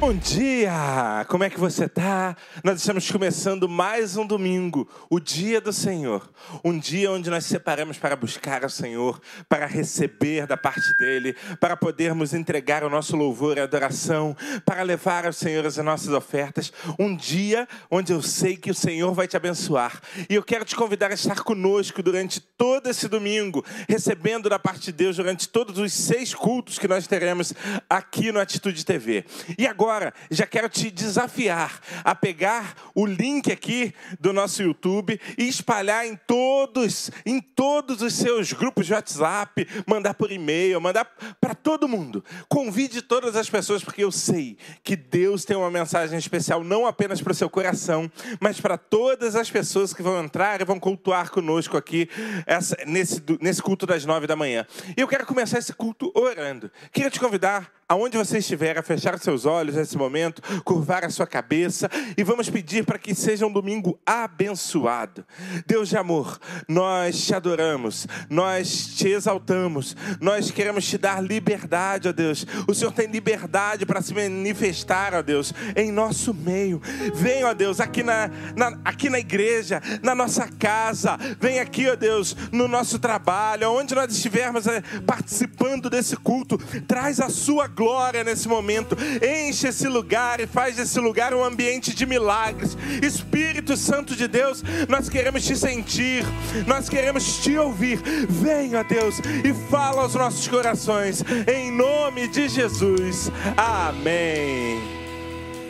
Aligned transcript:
Bom 0.00 0.14
dia! 0.14 1.26
Como 1.28 1.44
é 1.44 1.50
que 1.50 1.60
você 1.60 1.86
tá? 1.86 2.34
Nós 2.64 2.80
estamos 2.80 3.10
começando 3.10 3.68
mais 3.68 4.16
um 4.16 4.26
domingo, 4.26 4.88
o 5.10 5.20
dia 5.20 5.60
do 5.60 5.74
Senhor. 5.74 6.26
Um 6.64 6.78
dia 6.78 7.12
onde 7.12 7.28
nós 7.28 7.44
separamos 7.44 7.98
para 7.98 8.16
buscar 8.16 8.64
o 8.64 8.70
Senhor, 8.70 9.20
para 9.46 9.66
receber 9.66 10.46
da 10.46 10.56
parte 10.56 10.96
dele, 10.96 11.36
para 11.60 11.76
podermos 11.76 12.32
entregar 12.32 12.82
o 12.82 12.88
nosso 12.88 13.14
louvor 13.14 13.58
e 13.58 13.60
adoração, 13.60 14.34
para 14.64 14.82
levar 14.82 15.26
ao 15.26 15.34
Senhor 15.34 15.66
as 15.66 15.76
nossas 15.76 16.14
ofertas. 16.14 16.72
Um 16.98 17.14
dia 17.14 17.68
onde 17.90 18.10
eu 18.10 18.22
sei 18.22 18.56
que 18.56 18.70
o 18.70 18.74
Senhor 18.74 19.12
vai 19.12 19.28
te 19.28 19.36
abençoar. 19.36 20.00
E 20.30 20.34
eu 20.34 20.42
quero 20.42 20.64
te 20.64 20.74
convidar 20.74 21.10
a 21.10 21.14
estar 21.14 21.42
conosco 21.42 22.02
durante 22.02 22.40
todo 22.40 22.88
esse 22.88 23.06
domingo, 23.06 23.62
recebendo 23.86 24.48
da 24.48 24.58
parte 24.58 24.86
de 24.86 24.92
Deus 24.92 25.16
durante 25.16 25.46
todos 25.46 25.76
os 25.78 25.92
seis 25.92 26.34
cultos 26.34 26.78
que 26.78 26.88
nós 26.88 27.06
teremos 27.06 27.52
aqui 27.88 28.32
no 28.32 28.40
Atitude 28.40 28.82
TV. 28.82 29.26
E 29.58 29.66
agora 29.66 29.89
agora 29.90 30.14
já 30.30 30.46
quero 30.46 30.68
te 30.68 30.88
desafiar 30.88 31.80
a 32.04 32.14
pegar 32.14 32.76
o 32.94 33.04
link 33.04 33.50
aqui 33.50 33.92
do 34.20 34.32
nosso 34.32 34.62
YouTube 34.62 35.20
e 35.36 35.48
espalhar 35.48 36.06
em 36.06 36.14
todos, 36.14 37.10
em 37.26 37.40
todos 37.40 38.00
os 38.00 38.14
seus 38.14 38.52
grupos 38.52 38.86
de 38.86 38.92
WhatsApp, 38.92 39.66
mandar 39.88 40.14
por 40.14 40.30
e-mail, 40.30 40.80
mandar 40.80 41.04
para 41.40 41.56
todo 41.56 41.88
mundo. 41.88 42.24
Convide 42.48 43.02
todas 43.02 43.34
as 43.34 43.50
pessoas, 43.50 43.82
porque 43.82 44.04
eu 44.04 44.12
sei 44.12 44.56
que 44.84 44.94
Deus 44.94 45.44
tem 45.44 45.56
uma 45.56 45.70
mensagem 45.70 46.16
especial 46.16 46.62
não 46.62 46.86
apenas 46.86 47.20
para 47.20 47.32
o 47.32 47.34
seu 47.34 47.50
coração, 47.50 48.10
mas 48.38 48.60
para 48.60 48.78
todas 48.78 49.34
as 49.34 49.50
pessoas 49.50 49.92
que 49.92 50.02
vão 50.02 50.22
entrar 50.22 50.60
e 50.60 50.64
vão 50.64 50.78
cultuar 50.78 51.30
conosco 51.30 51.76
aqui 51.76 52.08
essa, 52.46 52.76
nesse, 52.86 53.20
nesse 53.40 53.60
culto 53.60 53.86
das 53.86 54.04
nove 54.04 54.28
da 54.28 54.36
manhã. 54.36 54.64
E 54.96 55.00
eu 55.00 55.08
quero 55.08 55.26
começar 55.26 55.58
esse 55.58 55.72
culto 55.72 56.12
orando. 56.14 56.70
Queria 56.92 57.10
te 57.10 57.18
convidar 57.18 57.79
aonde 57.90 58.16
você 58.16 58.38
estiver, 58.38 58.78
a 58.78 58.84
fechar 58.84 59.18
seus 59.18 59.44
olhos 59.44 59.74
nesse 59.74 59.98
momento, 59.98 60.40
curvar 60.62 61.04
a 61.04 61.10
sua 61.10 61.26
cabeça 61.26 61.90
e 62.16 62.22
vamos 62.22 62.48
pedir 62.48 62.84
para 62.84 63.00
que 63.00 63.12
seja 63.16 63.44
um 63.44 63.52
domingo 63.52 63.98
abençoado. 64.06 65.26
Deus 65.66 65.88
de 65.88 65.96
amor, 65.96 66.38
nós 66.68 67.26
te 67.26 67.34
adoramos, 67.34 68.06
nós 68.28 68.94
te 68.94 69.08
exaltamos, 69.08 69.96
nós 70.20 70.52
queremos 70.52 70.86
te 70.86 70.96
dar 70.96 71.20
liberdade, 71.20 72.08
ó 72.08 72.12
Deus. 72.12 72.46
O 72.68 72.72
Senhor 72.72 72.92
tem 72.92 73.08
liberdade 73.08 73.84
para 73.84 74.00
se 74.00 74.14
manifestar, 74.14 75.12
ó 75.12 75.20
Deus, 75.20 75.52
em 75.74 75.90
nosso 75.90 76.32
meio. 76.32 76.80
Vem, 77.12 77.42
ó 77.42 77.52
Deus, 77.52 77.80
aqui 77.80 78.04
na, 78.04 78.30
na, 78.54 78.78
aqui 78.84 79.10
na 79.10 79.18
igreja, 79.18 79.82
na 80.00 80.14
nossa 80.14 80.46
casa, 80.46 81.18
vem 81.40 81.58
aqui, 81.58 81.88
ó 81.88 81.96
Deus, 81.96 82.36
no 82.52 82.68
nosso 82.68 83.00
trabalho, 83.00 83.72
onde 83.72 83.96
nós 83.96 84.12
estivermos 84.12 84.68
é, 84.68 84.80
participando 85.04 85.90
desse 85.90 86.16
culto, 86.16 86.56
traz 86.86 87.18
a 87.18 87.28
sua 87.28 87.66
glória 87.66 87.79
glória 87.80 88.22
nesse 88.22 88.46
momento. 88.46 88.94
Enche 89.24 89.68
esse 89.68 89.88
lugar 89.88 90.38
e 90.38 90.46
faz 90.46 90.76
desse 90.76 91.00
lugar 91.00 91.32
um 91.32 91.42
ambiente 91.42 91.94
de 91.94 92.04
milagres. 92.04 92.76
Espírito 93.02 93.74
Santo 93.74 94.14
de 94.14 94.28
Deus, 94.28 94.62
nós 94.86 95.08
queremos 95.08 95.42
te 95.46 95.56
sentir, 95.56 96.22
nós 96.66 96.90
queremos 96.90 97.38
te 97.38 97.56
ouvir. 97.56 97.98
Venha, 98.28 98.84
Deus, 98.84 99.18
e 99.20 99.54
fala 99.70 100.02
aos 100.02 100.14
nossos 100.14 100.46
corações, 100.46 101.24
em 101.50 101.70
nome 101.70 102.28
de 102.28 102.50
Jesus. 102.50 103.30
Amém. 103.56 104.78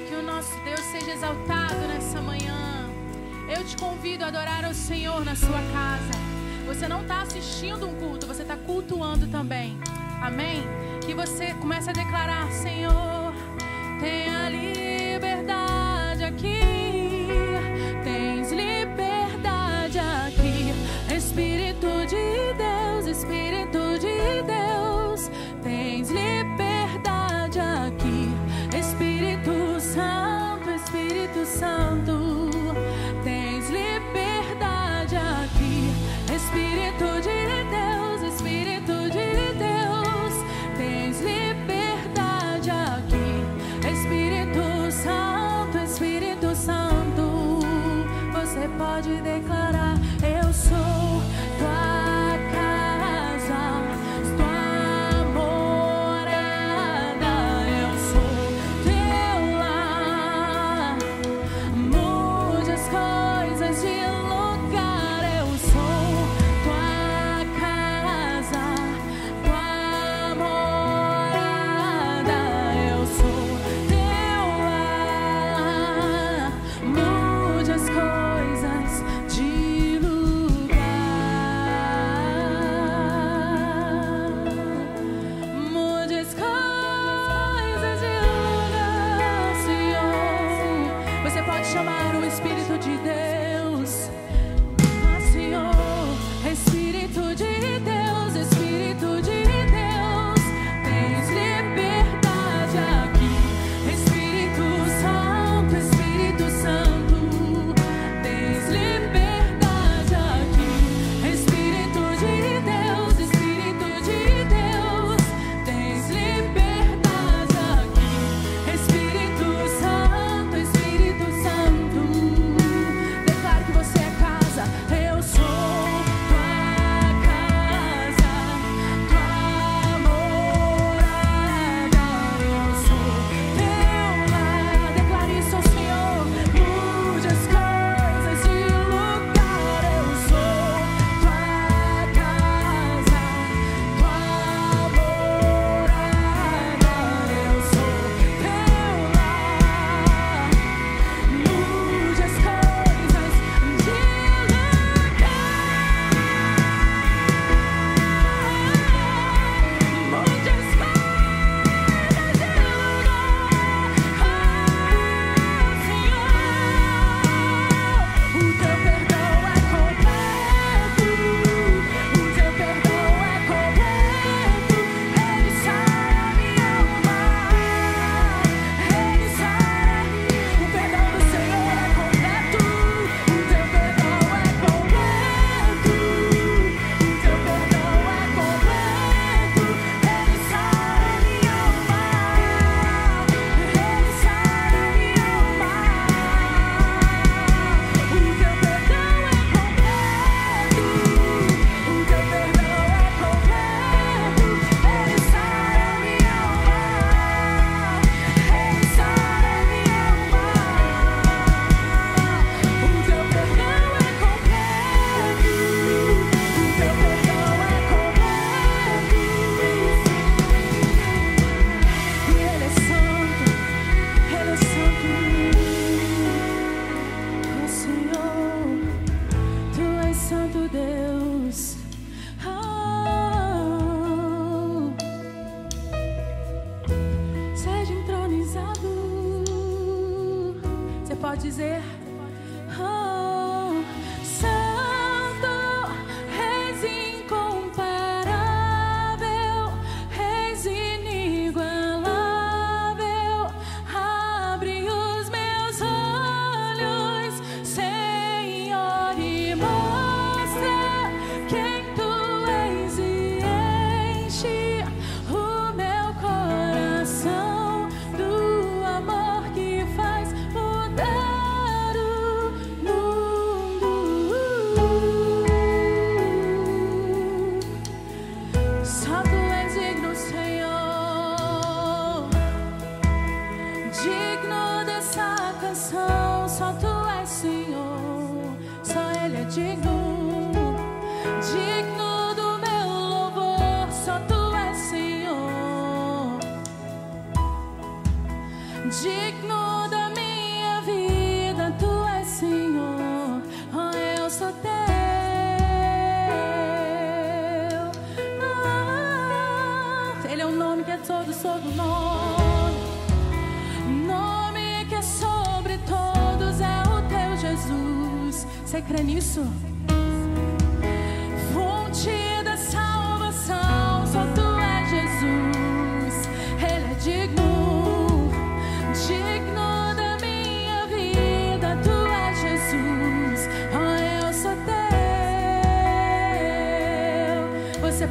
Que 0.08 0.16
o 0.16 0.22
nosso 0.22 0.58
Deus 0.64 0.80
seja 0.90 1.12
exaltado 1.12 1.86
nessa 1.86 2.20
manhã. 2.20 2.90
Eu 3.48 3.64
te 3.64 3.76
convido 3.76 4.24
a 4.24 4.28
adorar 4.28 4.64
ao 4.64 4.74
Senhor 4.74 5.24
na 5.24 5.36
sua 5.36 5.60
casa. 5.72 6.18
Você 6.66 6.88
não 6.88 7.02
está 7.02 7.22
assistindo 7.22 7.86
um 7.86 7.94
culto, 7.94 8.26
você 8.26 8.42
está 8.42 8.56
cultuando 8.56 9.28
também. 9.28 9.78
Amém? 10.20 10.62
Que 11.00 11.14
você 11.14 11.54
comece 11.54 11.90
a 11.90 11.92
declarar: 11.92 12.50
Senhor, 12.52 13.32
tenha 14.00 14.48
liberdade 14.48 14.89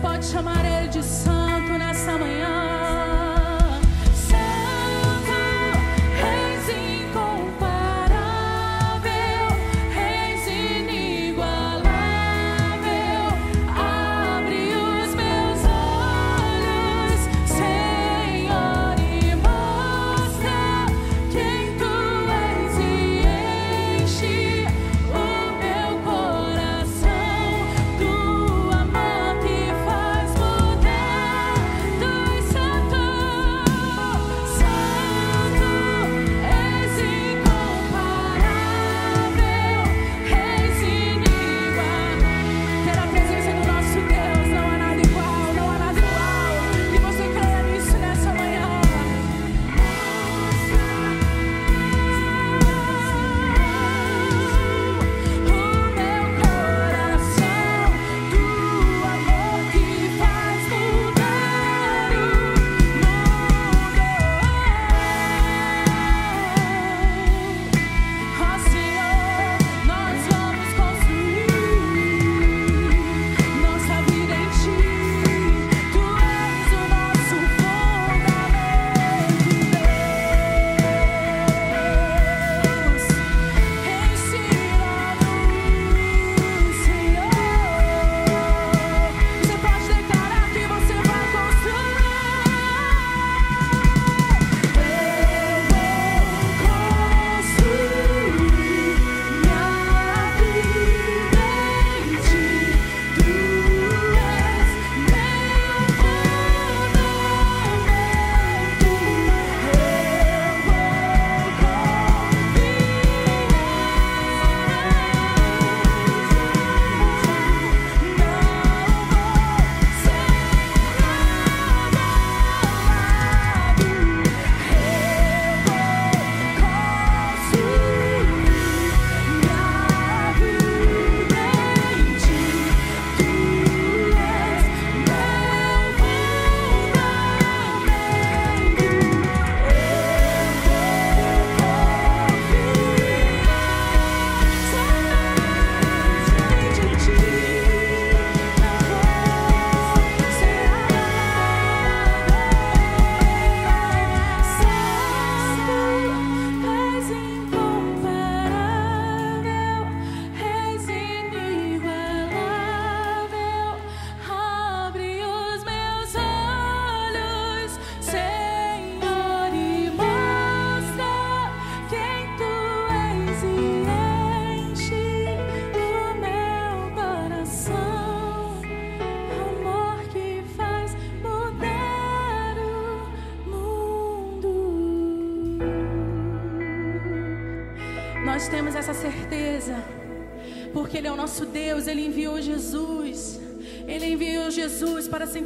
pode 0.02 0.26
chamar 0.26 0.69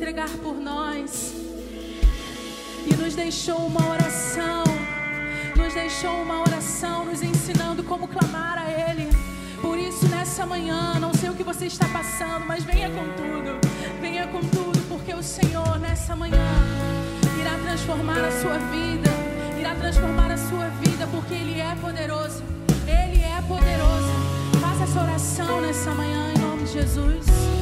entregar 0.03 0.29
por 0.43 0.55
nós 0.60 1.33
e 2.86 2.93
nos 2.93 3.15
deixou 3.15 3.55
uma 3.55 3.89
oração, 3.89 4.65
nos 5.55 5.74
deixou 5.74 6.12
uma 6.22 6.41
oração 6.41 7.05
nos 7.05 7.24
ensinando 7.24 7.81
nessa 10.10 10.45
manhã. 10.45 11.00
Não 11.00 11.13
sei 11.13 11.29
o 11.29 11.33
que 11.33 11.43
você 11.43 11.67
está 11.67 11.88
passando, 11.88 12.45
mas 12.45 12.65
venha 12.65 12.89
com 12.89 13.05
tudo. 13.15 13.57
Venha 14.01 14.27
com 14.27 14.41
tudo, 14.41 14.77
porque 14.89 15.13
o 15.13 15.24
Senhor 15.24 15.79
nessa 15.79 16.17
manhã 16.17 16.50
irá 17.39 17.57
transformar 17.60 18.19
a 18.25 18.31
sua 18.41 18.57
vida. 18.57 19.10
Irá 19.57 19.74
transformar 19.75 20.31
a 20.31 20.38
sua 20.38 20.67
vida, 20.81 21.07
porque 21.07 21.33
Ele 21.33 21.62
é 21.62 21.75
poderoso. 21.75 22.43
Ele 22.86 23.22
é 23.22 23.41
poderoso. 23.48 24.12
Faça 24.60 24.83
essa 24.83 25.01
oração 25.01 25.62
nessa 25.62 25.91
manhã 25.91 26.33
em 26.36 26.39
nome 26.39 26.63
de 26.65 26.74
Jesus. 26.74 27.52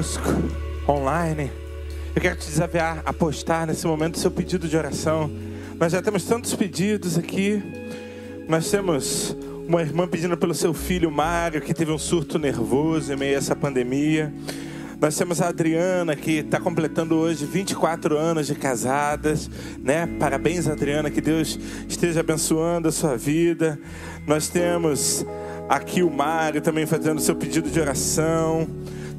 Conosco 0.00 0.24
online, 0.88 1.52
eu 2.14 2.22
quero 2.22 2.34
te 2.34 2.46
desafiar 2.46 3.02
a 3.04 3.12
postar 3.12 3.66
nesse 3.66 3.86
momento 3.86 4.18
seu 4.18 4.30
pedido 4.30 4.66
de 4.66 4.74
oração. 4.74 5.30
Nós 5.78 5.92
já 5.92 6.00
temos 6.00 6.24
tantos 6.24 6.54
pedidos 6.54 7.18
aqui. 7.18 7.62
Nós 8.48 8.70
temos 8.70 9.36
uma 9.68 9.82
irmã 9.82 10.08
pedindo 10.08 10.38
pelo 10.38 10.54
seu 10.54 10.72
filho 10.72 11.10
Mário, 11.10 11.60
que 11.60 11.74
teve 11.74 11.92
um 11.92 11.98
surto 11.98 12.38
nervoso 12.38 13.12
em 13.12 13.16
meio 13.16 13.34
a 13.34 13.38
essa 13.38 13.54
pandemia. 13.54 14.32
Nós 14.98 15.18
temos 15.18 15.42
a 15.42 15.48
Adriana, 15.48 16.16
que 16.16 16.38
está 16.38 16.58
completando 16.58 17.16
hoje 17.16 17.44
24 17.44 18.16
anos 18.16 18.46
de 18.46 18.54
casadas, 18.54 19.50
né? 19.82 20.06
Parabéns, 20.18 20.66
Adriana, 20.66 21.10
que 21.10 21.20
Deus 21.20 21.58
esteja 21.86 22.20
abençoando 22.20 22.88
a 22.88 22.92
sua 22.92 23.18
vida. 23.18 23.78
Nós 24.26 24.48
temos 24.48 25.26
aqui 25.68 26.02
o 26.02 26.10
Mário 26.10 26.62
também 26.62 26.86
fazendo 26.86 27.20
seu 27.20 27.36
pedido 27.36 27.68
de 27.68 27.78
oração. 27.78 28.66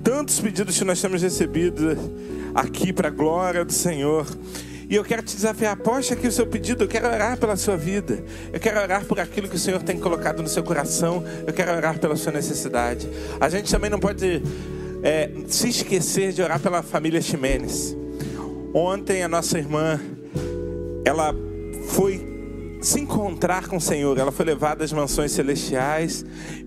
Tantos 0.04 0.40
pedidos 0.40 0.78
que 0.78 0.84
nós 0.84 1.00
temos 1.00 1.22
recebido 1.22 1.98
aqui 2.56 2.92
para 2.92 3.10
a 3.10 3.12
glória 3.12 3.64
do 3.64 3.72
Senhor. 3.72 4.26
E 4.90 4.96
eu 4.96 5.04
quero 5.04 5.22
te 5.22 5.36
desafiar, 5.36 5.78
poste 5.78 6.12
aqui 6.12 6.28
o 6.28 6.32
seu 6.32 6.46
pedido, 6.46 6.84
eu 6.84 6.88
quero 6.88 7.08
orar 7.08 7.38
pela 7.38 7.56
sua 7.56 7.78
vida. 7.78 8.24
Eu 8.52 8.60
quero 8.60 8.82
orar 8.82 9.06
por 9.06 9.20
aquilo 9.20 9.48
que 9.48 9.56
o 9.56 9.60
Senhor 9.60 9.82
tem 9.84 10.00
colocado 10.00 10.42
no 10.42 10.50
seu 10.50 10.64
coração. 10.64 11.24
Eu 11.46 11.54
quero 11.54 11.72
orar 11.72 12.00
pela 12.00 12.16
sua 12.16 12.32
necessidade. 12.32 13.10
A 13.40 13.48
gente 13.48 13.72
também 13.72 13.90
não 13.90 14.00
pode 14.00 14.42
é, 15.04 15.30
se 15.48 15.70
esquecer 15.70 16.34
de 16.34 16.42
orar 16.42 16.60
pela 16.60 16.82
família 16.82 17.22
Ximenes. 17.22 17.96
Ontem 18.74 19.24
a 19.24 19.28
nossa 19.28 19.58
irmã, 19.58 20.00
ela 21.06 21.34
foi 21.90 22.28
se 22.82 23.00
encontrar 23.00 23.68
com 23.68 23.78
o 23.78 23.82
Senhor. 23.82 24.18
Ela 24.18 24.32
foi 24.32 24.46
levada 24.46 24.84
às 24.84 24.92
mansões 24.92 25.32
celestiais 25.32 26.26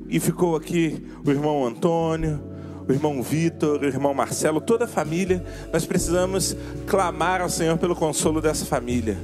e 0.08 0.20
ficou 0.20 0.54
aqui 0.56 1.02
o 1.26 1.30
irmão 1.30 1.66
Antônio, 1.66 2.40
o 2.88 2.92
irmão 2.92 3.22
Vitor, 3.22 3.80
o 3.80 3.84
irmão 3.84 4.14
Marcelo, 4.14 4.60
toda 4.60 4.84
a 4.84 4.88
família. 4.88 5.44
Nós 5.72 5.84
precisamos 5.84 6.56
clamar 6.86 7.40
ao 7.40 7.48
Senhor 7.48 7.76
pelo 7.78 7.94
consolo 7.94 8.40
dessa 8.40 8.64
família. 8.64 9.16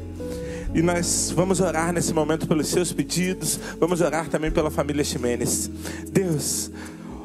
E 0.74 0.82
nós 0.82 1.32
vamos 1.34 1.60
orar 1.60 1.92
nesse 1.92 2.14
momento 2.14 2.46
pelos 2.46 2.68
seus 2.68 2.92
pedidos, 2.92 3.58
vamos 3.78 4.00
orar 4.00 4.28
também 4.28 4.50
pela 4.50 4.70
família 4.70 5.02
Ximenes. 5.02 5.68
Deus, 6.12 6.70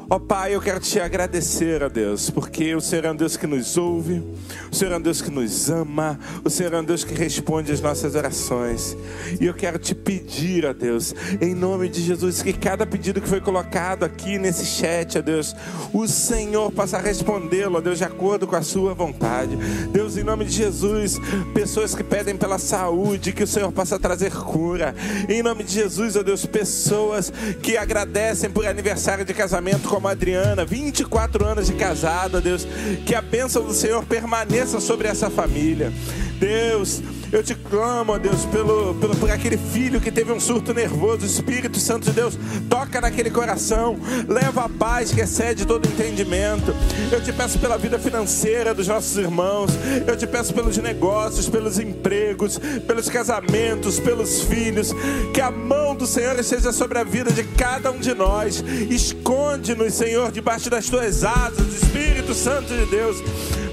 Ó 0.08 0.14
oh, 0.14 0.20
Pai, 0.20 0.54
eu 0.54 0.60
quero 0.60 0.78
te 0.78 1.00
agradecer, 1.00 1.82
a 1.82 1.88
Deus, 1.88 2.30
porque 2.30 2.72
o 2.76 2.80
Senhor 2.80 3.06
é 3.06 3.10
um 3.10 3.16
Deus 3.16 3.36
que 3.36 3.44
nos 3.44 3.76
ouve, 3.76 4.22
o 4.70 4.74
Senhor 4.74 4.92
é 4.92 4.98
um 4.98 5.00
Deus 5.00 5.20
que 5.20 5.32
nos 5.32 5.68
ama, 5.68 6.16
o 6.44 6.48
Senhor 6.48 6.74
é 6.74 6.78
um 6.78 6.84
Deus 6.84 7.02
que 7.02 7.12
responde 7.12 7.72
às 7.72 7.80
nossas 7.80 8.14
orações. 8.14 8.96
E 9.40 9.46
eu 9.46 9.52
quero 9.52 9.80
te 9.80 9.96
pedir, 9.96 10.64
a 10.64 10.72
Deus, 10.72 11.12
em 11.40 11.56
nome 11.56 11.88
de 11.88 12.00
Jesus, 12.00 12.40
que 12.40 12.52
cada 12.52 12.86
pedido 12.86 13.20
que 13.20 13.28
foi 13.28 13.40
colocado 13.40 14.04
aqui 14.04 14.38
nesse 14.38 14.64
chat, 14.64 15.18
a 15.18 15.20
Deus, 15.20 15.56
o 15.92 16.06
Senhor 16.06 16.70
possa 16.70 16.98
respondê-lo, 16.98 17.78
a 17.78 17.80
Deus, 17.80 17.98
de 17.98 18.04
acordo 18.04 18.46
com 18.46 18.54
a 18.54 18.62
sua 18.62 18.94
vontade. 18.94 19.56
Deus, 19.90 20.16
em 20.16 20.22
nome 20.22 20.44
de 20.44 20.52
Jesus, 20.52 21.18
pessoas 21.52 21.96
que 21.96 22.04
pedem 22.04 22.36
pela 22.36 22.58
saúde, 22.58 23.32
que 23.32 23.42
o 23.42 23.46
Senhor 23.46 23.72
possa 23.72 23.98
trazer 23.98 24.30
cura. 24.30 24.94
Em 25.28 25.42
nome 25.42 25.64
de 25.64 25.72
Jesus, 25.72 26.14
ó 26.14 26.22
Deus, 26.22 26.46
pessoas 26.46 27.32
que 27.60 27.76
agradecem 27.76 28.48
por 28.48 28.64
aniversário 28.68 29.24
de 29.24 29.34
casamento 29.34 29.95
como 29.96 30.08
a 30.08 30.10
Adriana, 30.10 30.62
24 30.62 31.42
anos 31.46 31.68
de 31.68 31.72
casada, 31.72 32.38
Deus. 32.38 32.68
Que 33.06 33.14
a 33.14 33.22
bênção 33.22 33.64
do 33.64 33.72
Senhor 33.72 34.04
permaneça 34.04 34.78
sobre 34.78 35.08
essa 35.08 35.30
família. 35.30 35.90
Deus, 36.38 37.00
eu 37.32 37.42
te 37.42 37.54
clamo, 37.54 38.12
ó 38.12 38.18
Deus, 38.18 38.44
pelo, 38.46 38.94
pelo, 38.94 39.16
por 39.16 39.30
aquele 39.30 39.56
filho 39.56 40.00
que 40.00 40.10
teve 40.10 40.32
um 40.32 40.40
surto 40.40 40.72
nervoso. 40.72 41.26
Espírito 41.26 41.78
Santo 41.78 42.06
de 42.06 42.12
Deus 42.12 42.38
toca 42.68 43.00
naquele 43.00 43.30
coração, 43.30 43.96
leva 44.28 44.64
a 44.64 44.68
paz 44.68 45.12
que 45.12 45.20
excede 45.20 45.66
todo 45.66 45.86
entendimento. 45.86 46.74
Eu 47.10 47.22
te 47.22 47.32
peço 47.32 47.58
pela 47.58 47.76
vida 47.76 47.98
financeira 47.98 48.74
dos 48.74 48.88
nossos 48.88 49.16
irmãos. 49.16 49.70
Eu 50.06 50.16
te 50.16 50.26
peço 50.26 50.54
pelos 50.54 50.76
negócios, 50.78 51.48
pelos 51.48 51.78
empregos, 51.78 52.58
pelos 52.86 53.08
casamentos, 53.08 53.98
pelos 53.98 54.42
filhos. 54.42 54.92
Que 55.32 55.40
a 55.40 55.50
mão 55.50 55.94
do 55.94 56.06
Senhor 56.06 56.38
esteja 56.38 56.72
sobre 56.72 56.98
a 56.98 57.04
vida 57.04 57.30
de 57.30 57.44
cada 57.44 57.90
um 57.90 57.98
de 57.98 58.14
nós. 58.14 58.62
Esconde-nos, 58.90 59.94
Senhor, 59.94 60.30
debaixo 60.30 60.70
das 60.70 60.86
tuas 60.86 61.24
asas, 61.24 61.82
Espírito 61.82 62.34
Santo 62.34 62.74
de 62.74 62.86
Deus. 62.86 63.16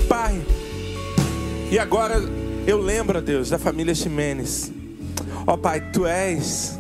Pai, 0.08 0.42
e 1.72 1.80
agora 1.80 2.22
eu 2.66 2.78
lembro, 2.78 3.22
Deus, 3.22 3.50
da 3.50 3.60
família 3.60 3.94
Ximenes. 3.94 4.72
Ó 5.46 5.54
oh, 5.54 5.58
Pai, 5.58 5.82
Tu 5.92 6.06
és 6.06 6.80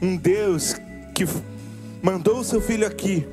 um 0.00 0.16
Deus 0.16 0.74
que 1.14 1.26
mandou 2.02 2.40
o 2.40 2.44
seu 2.44 2.60
filho 2.60 2.86
aqui 2.86 3.26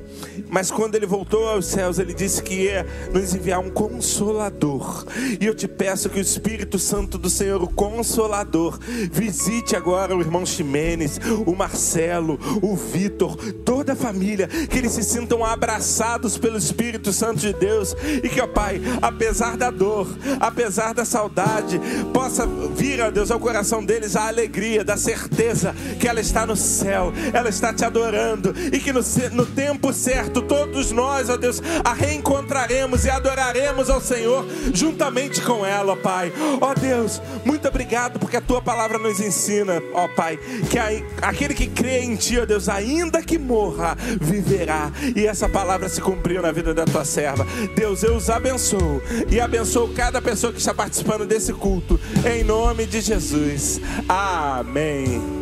mas 0.50 0.72
quando 0.72 0.96
ele 0.96 1.06
voltou 1.06 1.48
aos 1.48 1.66
céus, 1.66 2.00
ele 2.00 2.14
disse 2.14 2.42
que 2.42 2.64
ia 2.64 2.86
nos 3.14 3.34
enviar 3.34 3.60
um 3.60 3.70
consolador. 3.70 5.06
E 5.40 5.46
eu 5.46 5.54
te 5.54 5.68
peço 5.68 6.10
que 6.10 6.20
o 6.20 6.22
Espírito 6.22 6.80
Santo 6.80 7.18
do 7.18 7.30
Senhor, 7.30 7.62
o 7.62 7.68
consolador, 7.68 8.80
visite 9.12 9.76
agora 9.76 10.16
o 10.16 10.22
irmão 10.22 10.46
Ximenes, 10.46 11.20
o 11.46 11.56
Marcelo, 11.56 12.40
o 12.62 12.76
Vitor, 12.76 13.36
toda 13.66 13.94
a 13.94 13.96
família, 13.96 14.48
que 14.48 14.78
eles 14.78 14.92
se 14.92 15.04
sintam 15.04 15.44
abraçados 15.46 16.38
pelo 16.38 16.58
Espírito 16.58 17.14
Santo 17.14 17.40
de 17.40 17.54
Deus 17.54 17.96
e 18.24 18.30
que, 18.30 18.42
ó 18.42 18.48
Pai, 18.48 18.82
apesar 19.02 19.56
da 19.56 19.70
dor, 19.70 20.08
apesar 20.40 20.94
da 20.94 21.06
saudade, 21.06 21.80
possa 22.14 22.48
vir, 22.48 23.02
ó 23.02 23.12
Deus, 23.12 23.32
ao 23.32 23.40
coração 23.40 23.84
deles 23.84 24.16
a 24.16 24.28
alegria, 24.28 24.84
da 24.84 24.98
certeza 24.98 25.76
que 26.00 26.08
ela 26.08 26.20
está 26.20 26.46
no 26.46 26.56
céu, 26.56 27.14
ela 27.34 27.50
está 27.50 27.74
te 27.74 27.86
adorando 27.86 28.54
e 28.74 28.80
que 28.80 28.92
no, 28.92 29.02
no 29.34 29.46
tempo 29.46 29.94
certo 29.94 30.09
todos 30.42 30.92
nós, 30.92 31.30
ó 31.30 31.38
Deus, 31.38 31.62
a 31.84 31.94
reencontraremos 31.94 33.06
e 33.06 33.10
adoraremos 33.10 33.90
ao 33.90 34.02
Senhor 34.02 34.46
juntamente 34.74 35.42
com 35.42 35.66
ela, 35.66 35.94
ó 35.94 35.96
Pai. 35.96 36.32
Ó 36.62 36.74
Deus, 36.74 37.22
muito 37.46 37.68
obrigado 37.68 38.20
porque 38.20 38.38
a 38.38 38.42
tua 38.42 38.62
palavra 38.62 38.98
nos 38.98 39.20
ensina, 39.20 39.82
ó 39.94 40.08
Pai, 40.08 40.38
que 40.70 40.78
aquele 41.22 41.54
que 41.54 41.68
crê 41.68 42.02
em 42.02 42.16
ti, 42.16 42.40
ó 42.40 42.46
Deus, 42.46 42.70
ainda 42.70 43.22
que 43.22 43.38
morra, 43.38 43.98
viverá. 44.20 44.92
E 45.16 45.26
essa 45.26 45.48
palavra 45.50 45.90
se 45.90 46.02
cumpriu 46.02 46.42
na 46.42 46.52
vida 46.52 46.74
da 46.74 46.86
tua 46.86 47.06
serva. 47.06 47.46
Deus, 47.76 48.04
eu 48.04 48.16
os 48.16 48.30
abençoo 48.30 49.02
e 49.30 49.40
abençoo 49.40 49.94
cada 49.94 50.22
pessoa 50.22 50.52
que 50.52 50.60
está 50.60 50.74
participando 50.74 51.26
desse 51.26 51.54
culto, 51.54 52.00
em 52.26 52.44
nome 52.44 52.86
de 52.86 53.02
Jesus. 53.02 53.80
Amém. 54.08 55.39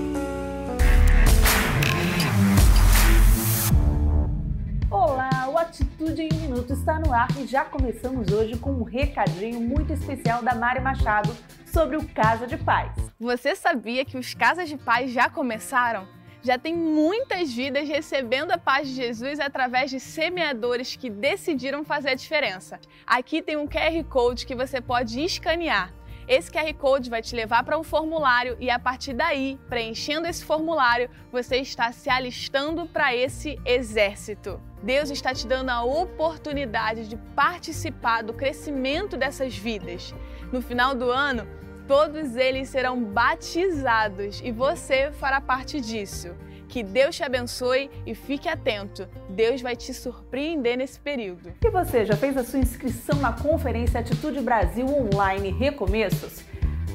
Atitude 6.08 6.22
em 6.22 6.34
um 6.34 6.40
Minuto 6.40 6.72
está 6.72 7.00
no 7.00 7.14
ar 7.14 7.28
e 7.38 7.46
já 7.46 7.66
começamos 7.66 8.32
hoje 8.32 8.58
com 8.58 8.72
um 8.72 8.84
recadinho 8.84 9.60
muito 9.60 9.92
especial 9.92 10.42
da 10.42 10.56
Mari 10.56 10.80
Machado 10.80 11.36
sobre 11.66 11.98
o 11.98 12.08
Casa 12.08 12.48
de 12.48 12.56
Paz. 12.56 12.94
Você 13.20 13.54
sabia 13.56 14.06
que 14.06 14.18
os 14.18 14.34
Casas 14.34 14.70
de 14.70 14.78
Paz 14.78 15.12
já 15.12 15.30
começaram? 15.30 16.08
Já 16.42 16.58
tem 16.58 16.74
muitas 16.74 17.54
vidas 17.54 17.90
recebendo 17.90 18.52
a 18.52 18.58
paz 18.58 18.88
de 18.88 18.96
Jesus 18.96 19.38
através 19.40 19.92
de 19.92 20.00
semeadores 20.00 20.96
que 20.96 21.10
decidiram 21.10 21.84
fazer 21.84 22.12
a 22.12 22.16
diferença. 22.16 22.80
Aqui 23.06 23.42
tem 23.42 23.58
um 23.58 23.68
QR 23.68 24.02
Code 24.08 24.46
que 24.46 24.56
você 24.56 24.80
pode 24.80 25.20
escanear. 25.20 25.97
Esse 26.28 26.52
QR 26.52 26.74
Code 26.74 27.10
vai 27.10 27.22
te 27.22 27.34
levar 27.34 27.64
para 27.64 27.80
um 27.80 27.84
formulário 27.84 28.58
e 28.60 28.70
a 28.70 28.78
partir 28.78 29.14
daí, 29.14 29.58
preenchendo 29.70 30.28
esse 30.28 30.44
formulário, 30.44 31.10
você 31.32 31.56
está 31.56 31.90
se 31.94 32.10
alistando 32.10 32.86
para 32.86 33.16
esse 33.16 33.58
exército. 33.64 34.60
Deus 34.84 35.10
está 35.10 35.34
te 35.34 35.48
dando 35.48 35.70
a 35.70 35.84
oportunidade 35.84 37.08
de 37.08 37.16
participar 37.34 38.24
do 38.24 38.34
crescimento 38.34 39.16
dessas 39.16 39.56
vidas. 39.56 40.14
No 40.52 40.62
final 40.62 40.94
do 40.94 41.10
ano, 41.10 41.48
todos 41.88 42.36
eles 42.36 42.68
serão 42.68 43.02
batizados 43.02 44.42
e 44.44 44.52
você 44.52 45.14
fará 45.14 45.40
parte 45.40 45.80
disso. 45.80 46.36
Que 46.68 46.84
Deus 46.84 47.16
te 47.16 47.24
abençoe 47.24 47.90
e 48.06 48.14
fique 48.14 48.50
atento. 48.50 49.08
Deus 49.30 49.62
vai 49.62 49.76
te 49.76 49.94
surpreender 49.94 50.78
nesse 50.78 51.00
período. 51.00 51.54
E 51.64 51.70
você 51.70 52.06
já 52.06 52.16
fez 52.16 52.36
a 52.38 52.44
sua 52.44 52.60
inscrição 52.60 53.20
na 53.20 53.34
Conferência 53.34 54.00
Atitude 54.00 54.42
Brasil 54.42 54.86
Online 54.88 55.52
Recomeços? 55.52 56.44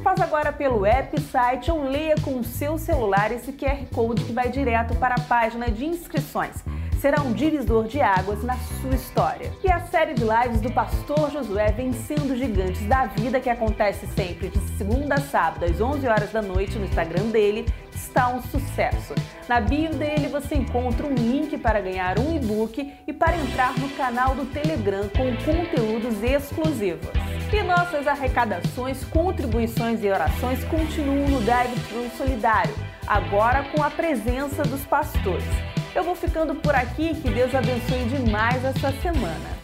Faz 0.02 0.20
agora 0.20 0.52
pelo 0.52 0.84
app, 0.84 1.20
site 1.20 1.70
ou 1.70 1.84
leia 1.84 2.16
com 2.22 2.38
o 2.38 2.44
seu 2.44 2.76
celular 2.76 3.30
esse 3.30 3.52
QR 3.52 3.86
Code 3.94 4.24
que 4.24 4.32
vai 4.32 4.48
direto 4.48 4.96
para 4.96 5.14
a 5.14 5.20
página 5.20 5.70
de 5.70 5.84
inscrições 5.84 6.56
será 7.02 7.20
um 7.20 7.32
divisor 7.32 7.88
de 7.88 8.00
águas 8.00 8.44
na 8.44 8.56
sua 8.56 8.94
história. 8.94 9.52
E 9.64 9.68
a 9.68 9.80
série 9.80 10.14
de 10.14 10.22
lives 10.22 10.60
do 10.60 10.70
Pastor 10.70 11.32
Josué 11.32 11.72
Vencendo 11.72 12.36
Gigantes 12.36 12.86
da 12.86 13.06
Vida, 13.06 13.40
que 13.40 13.50
acontece 13.50 14.06
sempre 14.06 14.50
de 14.50 14.60
segunda 14.78 15.16
a 15.16 15.20
sábado 15.20 15.64
às 15.64 15.80
11 15.80 16.06
horas 16.06 16.30
da 16.30 16.40
noite 16.40 16.78
no 16.78 16.84
Instagram 16.84 17.24
dele, 17.24 17.66
está 17.92 18.28
um 18.28 18.40
sucesso. 18.40 19.16
Na 19.48 19.60
bio 19.60 19.92
dele 19.92 20.28
você 20.28 20.54
encontra 20.54 21.04
um 21.04 21.12
link 21.12 21.58
para 21.58 21.80
ganhar 21.80 22.20
um 22.20 22.36
e-book 22.36 22.94
e 23.04 23.12
para 23.12 23.36
entrar 23.36 23.76
no 23.80 23.88
canal 23.96 24.36
do 24.36 24.46
Telegram 24.46 25.08
com 25.08 25.34
conteúdos 25.44 26.22
exclusivos. 26.22 27.10
E 27.52 27.64
nossas 27.64 28.06
arrecadações, 28.06 29.02
contribuições 29.06 30.04
e 30.04 30.08
orações 30.08 30.62
continuam 30.66 31.26
no 31.26 31.40
Drive 31.40 31.74
Thru 31.88 32.08
Solidário, 32.16 32.74
agora 33.08 33.64
com 33.74 33.82
a 33.82 33.90
presença 33.90 34.62
dos 34.62 34.84
pastores. 34.84 35.71
Eu 35.94 36.02
vou 36.02 36.14
ficando 36.14 36.54
por 36.54 36.74
aqui, 36.74 37.14
que 37.20 37.30
Deus 37.30 37.54
abençoe 37.54 38.06
demais 38.06 38.64
a 38.64 38.72
sua 38.72 38.92
semana. 38.92 39.62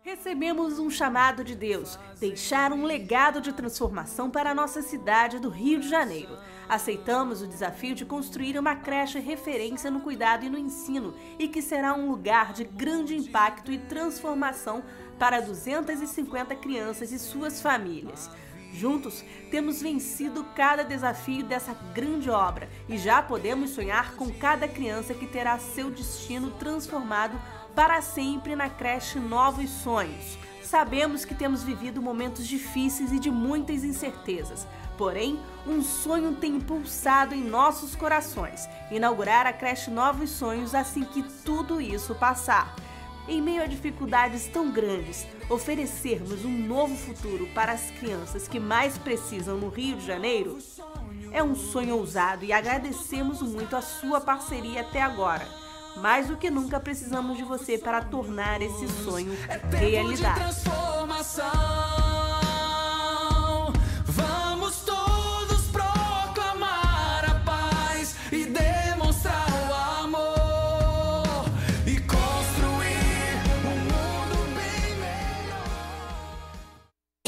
Recebemos 0.00 0.78
um 0.78 0.88
chamado 0.88 1.42
de 1.42 1.56
Deus, 1.56 1.98
deixar 2.20 2.72
um 2.72 2.84
legado 2.84 3.40
de 3.40 3.52
transformação 3.52 4.30
para 4.30 4.52
a 4.52 4.54
nossa 4.54 4.80
cidade 4.80 5.40
do 5.40 5.48
Rio 5.48 5.80
de 5.80 5.88
Janeiro. 5.88 6.38
Aceitamos 6.68 7.42
o 7.42 7.48
desafio 7.48 7.96
de 7.96 8.04
construir 8.04 8.56
uma 8.56 8.76
creche 8.76 9.18
referência 9.18 9.90
no 9.90 10.00
cuidado 10.00 10.44
e 10.44 10.50
no 10.50 10.58
ensino 10.58 11.12
e 11.36 11.48
que 11.48 11.60
será 11.60 11.94
um 11.94 12.08
lugar 12.08 12.52
de 12.52 12.62
grande 12.62 13.16
impacto 13.16 13.72
e 13.72 13.78
transformação 13.78 14.84
para 15.18 15.40
250 15.40 16.54
crianças 16.56 17.10
e 17.10 17.18
suas 17.18 17.60
famílias. 17.60 18.30
Juntos, 18.72 19.24
temos 19.50 19.82
vencido 19.82 20.44
cada 20.54 20.84
desafio 20.84 21.44
dessa 21.44 21.74
grande 21.92 22.30
obra 22.30 22.68
e 22.88 22.96
já 22.96 23.20
podemos 23.20 23.70
sonhar 23.70 24.14
com 24.14 24.30
cada 24.30 24.68
criança 24.68 25.12
que 25.12 25.26
terá 25.26 25.58
seu 25.58 25.90
destino 25.90 26.52
transformado 26.52 27.40
para 27.74 28.00
sempre 28.00 28.54
na 28.54 28.68
creche 28.68 29.18
Novos 29.18 29.70
Sonhos. 29.70 30.38
Sabemos 30.62 31.24
que 31.24 31.34
temos 31.34 31.64
vivido 31.64 32.00
momentos 32.00 32.46
difíceis 32.46 33.12
e 33.12 33.18
de 33.18 33.28
muitas 33.28 33.82
incertezas, 33.82 34.68
porém, 34.96 35.40
um 35.66 35.82
sonho 35.82 36.36
tem 36.36 36.54
impulsado 36.54 37.34
em 37.34 37.42
nossos 37.42 37.96
corações 37.96 38.68
inaugurar 38.88 39.46
a 39.46 39.52
creche 39.52 39.90
Novos 39.90 40.30
Sonhos 40.30 40.72
assim 40.72 41.02
que 41.02 41.24
tudo 41.44 41.80
isso 41.80 42.14
passar. 42.14 42.76
Em 43.26 43.42
meio 43.42 43.62
a 43.62 43.66
dificuldades 43.66 44.46
tão 44.46 44.70
grandes, 44.70 45.26
oferecermos 45.50 46.44
um 46.44 46.56
novo 46.66 46.96
futuro 46.96 47.46
para 47.48 47.72
as 47.72 47.90
crianças 47.90 48.46
que 48.46 48.60
mais 48.60 48.96
precisam 48.96 49.58
no 49.58 49.68
Rio 49.68 49.96
de 49.96 50.06
Janeiro 50.06 50.56
é 51.32 51.42
um 51.42 51.56
sonho 51.56 51.96
ousado 51.96 52.44
e 52.44 52.52
agradecemos 52.52 53.42
muito 53.42 53.74
a 53.74 53.82
sua 53.82 54.20
parceria 54.20 54.82
até 54.82 55.02
agora. 55.02 55.46
Mais 55.96 56.28
do 56.28 56.36
que 56.36 56.48
nunca 56.50 56.78
precisamos 56.78 57.36
de 57.36 57.42
você 57.42 57.76
para 57.76 58.00
tornar 58.00 58.62
esse 58.62 58.86
sonho 59.02 59.36
É 59.48 59.76
realidade. 59.76 60.40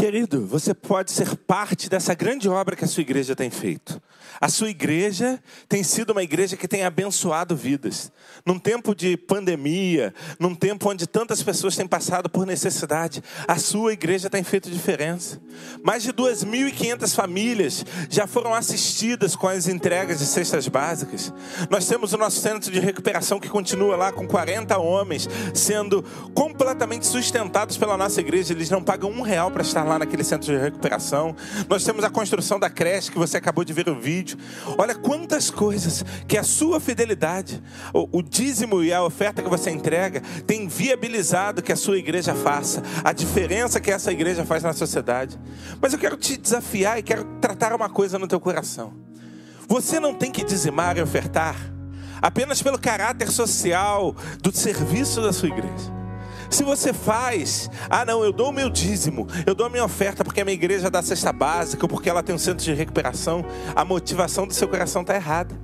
Querido, 0.02 0.44
você 0.44 0.74
pode 0.74 1.12
ser 1.12 1.36
parte 1.36 1.88
dessa 1.88 2.12
grande 2.12 2.48
obra 2.48 2.74
que 2.74 2.84
a 2.84 2.88
sua 2.88 3.02
igreja 3.02 3.36
tem 3.36 3.50
feito. 3.50 4.02
A 4.40 4.48
sua 4.48 4.68
igreja 4.68 5.40
tem 5.68 5.84
sido 5.84 6.10
uma 6.10 6.24
igreja 6.24 6.56
que 6.56 6.66
tem 6.66 6.82
abençoado 6.82 7.54
vidas. 7.54 8.10
Num 8.44 8.58
tempo 8.58 8.96
de 8.96 9.16
pandemia, 9.16 10.12
num 10.40 10.56
tempo 10.56 10.90
onde 10.90 11.06
tantas 11.06 11.40
pessoas 11.40 11.76
têm 11.76 11.86
passado 11.86 12.28
por 12.28 12.44
necessidade, 12.44 13.22
a 13.46 13.56
sua 13.58 13.92
igreja 13.92 14.28
tem 14.28 14.42
feito 14.42 14.68
diferença. 14.68 15.40
Mais 15.84 16.02
de 16.02 16.12
2.500 16.12 17.14
famílias 17.14 17.86
já 18.10 18.26
foram 18.26 18.52
assistidas 18.52 19.36
com 19.36 19.46
as 19.46 19.68
entregas 19.68 20.18
de 20.18 20.26
cestas 20.26 20.66
básicas. 20.66 21.32
Nós 21.70 21.86
temos 21.86 22.12
o 22.12 22.18
nosso 22.18 22.40
centro 22.40 22.72
de 22.72 22.80
recuperação 22.80 23.38
que 23.38 23.48
continua 23.48 23.94
lá 23.94 24.10
com 24.10 24.26
40 24.26 24.76
homens 24.78 25.28
sendo 25.54 26.02
completamente 26.34 27.06
sustentados 27.06 27.76
pela 27.76 27.96
nossa 27.96 28.20
igreja. 28.20 28.52
Eles 28.52 28.68
não 28.68 28.82
pagam 28.82 29.08
um 29.08 29.22
real 29.22 29.48
para 29.48 29.62
estar 29.62 29.84
lá 29.84 29.91
naquele 29.98 30.24
centro 30.24 30.52
de 30.52 30.58
recuperação. 30.58 31.34
Nós 31.68 31.84
temos 31.84 32.04
a 32.04 32.10
construção 32.10 32.58
da 32.58 32.70
creche 32.70 33.10
que 33.10 33.18
você 33.18 33.36
acabou 33.36 33.64
de 33.64 33.72
ver 33.72 33.88
o 33.88 33.98
vídeo. 33.98 34.38
Olha 34.78 34.94
quantas 34.94 35.50
coisas 35.50 36.04
que 36.26 36.36
a 36.38 36.42
sua 36.42 36.80
fidelidade, 36.80 37.62
o, 37.92 38.18
o 38.18 38.22
dízimo 38.22 38.82
e 38.82 38.92
a 38.92 39.02
oferta 39.02 39.42
que 39.42 39.48
você 39.48 39.70
entrega 39.70 40.20
tem 40.46 40.68
viabilizado 40.68 41.62
que 41.62 41.72
a 41.72 41.76
sua 41.76 41.98
igreja 41.98 42.34
faça, 42.34 42.82
a 43.04 43.12
diferença 43.12 43.80
que 43.80 43.90
essa 43.90 44.12
igreja 44.12 44.44
faz 44.44 44.62
na 44.62 44.72
sociedade. 44.72 45.38
Mas 45.80 45.92
eu 45.92 45.98
quero 45.98 46.16
te 46.16 46.36
desafiar 46.36 46.98
e 46.98 47.02
quero 47.02 47.24
tratar 47.40 47.72
uma 47.74 47.88
coisa 47.88 48.18
no 48.18 48.26
teu 48.26 48.40
coração. 48.40 48.94
Você 49.68 49.98
não 49.98 50.14
tem 50.14 50.30
que 50.30 50.44
dizimar 50.44 50.96
e 50.98 51.02
ofertar 51.02 51.56
apenas 52.20 52.62
pelo 52.62 52.78
caráter 52.78 53.30
social 53.30 54.14
do 54.40 54.56
serviço 54.56 55.20
da 55.20 55.32
sua 55.32 55.48
igreja. 55.48 56.01
Se 56.52 56.62
você 56.64 56.92
faz, 56.92 57.70
ah 57.88 58.04
não, 58.04 58.22
eu 58.22 58.30
dou 58.30 58.50
o 58.50 58.52
meu 58.52 58.68
dízimo, 58.68 59.26
eu 59.46 59.54
dou 59.54 59.66
a 59.66 59.70
minha 59.70 59.82
oferta 59.82 60.22
porque 60.22 60.42
a 60.42 60.44
minha 60.44 60.54
igreja 60.54 60.90
dá 60.90 61.00
cesta 61.00 61.32
básica, 61.32 61.82
ou 61.82 61.88
porque 61.88 62.10
ela 62.10 62.22
tem 62.22 62.34
um 62.34 62.38
centro 62.38 62.62
de 62.62 62.74
recuperação, 62.74 63.42
a 63.74 63.86
motivação 63.86 64.46
do 64.46 64.52
seu 64.52 64.68
coração 64.68 65.00
está 65.00 65.14
errada. 65.14 65.58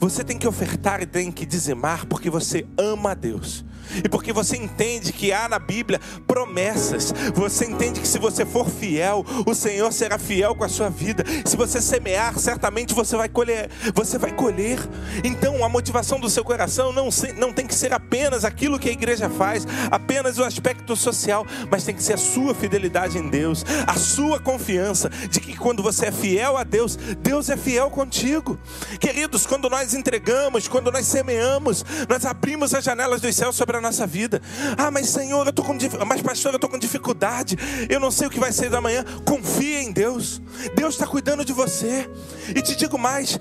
Você 0.00 0.24
tem 0.24 0.36
que 0.36 0.48
ofertar 0.48 1.00
e 1.00 1.06
tem 1.06 1.30
que 1.30 1.46
dizimar 1.46 2.04
porque 2.06 2.28
você 2.28 2.66
ama 2.76 3.12
a 3.12 3.14
Deus. 3.14 3.64
E 4.02 4.08
porque 4.08 4.32
você 4.32 4.56
entende 4.56 5.12
que 5.12 5.32
há 5.32 5.48
na 5.48 5.58
Bíblia 5.58 6.00
promessas. 6.26 7.12
Você 7.34 7.66
entende 7.66 8.00
que 8.00 8.08
se 8.08 8.18
você 8.18 8.44
for 8.44 8.68
fiel, 8.68 9.24
o 9.46 9.54
Senhor 9.54 9.92
será 9.92 10.18
fiel 10.18 10.54
com 10.54 10.64
a 10.64 10.68
sua 10.68 10.88
vida. 10.88 11.24
Se 11.44 11.56
você 11.56 11.80
semear, 11.80 12.38
certamente 12.38 12.94
você 12.94 13.16
vai 13.16 13.28
colher. 13.28 13.70
Você 13.94 14.18
vai 14.18 14.32
colher. 14.32 14.78
Então, 15.22 15.64
a 15.64 15.68
motivação 15.68 16.18
do 16.18 16.28
seu 16.28 16.44
coração 16.44 16.92
não, 16.92 17.08
não 17.36 17.52
tem 17.52 17.66
que 17.66 17.74
ser 17.74 17.92
apenas 17.92 18.44
aquilo 18.44 18.78
que 18.78 18.88
a 18.88 18.92
igreja 18.92 19.28
faz, 19.28 19.66
apenas 19.90 20.38
o 20.38 20.44
aspecto 20.44 20.96
social, 20.96 21.46
mas 21.70 21.84
tem 21.84 21.94
que 21.94 22.02
ser 22.02 22.14
a 22.14 22.18
sua 22.18 22.54
fidelidade 22.54 23.18
em 23.18 23.28
Deus, 23.28 23.64
a 23.86 23.94
sua 23.94 24.40
confiança 24.40 25.08
de 25.30 25.40
que 25.40 25.56
quando 25.56 25.82
você 25.82 26.06
é 26.06 26.12
fiel 26.12 26.56
a 26.56 26.64
Deus, 26.64 26.96
Deus 26.96 27.48
é 27.48 27.56
fiel 27.56 27.90
contigo. 27.90 28.58
Queridos, 29.00 29.46
quando 29.46 29.68
nós 29.68 29.94
entregamos, 29.94 30.68
quando 30.68 30.90
nós 30.90 31.06
semeamos, 31.06 31.84
nós 32.08 32.24
abrimos 32.24 32.74
as 32.74 32.84
janelas 32.84 33.20
dos 33.20 33.34
céus 33.34 33.56
sobre 33.56 33.76
a 33.76 33.80
nossa 33.84 34.06
vida. 34.06 34.40
Ah, 34.76 34.90
mas 34.90 35.08
Senhor, 35.08 35.46
eu 35.46 35.52
tô 35.52 35.62
com 35.62 35.74
mas 36.06 36.22
pastor, 36.22 36.52
eu 36.52 36.58
tô 36.58 36.68
com 36.68 36.78
dificuldade. 36.78 37.56
Eu 37.88 38.00
não 38.00 38.10
sei 38.10 38.26
o 38.26 38.30
que 38.30 38.40
vai 38.40 38.52
ser 38.52 38.70
da 38.70 38.80
manhã. 38.80 39.04
Confia 39.24 39.82
em 39.82 39.92
Deus. 39.92 40.40
Deus 40.74 40.94
está 40.94 41.06
cuidando 41.06 41.44
de 41.44 41.52
você. 41.52 42.08
E 42.54 42.60
te 42.62 42.76
digo 42.76 42.98
mais, 42.98 43.38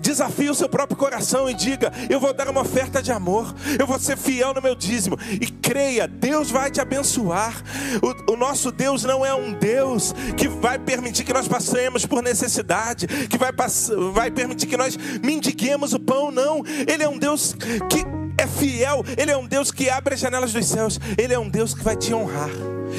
desafie 0.00 0.50
o 0.50 0.54
seu 0.54 0.68
próprio 0.68 0.96
coração 0.96 1.48
e 1.48 1.54
diga: 1.54 1.92
eu 2.08 2.20
vou 2.20 2.32
dar 2.32 2.48
uma 2.48 2.60
oferta 2.60 3.02
de 3.02 3.12
amor. 3.12 3.54
Eu 3.78 3.86
vou 3.86 3.98
ser 3.98 4.16
fiel 4.16 4.54
no 4.54 4.62
meu 4.62 4.74
dízimo 4.74 5.18
e 5.30 5.46
creia, 5.46 6.06
Deus 6.06 6.50
vai 6.50 6.70
te 6.70 6.80
abençoar. 6.80 7.62
O, 8.02 8.32
o 8.32 8.36
nosso 8.36 8.70
Deus 8.70 9.04
não 9.04 9.24
é 9.24 9.34
um 9.34 9.52
Deus 9.52 10.14
que 10.36 10.48
vai 10.48 10.78
permitir 10.78 11.24
que 11.24 11.32
nós 11.32 11.48
passemos 11.48 12.06
por 12.06 12.22
necessidade, 12.22 13.06
que 13.06 13.38
vai, 13.38 13.50
vai 14.12 14.30
permitir 14.30 14.66
que 14.66 14.76
nós 14.76 14.96
mendiguemos 15.22 15.92
o 15.92 16.00
pão, 16.00 16.30
não. 16.30 16.62
Ele 16.86 17.02
é 17.02 17.08
um 17.08 17.18
Deus 17.18 17.54
que 17.90 18.21
é 18.42 18.46
fiel, 18.46 19.04
Ele 19.16 19.30
é 19.30 19.36
um 19.36 19.46
Deus 19.46 19.70
que 19.70 19.88
abre 19.88 20.14
as 20.14 20.20
janelas 20.20 20.52
dos 20.52 20.66
céus, 20.66 20.98
Ele 21.16 21.32
é 21.32 21.38
um 21.38 21.48
Deus 21.48 21.74
que 21.74 21.82
vai 21.82 21.96
te 21.96 22.12
honrar. 22.12 22.50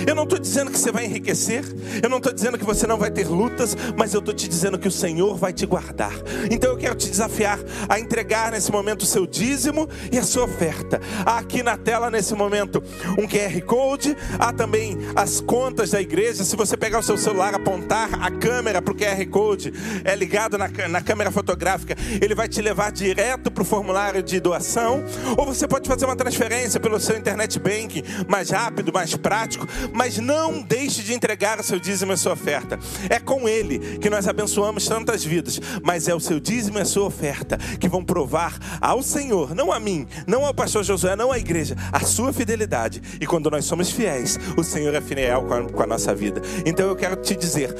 Eu 0.08 0.16
não 0.16 0.24
estou 0.24 0.40
dizendo 0.40 0.72
que 0.72 0.78
você 0.78 0.92
vai 0.92 1.06
enriquecer, 1.06 1.64
eu 2.02 2.10
não 2.10 2.18
estou 2.18 2.34
dizendo 2.34 2.58
que 2.58 2.66
você 2.66 2.86
não 2.88 2.98
vai 2.98 3.12
ter 3.12 3.28
lutas, 3.28 3.76
mas 3.98 4.14
eu 4.14 4.20
estou 4.20 4.34
te 4.34 4.48
dizendo 4.48 4.78
que 4.78 4.88
o 4.88 4.92
Senhor 4.92 5.36
vai 5.36 5.54
te 5.54 5.66
guardar. 5.66 6.14
Então 6.50 6.72
eu 6.72 6.78
quero 6.78 6.96
te 6.96 7.10
desafiar 7.10 7.60
a 7.88 8.00
entregar 8.00 8.52
nesse 8.52 8.72
momento 8.72 9.04
o 9.04 9.06
seu 9.06 9.26
dízimo 9.26 9.88
e 10.12 10.18
a 10.18 10.24
sua 10.24 10.46
oferta. 10.46 11.00
Há 11.26 11.38
aqui 11.38 11.64
na 11.64 11.78
tela 11.78 12.10
nesse 12.10 12.34
momento 12.34 12.84
um 13.18 13.28
QR 13.28 13.62
Code, 13.66 14.16
há 14.40 14.52
também 14.52 14.98
as 15.16 15.42
contas 15.42 15.92
da 15.92 16.02
igreja. 16.02 16.44
Se 16.44 16.56
você 16.56 16.76
pegar 16.76 17.00
o 17.00 17.04
seu 17.04 17.18
celular, 17.18 17.54
apontar 17.54 18.10
a 18.22 18.32
câmera 18.32 18.82
para 18.82 18.94
o 18.94 18.96
QR 18.96 19.26
Code, 19.30 19.74
é 20.04 20.16
ligado 20.16 20.58
na, 20.58 20.70
na 20.90 21.02
câmera 21.02 21.32
fotográfica, 21.32 21.96
ele 22.22 22.36
vai 22.36 22.48
te 22.48 22.62
levar 22.62 22.92
direto 22.92 23.52
para 23.52 23.62
o 23.62 23.66
formulário 23.66 24.22
de 24.22 24.40
doação. 24.40 25.04
Ou 25.38 25.46
você 25.46 25.68
pode 25.68 25.88
fazer 25.88 26.06
uma 26.06 26.16
transferência 26.16 26.80
pelo 26.80 27.00
seu 27.00 27.18
internet 27.18 27.60
banking, 27.60 28.04
mais 28.28 28.50
rápido, 28.50 28.92
mais 28.94 29.16
prático. 29.16 29.68
Mas 29.92 30.18
não 30.18 30.62
deixe 30.62 31.02
de 31.02 31.14
entregar 31.14 31.60
o 31.60 31.64
seu 31.64 31.80
dízimo 31.80 32.12
e 32.12 32.14
a 32.14 32.18
sua 32.18 32.34
oferta. 32.34 32.80
É 33.10 33.20
com 33.20 33.48
ele 33.48 33.98
que 33.98 34.10
nós 34.10 34.28
abençoamos 34.28 34.88
tantas 34.88 35.24
vidas, 35.24 35.60
mas 35.84 36.08
é 36.08 36.16
o 36.16 36.20
seu 36.20 36.40
dízimo 36.40 36.78
e 36.78 36.82
a 36.82 36.86
sua 36.86 37.06
oferta 37.06 37.58
que 37.80 37.90
vão 37.90 38.04
provar 38.04 38.58
ao 38.80 39.02
Senhor, 39.02 39.56
não 39.56 39.72
a 39.72 39.80
mim, 39.80 40.08
não 40.28 40.46
ao 40.46 40.54
pastor 40.54 40.84
Josué, 40.84 41.16
não 41.16 41.32
à 41.32 41.38
igreja, 41.38 41.76
a 41.92 42.02
sua 42.02 42.32
fidelidade. 42.32 43.02
E 43.20 43.26
quando 43.26 43.50
nós 43.50 43.66
somos 43.66 43.90
fiéis, 43.90 44.40
o 44.58 44.64
Senhor 44.64 44.94
é 44.94 45.02
fiel 45.02 45.44
com 45.74 45.84
a, 45.84 45.88
nossa 45.88 46.14
vida. 46.14 46.42
Então 46.66 46.88
eu 46.88 46.96
quero 46.96 47.16
te 47.18 47.36
dizer, 47.36 47.76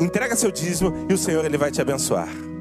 entrega 0.00 0.36
seu 0.36 0.50
dízimo 0.50 1.06
e 1.08 1.14
o 1.14 1.18
Senhor 1.18 1.44
ele 1.44 1.58
vai 1.58 1.70
te 1.70 1.80
abençoar. 1.80 2.53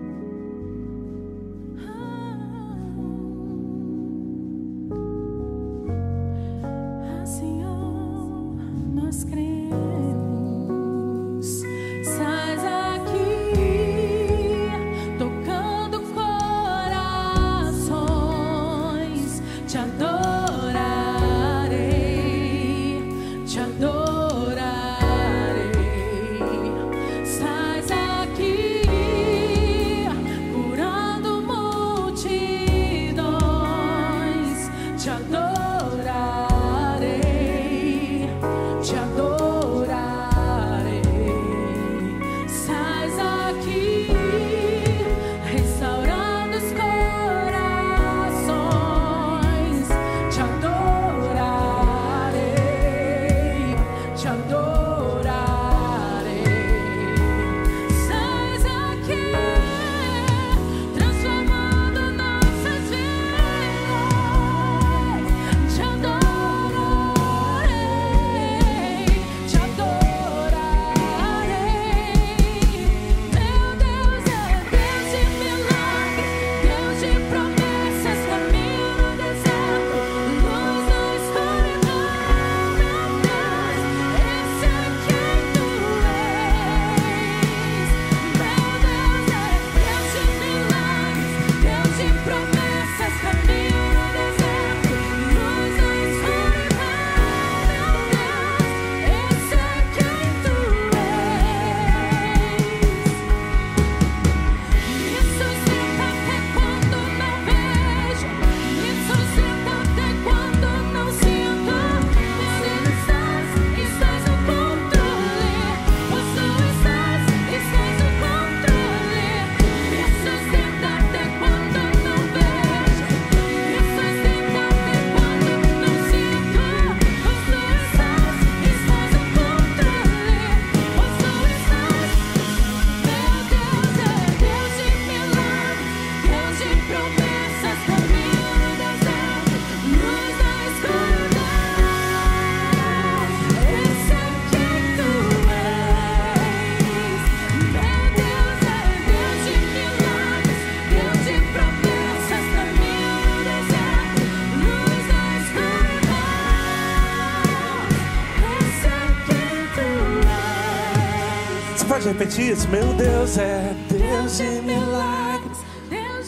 Repetir 162.14 162.52
isso? 162.52 162.68
Meu 162.70 162.94
Deus 162.94 163.38
é 163.40 163.76
Deus 163.90 164.38
de 164.38 164.44
milagres. 164.62 165.58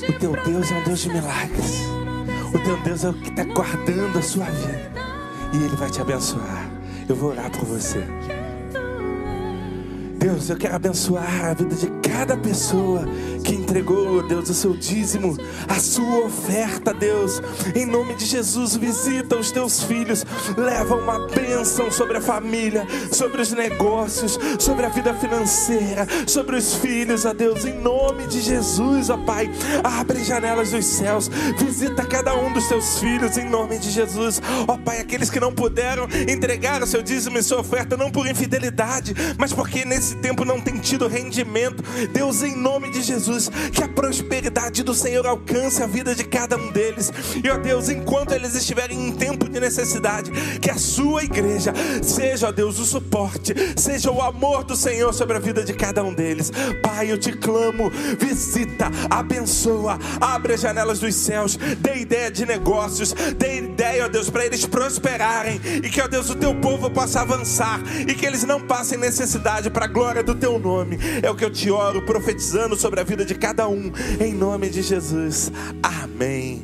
O 0.09 0.13
teu 0.13 0.31
Deus 0.43 0.71
é 0.71 0.75
um 0.75 0.83
Deus 0.83 0.99
de 0.99 1.09
milagres. 1.09 1.81
O 2.53 2.59
teu 2.59 2.77
Deus 2.81 3.03
é 3.03 3.09
o 3.09 3.13
que 3.13 3.29
está 3.29 3.43
guardando 3.43 4.17
a 4.17 4.21
sua 4.21 4.45
vida. 4.45 4.91
E 5.53 5.57
Ele 5.57 5.75
vai 5.75 5.89
te 5.89 6.01
abençoar. 6.01 6.69
Eu 7.07 7.15
vou 7.15 7.31
orar 7.31 7.51
por 7.51 7.65
você. 7.65 8.03
Deus, 10.17 10.49
eu 10.49 10.57
quero 10.57 10.75
abençoar 10.75 11.45
a 11.45 11.53
vida 11.53 11.75
de 11.75 11.87
cada 12.01 12.35
pessoa 12.35 13.05
que 13.45 13.53
entregou, 13.53 14.23
Deus, 14.23 14.49
o 14.49 14.53
seu 14.55 14.73
dízimo, 14.73 15.37
a 15.67 15.75
sua 15.75 16.25
oferta, 16.25 16.91
Deus. 16.91 17.39
Em 17.75 17.85
nome 17.85 18.15
de 18.15 18.25
Jesus, 18.25 18.75
visita 18.75 19.35
os 19.35 19.51
teus 19.51 19.83
filhos, 19.83 20.25
leva 20.57 20.95
uma 20.95 21.27
bênção 21.27 21.91
sobre 21.91 22.17
a 22.17 22.21
família, 22.21 22.87
sobre 23.11 23.41
os 23.41 23.51
negócios, 23.51 24.39
sobre 24.57 24.85
a 24.85 24.89
vida 24.89 25.13
financeira, 25.13 26.07
sobre 26.25 26.55
os 26.55 26.73
filhos, 26.75 27.23
ó 27.23 27.33
Deus. 27.33 27.65
Em 27.65 27.79
nome 27.79 28.25
de 28.25 28.41
Jesus, 28.41 29.11
ó 29.11 29.17
Pai, 29.17 29.47
abre 29.83 30.23
janelas 30.23 30.71
dos 30.71 30.85
céus, 30.85 31.29
visita 31.59 32.03
cada 32.03 32.35
um 32.35 32.51
dos 32.51 32.67
teus 32.67 32.97
filhos, 32.97 33.37
em 33.37 33.47
nome 33.47 33.77
de 33.77 33.91
Jesus, 33.91 34.41
ó 34.67 34.75
Pai. 34.75 35.01
Aqueles 35.01 35.29
que 35.29 35.39
não 35.39 35.53
puderam 35.53 36.07
entregar 36.27 36.81
o 36.81 36.87
seu 36.87 37.03
dízimo 37.03 37.37
e 37.37 37.43
sua 37.43 37.59
oferta, 37.59 37.95
não 37.95 38.09
por 38.09 38.25
infidelidade, 38.25 39.13
mas 39.37 39.53
porque 39.53 39.85
nesse 39.85 40.15
tempo 40.15 40.43
não 40.43 40.59
tem 40.59 40.79
tido 40.79 41.07
rendimento. 41.07 41.83
Deus, 42.11 42.41
em 42.41 42.55
nome 42.55 42.89
de 42.89 43.03
Jesus, 43.03 43.34
que 43.73 43.83
a 43.83 43.87
prosperidade 43.87 44.83
do 44.83 44.93
Senhor 44.93 45.25
alcance 45.25 45.81
a 45.83 45.87
vida 45.87 46.15
de 46.15 46.23
cada 46.23 46.57
um 46.57 46.71
deles. 46.71 47.11
E 47.43 47.49
ó 47.49 47.57
Deus, 47.57 47.89
enquanto 47.89 48.33
eles 48.33 48.55
estiverem 48.55 49.07
em 49.07 49.11
tempo 49.11 49.49
de 49.49 49.59
necessidade, 49.59 50.31
que 50.59 50.69
a 50.69 50.77
sua 50.77 51.23
igreja 51.23 51.73
seja, 52.01 52.47
ó 52.47 52.51
Deus, 52.51 52.79
o 52.79 52.85
suporte, 52.85 53.53
seja 53.77 54.11
o 54.11 54.21
amor 54.21 54.63
do 54.63 54.75
Senhor 54.75 55.13
sobre 55.13 55.37
a 55.37 55.39
vida 55.39 55.63
de 55.63 55.73
cada 55.73 56.03
um 56.03 56.13
deles. 56.13 56.51
Pai, 56.81 57.11
eu 57.11 57.17
te 57.17 57.31
clamo, 57.33 57.91
visita, 58.19 58.89
abençoa, 59.09 59.99
abre 60.21 60.53
as 60.53 60.61
janelas 60.61 60.99
dos 60.99 61.15
céus, 61.15 61.57
dê 61.79 61.97
ideia 61.97 62.31
de 62.31 62.45
negócios, 62.45 63.13
dê 63.37 63.57
ideia, 63.57 64.05
ó 64.05 64.07
Deus, 64.07 64.29
para 64.29 64.45
eles 64.45 64.65
prosperarem 64.65 65.59
e 65.83 65.89
que, 65.89 66.01
ó 66.01 66.07
Deus, 66.07 66.29
o 66.29 66.35
teu 66.35 66.53
povo 66.55 66.89
possa 66.89 67.21
avançar 67.21 67.81
e 68.07 68.13
que 68.13 68.25
eles 68.25 68.43
não 68.43 68.61
passem 68.61 68.97
necessidade 68.97 69.69
para 69.69 69.85
a 69.85 69.87
glória 69.87 70.23
do 70.23 70.35
teu 70.35 70.59
nome. 70.59 70.97
É 71.21 71.29
o 71.29 71.35
que 71.35 71.43
eu 71.43 71.51
te 71.51 71.69
oro, 71.71 72.01
profetizando 72.05 72.75
sobre 72.75 72.99
a 72.99 73.03
vida 73.03 73.24
de 73.25 73.35
cada 73.35 73.67
um, 73.67 73.91
em 74.19 74.33
nome 74.33 74.69
de 74.69 74.81
Jesus. 74.81 75.51
Amém. 75.81 76.61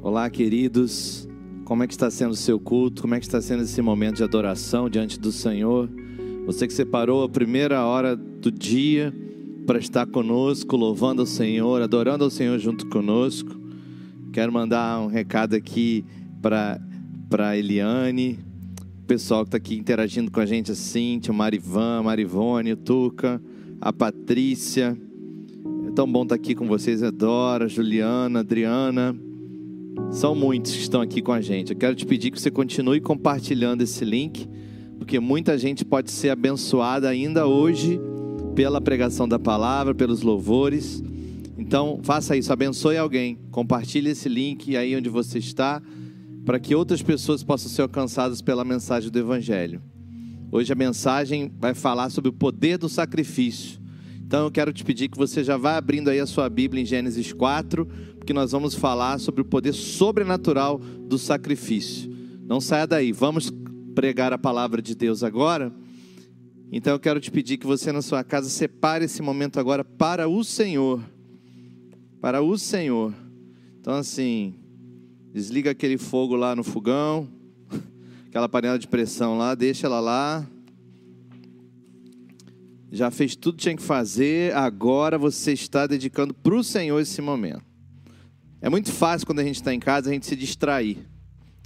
Olá, 0.00 0.30
queridos. 0.30 1.28
Como 1.64 1.82
é 1.82 1.86
que 1.86 1.94
está 1.94 2.10
sendo 2.10 2.32
o 2.32 2.36
seu 2.36 2.60
culto? 2.60 3.02
Como 3.02 3.14
é 3.14 3.18
que 3.18 3.24
está 3.24 3.40
sendo 3.40 3.62
esse 3.62 3.80
momento 3.82 4.16
de 4.16 4.22
adoração 4.22 4.88
diante 4.88 5.18
do 5.18 5.32
Senhor? 5.32 5.88
Você 6.46 6.66
que 6.66 6.74
separou 6.74 7.24
a 7.24 7.28
primeira 7.28 7.84
hora 7.84 8.14
do 8.14 8.52
dia 8.52 9.12
para 9.66 9.78
estar 9.78 10.06
conosco, 10.06 10.76
louvando 10.76 11.22
ao 11.22 11.26
Senhor, 11.26 11.80
adorando 11.80 12.22
ao 12.22 12.30
Senhor 12.30 12.58
junto 12.58 12.86
conosco. 12.86 13.50
Quero 14.30 14.52
mandar 14.52 15.00
um 15.00 15.06
recado 15.06 15.54
aqui 15.54 16.04
para 16.42 16.80
para 17.30 17.56
Eliane, 17.56 18.38
pessoal 19.04 19.44
que 19.44 19.48
está 19.48 19.56
aqui 19.58 19.76
interagindo 19.76 20.30
com 20.30 20.40
a 20.40 20.46
gente, 20.46 20.72
a 20.72 20.74
Cíntia, 20.74 21.30
o 21.30 21.34
Marivan, 21.34 21.98
a 21.98 22.02
Marivone, 22.02 22.72
o 22.72 22.76
Tuca, 22.76 23.40
a 23.80 23.92
Patrícia. 23.92 24.96
É 25.86 25.90
tão 25.90 26.10
bom 26.10 26.22
estar 26.22 26.34
aqui 26.34 26.54
com 26.54 26.66
vocês, 26.66 27.02
a 27.02 27.10
Dora, 27.10 27.66
a 27.66 27.68
Juliana, 27.68 28.38
a 28.38 28.40
Adriana. 28.40 29.14
São 30.10 30.34
muitos 30.34 30.72
que 30.72 30.80
estão 30.80 31.02
aqui 31.02 31.20
com 31.20 31.32
a 31.32 31.40
gente. 31.40 31.72
Eu 31.72 31.78
quero 31.78 31.94
te 31.94 32.06
pedir 32.06 32.30
que 32.30 32.40
você 32.40 32.50
continue 32.50 33.00
compartilhando 33.00 33.82
esse 33.82 34.04
link, 34.04 34.48
porque 34.98 35.20
muita 35.20 35.58
gente 35.58 35.84
pode 35.84 36.10
ser 36.10 36.30
abençoada 36.30 37.08
ainda 37.08 37.46
hoje 37.46 38.00
pela 38.54 38.80
pregação 38.80 39.28
da 39.28 39.38
palavra, 39.38 39.94
pelos 39.94 40.22
louvores. 40.22 41.02
Então, 41.58 42.00
faça 42.02 42.36
isso, 42.36 42.52
abençoe 42.52 42.96
alguém, 42.96 43.38
compartilhe 43.50 44.10
esse 44.10 44.28
link 44.28 44.76
aí 44.76 44.96
onde 44.96 45.08
você 45.08 45.38
está, 45.38 45.82
para 46.44 46.60
que 46.60 46.74
outras 46.74 47.02
pessoas 47.02 47.42
possam 47.42 47.70
ser 47.70 47.82
alcançadas 47.82 48.42
pela 48.42 48.64
mensagem 48.64 49.10
do 49.10 49.18
Evangelho. 49.18 49.82
Hoje 50.52 50.72
a 50.72 50.76
mensagem 50.76 51.50
vai 51.58 51.74
falar 51.74 52.10
sobre 52.10 52.28
o 52.28 52.32
poder 52.32 52.78
do 52.78 52.88
sacrifício. 52.88 53.80
Então 54.24 54.44
eu 54.44 54.50
quero 54.50 54.72
te 54.72 54.84
pedir 54.84 55.08
que 55.08 55.18
você 55.18 55.42
já 55.42 55.56
vá 55.56 55.76
abrindo 55.76 56.08
aí 56.10 56.20
a 56.20 56.26
sua 56.26 56.48
Bíblia 56.48 56.82
em 56.82 56.86
Gênesis 56.86 57.32
4, 57.32 57.86
porque 58.18 58.32
nós 58.32 58.52
vamos 58.52 58.74
falar 58.74 59.18
sobre 59.18 59.40
o 59.40 59.44
poder 59.44 59.72
sobrenatural 59.72 60.78
do 60.78 61.18
sacrifício. 61.18 62.12
Não 62.46 62.60
saia 62.60 62.86
daí, 62.86 63.10
vamos 63.10 63.52
pregar 63.94 64.32
a 64.32 64.38
palavra 64.38 64.82
de 64.82 64.94
Deus 64.94 65.22
agora. 65.22 65.72
Então 66.70 66.92
eu 66.92 67.00
quero 67.00 67.20
te 67.20 67.30
pedir 67.30 67.56
que 67.56 67.66
você 67.66 67.90
na 67.92 68.02
sua 68.02 68.22
casa 68.22 68.48
separe 68.48 69.04
esse 69.06 69.22
momento 69.22 69.58
agora 69.58 69.84
para 69.84 70.28
o 70.28 70.42
Senhor. 70.44 71.00
Para 72.20 72.42
o 72.42 72.58
Senhor. 72.58 73.14
Então 73.80 73.94
assim, 73.94 74.54
desliga 75.34 75.72
aquele 75.72 75.98
fogo 75.98 76.36
lá 76.36 76.54
no 76.54 76.62
fogão, 76.62 77.28
aquela 78.28 78.48
panela 78.48 78.78
de 78.78 78.86
pressão 78.86 79.36
lá, 79.36 79.56
deixa 79.56 79.88
ela 79.88 79.98
lá. 79.98 80.46
Já 82.92 83.10
fez 83.10 83.34
tudo 83.34 83.56
que 83.56 83.64
tinha 83.64 83.74
que 83.74 83.82
fazer, 83.82 84.54
agora 84.54 85.18
você 85.18 85.52
está 85.52 85.88
dedicando 85.88 86.32
para 86.32 86.54
o 86.54 86.62
Senhor 86.62 87.00
esse 87.00 87.20
momento. 87.20 87.64
É 88.62 88.70
muito 88.70 88.92
fácil 88.92 89.26
quando 89.26 89.40
a 89.40 89.44
gente 89.44 89.56
está 89.56 89.74
em 89.74 89.80
casa 89.80 90.08
a 90.08 90.12
gente 90.12 90.24
se 90.24 90.36
distrair. 90.36 91.04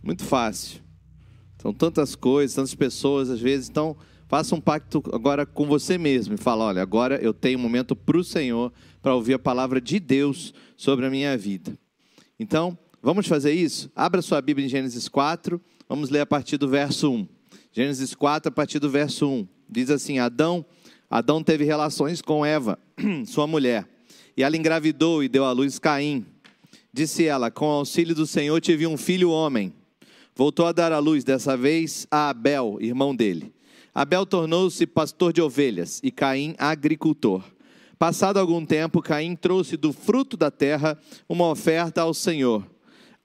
Muito 0.03 0.25
fácil. 0.25 0.81
São 1.61 1.71
tantas 1.75 2.17
coisas, 2.17 2.57
tantas 2.57 2.75
pessoas 2.75 3.29
às 3.29 3.39
vezes. 3.39 3.69
Então, 3.69 3.95
faça 4.27 4.55
um 4.55 4.61
pacto 4.61 5.03
agora 5.13 5.45
com 5.45 5.67
você 5.67 5.99
mesmo 5.99 6.35
e 6.35 6.39
fala: 6.39 6.65
olha, 6.65 6.81
agora 6.81 7.17
eu 7.17 7.35
tenho 7.35 7.59
um 7.59 7.63
momento 7.63 7.95
para 7.95 8.17
o 8.17 8.25
Senhor 8.25 8.73
para 9.03 9.15
ouvir 9.15 9.35
a 9.35 9.39
palavra 9.39 9.79
de 9.79 10.01
Deus 10.01 10.55
sobre 10.75 11.05
a 11.05 11.11
minha 11.11 11.37
vida. 11.37 11.79
Então, 12.41 12.79
vamos 13.03 13.27
fazer 13.27 13.53
isso? 13.53 13.91
Abra 13.95 14.23
sua 14.23 14.41
Bíblia 14.41 14.67
em 14.67 14.69
Gênesis 14.69 15.09
4, 15.09 15.61
vamos 15.89 16.11
ler 16.11 16.21
a 16.21 16.27
partir 16.27 16.57
do 16.57 16.69
verso 16.69 17.11
1. 17.11 17.29
Gênesis 17.73 18.15
4, 18.15 18.49
a 18.49 18.53
partir 18.53 18.79
do 18.79 18.91
verso 18.91 19.29
1. 19.29 19.49
Diz 19.69 19.91
assim: 19.91 20.19
Adão, 20.19 20.65
Adão 21.11 21.43
teve 21.43 21.65
relações 21.65 22.21
com 22.21 22.45
Eva, 22.45 22.79
sua 23.27 23.47
mulher, 23.47 23.89
e 24.37 24.43
ela 24.43 24.57
engravidou 24.57 25.23
e 25.23 25.29
deu 25.29 25.45
à 25.45 25.53
luz 25.53 25.79
Caim. 25.79 26.25
Disse 26.93 27.25
ela: 27.25 27.51
Com 27.51 27.67
auxílio 27.67 28.15
do 28.15 28.27
Senhor 28.27 28.61
tive 28.61 28.87
um 28.87 28.97
filho 28.97 29.31
homem. 29.31 29.73
Voltou 30.35 30.67
a 30.67 30.73
dar 30.73 30.93
à 30.93 30.99
luz, 30.99 31.25
dessa 31.25 31.57
vez 31.57 32.07
a 32.11 32.29
Abel, 32.29 32.79
irmão 32.81 33.15
dele. 33.15 33.53
Abel 33.95 34.25
tornou-se 34.25 34.87
pastor 34.87 35.33
de 35.33 35.43
ovelhas 35.43 36.01
e 36.03 36.11
Caim 36.11 36.55
agricultor. 36.59 37.43
Passado 37.99 38.39
algum 38.39 38.65
tempo, 38.65 39.03
Caim 39.03 39.35
trouxe 39.35 39.77
do 39.77 39.93
fruto 39.93 40.37
da 40.37 40.53
terra 40.53 40.97
uma 41.29 41.51
oferta 41.51 42.03
ao 42.03 42.15
Senhor. 42.15 42.65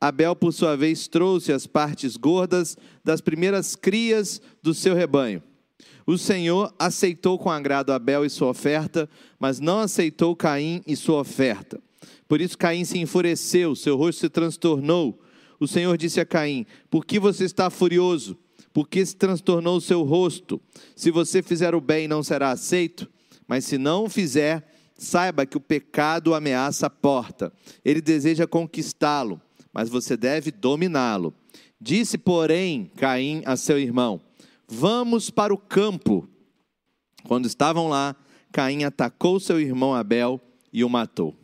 Abel, 0.04 0.36
por 0.36 0.51
sua 0.51 0.76
vez, 0.76 1.08
trouxe 1.08 1.54
as 1.54 1.66
partes 1.66 2.18
gordas 2.18 2.78
das 3.06 3.22
primeiras 3.22 3.74
crias 3.74 4.41
do 4.62 4.74
seu 4.74 4.93
rebanho. 4.93 5.41
O 6.06 6.18
Senhor 6.18 6.74
aceitou 6.78 7.39
com 7.39 7.49
agrado 7.49 7.93
Abel 7.93 8.26
e 8.26 8.30
sua 8.30 8.49
oferta, 8.49 9.10
mas 9.39 9.62
não 9.62 9.80
aceitou 9.80 10.36
Caim 10.36 10.82
e 10.86 10.93
sua 10.97 11.22
oferta. 11.22 11.80
Por 12.28 12.41
isso 12.41 12.58
Caim 12.58 12.84
se 12.84 12.99
enfureceu, 12.99 13.78
seu 13.78 13.95
rosto 13.95 14.20
se 14.20 14.30
transtornou. 14.30 15.22
O 15.58 15.70
Senhor 15.70 15.97
disse 15.97 16.20
a 16.20 16.26
Caim: 16.26 16.66
Por 16.89 17.06
que 17.06 17.18
você 17.18 17.45
está 17.45 17.70
furioso? 17.70 18.38
Por 18.74 18.89
que 18.89 19.06
se 19.06 19.16
transtornou 19.16 19.78
o 19.78 19.82
seu 19.82 20.04
rosto? 20.04 20.60
Se 20.97 21.12
você 21.12 21.41
fizer 21.41 21.74
o 21.74 21.80
bem, 21.80 22.10
não 22.10 22.22
será 22.22 22.51
aceito, 22.51 23.10
mas 23.47 23.64
se 23.64 23.78
não 23.78 24.04
o 24.04 24.10
fizer, 24.10 24.68
saiba 24.97 25.45
que 25.45 25.56
o 25.56 25.62
pecado 25.62 26.34
ameaça 26.34 26.88
a 26.88 26.89
porta. 26.89 27.54
Ele 27.86 28.01
deseja 28.01 28.45
conquistá-lo, 28.45 29.39
mas 29.74 29.89
você 29.89 30.15
deve 30.15 30.51
dominá-lo. 30.51 31.34
Disse, 31.82 32.17
porém, 32.17 32.91
Caim 32.95 33.41
a 33.45 33.57
seu 33.57 33.80
irmão: 33.80 34.21
Vamos 34.67 35.30
para 35.30 35.53
o 35.53 35.57
campo. 35.57 36.30
Quando 37.26 37.47
estavam 37.47 37.89
lá, 37.89 38.15
Caim 38.51 38.84
atacou 38.84 39.39
seu 39.39 39.59
irmão 39.59 39.95
Abel 39.95 40.39
e 40.71 40.84
o 40.84 40.89
matou. 40.89 41.36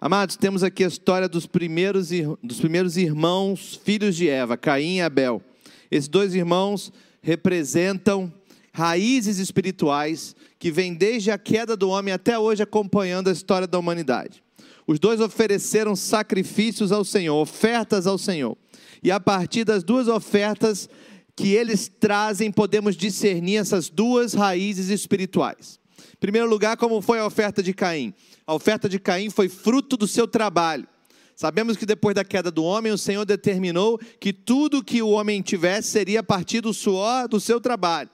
Amados, 0.00 0.36
temos 0.36 0.62
aqui 0.62 0.84
a 0.84 0.88
história 0.88 1.26
dos 1.28 1.46
primeiros, 1.46 2.10
dos 2.42 2.60
primeiros 2.60 2.98
irmãos, 2.98 3.80
filhos 3.82 4.14
de 4.14 4.28
Eva, 4.28 4.54
Caim 4.54 4.96
e 4.96 5.00
Abel. 5.00 5.42
Esses 5.90 6.08
dois 6.08 6.34
irmãos 6.34 6.92
representam 7.22 8.30
raízes 8.70 9.38
espirituais 9.38 10.36
que 10.58 10.70
vêm 10.70 10.92
desde 10.92 11.30
a 11.30 11.38
queda 11.38 11.74
do 11.74 11.88
homem 11.88 12.12
até 12.12 12.38
hoje 12.38 12.62
acompanhando 12.62 13.28
a 13.28 13.32
história 13.32 13.66
da 13.66 13.78
humanidade. 13.78 14.43
Os 14.86 14.98
dois 14.98 15.20
ofereceram 15.20 15.96
sacrifícios 15.96 16.92
ao 16.92 17.04
Senhor, 17.04 17.36
ofertas 17.36 18.06
ao 18.06 18.18
Senhor. 18.18 18.56
E 19.02 19.10
a 19.10 19.18
partir 19.18 19.64
das 19.64 19.82
duas 19.82 20.08
ofertas 20.08 20.88
que 21.36 21.52
eles 21.52 21.88
trazem, 21.88 22.52
podemos 22.52 22.96
discernir 22.96 23.56
essas 23.56 23.88
duas 23.88 24.34
raízes 24.34 24.88
espirituais. 24.88 25.80
Em 26.12 26.18
primeiro 26.20 26.48
lugar, 26.48 26.76
como 26.76 27.00
foi 27.00 27.18
a 27.18 27.26
oferta 27.26 27.62
de 27.62 27.72
Caim? 27.72 28.14
A 28.46 28.54
oferta 28.54 28.88
de 28.88 28.98
Caim 28.98 29.30
foi 29.30 29.48
fruto 29.48 29.96
do 29.96 30.06
seu 30.06 30.28
trabalho. 30.28 30.86
Sabemos 31.34 31.76
que 31.76 31.84
depois 31.84 32.14
da 32.14 32.24
queda 32.24 32.50
do 32.50 32.62
homem, 32.62 32.92
o 32.92 32.98
Senhor 32.98 33.24
determinou 33.24 33.98
que 34.20 34.32
tudo 34.32 34.84
que 34.84 35.02
o 35.02 35.08
homem 35.08 35.42
tivesse 35.42 35.88
seria 35.88 36.20
a 36.20 36.22
partir 36.22 36.60
do 36.60 36.72
suor 36.72 37.26
do 37.26 37.40
seu 37.40 37.60
trabalho. 37.60 38.08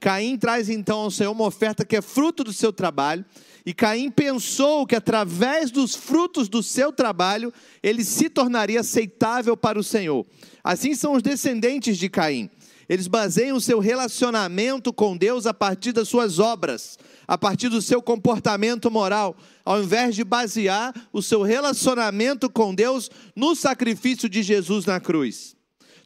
Caim 0.00 0.38
traz 0.38 0.70
então 0.70 1.00
ao 1.00 1.10
Senhor 1.10 1.30
uma 1.30 1.44
oferta 1.44 1.84
que 1.84 1.94
é 1.94 2.00
fruto 2.00 2.42
do 2.42 2.52
seu 2.52 2.72
trabalho, 2.72 3.24
e 3.66 3.74
Caim 3.74 4.10
pensou 4.10 4.86
que 4.86 4.96
através 4.96 5.70
dos 5.70 5.94
frutos 5.94 6.48
do 6.48 6.62
seu 6.62 6.90
trabalho 6.90 7.52
ele 7.82 8.02
se 8.02 8.30
tornaria 8.30 8.80
aceitável 8.80 9.54
para 9.56 9.78
o 9.78 9.84
Senhor. 9.84 10.26
Assim 10.64 10.94
são 10.94 11.12
os 11.12 11.22
descendentes 11.22 11.98
de 11.98 12.08
Caim. 12.08 12.48
Eles 12.88 13.06
baseiam 13.06 13.56
o 13.56 13.60
seu 13.60 13.78
relacionamento 13.78 14.92
com 14.92 15.16
Deus 15.16 15.46
a 15.46 15.54
partir 15.54 15.92
das 15.92 16.08
suas 16.08 16.40
obras, 16.40 16.98
a 17.28 17.38
partir 17.38 17.68
do 17.68 17.80
seu 17.80 18.02
comportamento 18.02 18.90
moral, 18.90 19.36
ao 19.64 19.80
invés 19.80 20.16
de 20.16 20.24
basear 20.24 20.92
o 21.12 21.22
seu 21.22 21.42
relacionamento 21.42 22.50
com 22.50 22.74
Deus 22.74 23.08
no 23.36 23.54
sacrifício 23.54 24.28
de 24.28 24.42
Jesus 24.42 24.86
na 24.86 24.98
cruz. 24.98 25.59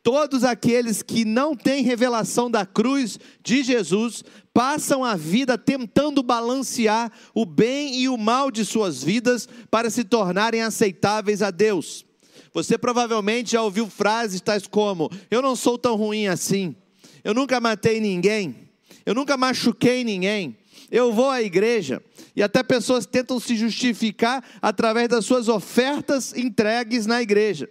Todos 0.05 0.44
aqueles 0.44 1.00
que 1.00 1.24
não 1.24 1.57
têm 1.57 1.82
revelação 1.82 2.50
da 2.50 2.66
cruz 2.66 3.18
de 3.42 3.62
Jesus 3.62 4.22
passam 4.52 5.02
a 5.02 5.16
vida 5.16 5.57
tentando 5.57 6.22
balancear 6.22 7.11
o 7.34 7.46
bem 7.46 7.98
e 7.98 8.07
o 8.07 8.18
mal 8.18 8.50
de 8.50 8.66
suas 8.66 9.02
vidas 9.02 9.48
para 9.70 9.88
se 9.88 10.05
tornarem 10.05 10.61
aceitáveis 10.61 11.40
a 11.40 11.50
Deus. 11.50 12.05
Você 12.52 12.76
provavelmente 12.76 13.52
já 13.52 13.62
ouviu 13.62 13.88
frases 13.88 14.42
tais 14.42 14.66
como: 14.66 15.11
Eu 15.30 15.40
não 15.40 15.57
sou 15.57 15.78
tão 15.78 15.96
ruim 15.96 16.26
assim, 16.26 16.76
eu 17.24 17.32
nunca 17.32 17.59
matei 17.59 17.98
ninguém, 17.98 18.68
eu 19.07 19.14
nunca 19.14 19.38
machuquei 19.38 20.05
ninguém, 20.05 20.59
eu 20.90 21.14
vou 21.14 21.30
à 21.30 21.42
igreja. 21.42 22.05
E 22.36 22.42
até 22.42 22.62
pessoas 22.62 23.07
tentam 23.07 23.40
se 23.40 23.57
justificar 23.57 24.44
através 24.61 25.09
das 25.09 25.24
suas 25.24 25.48
ofertas 25.48 26.34
entregues 26.36 27.07
na 27.07 27.22
igreja. 27.22 27.70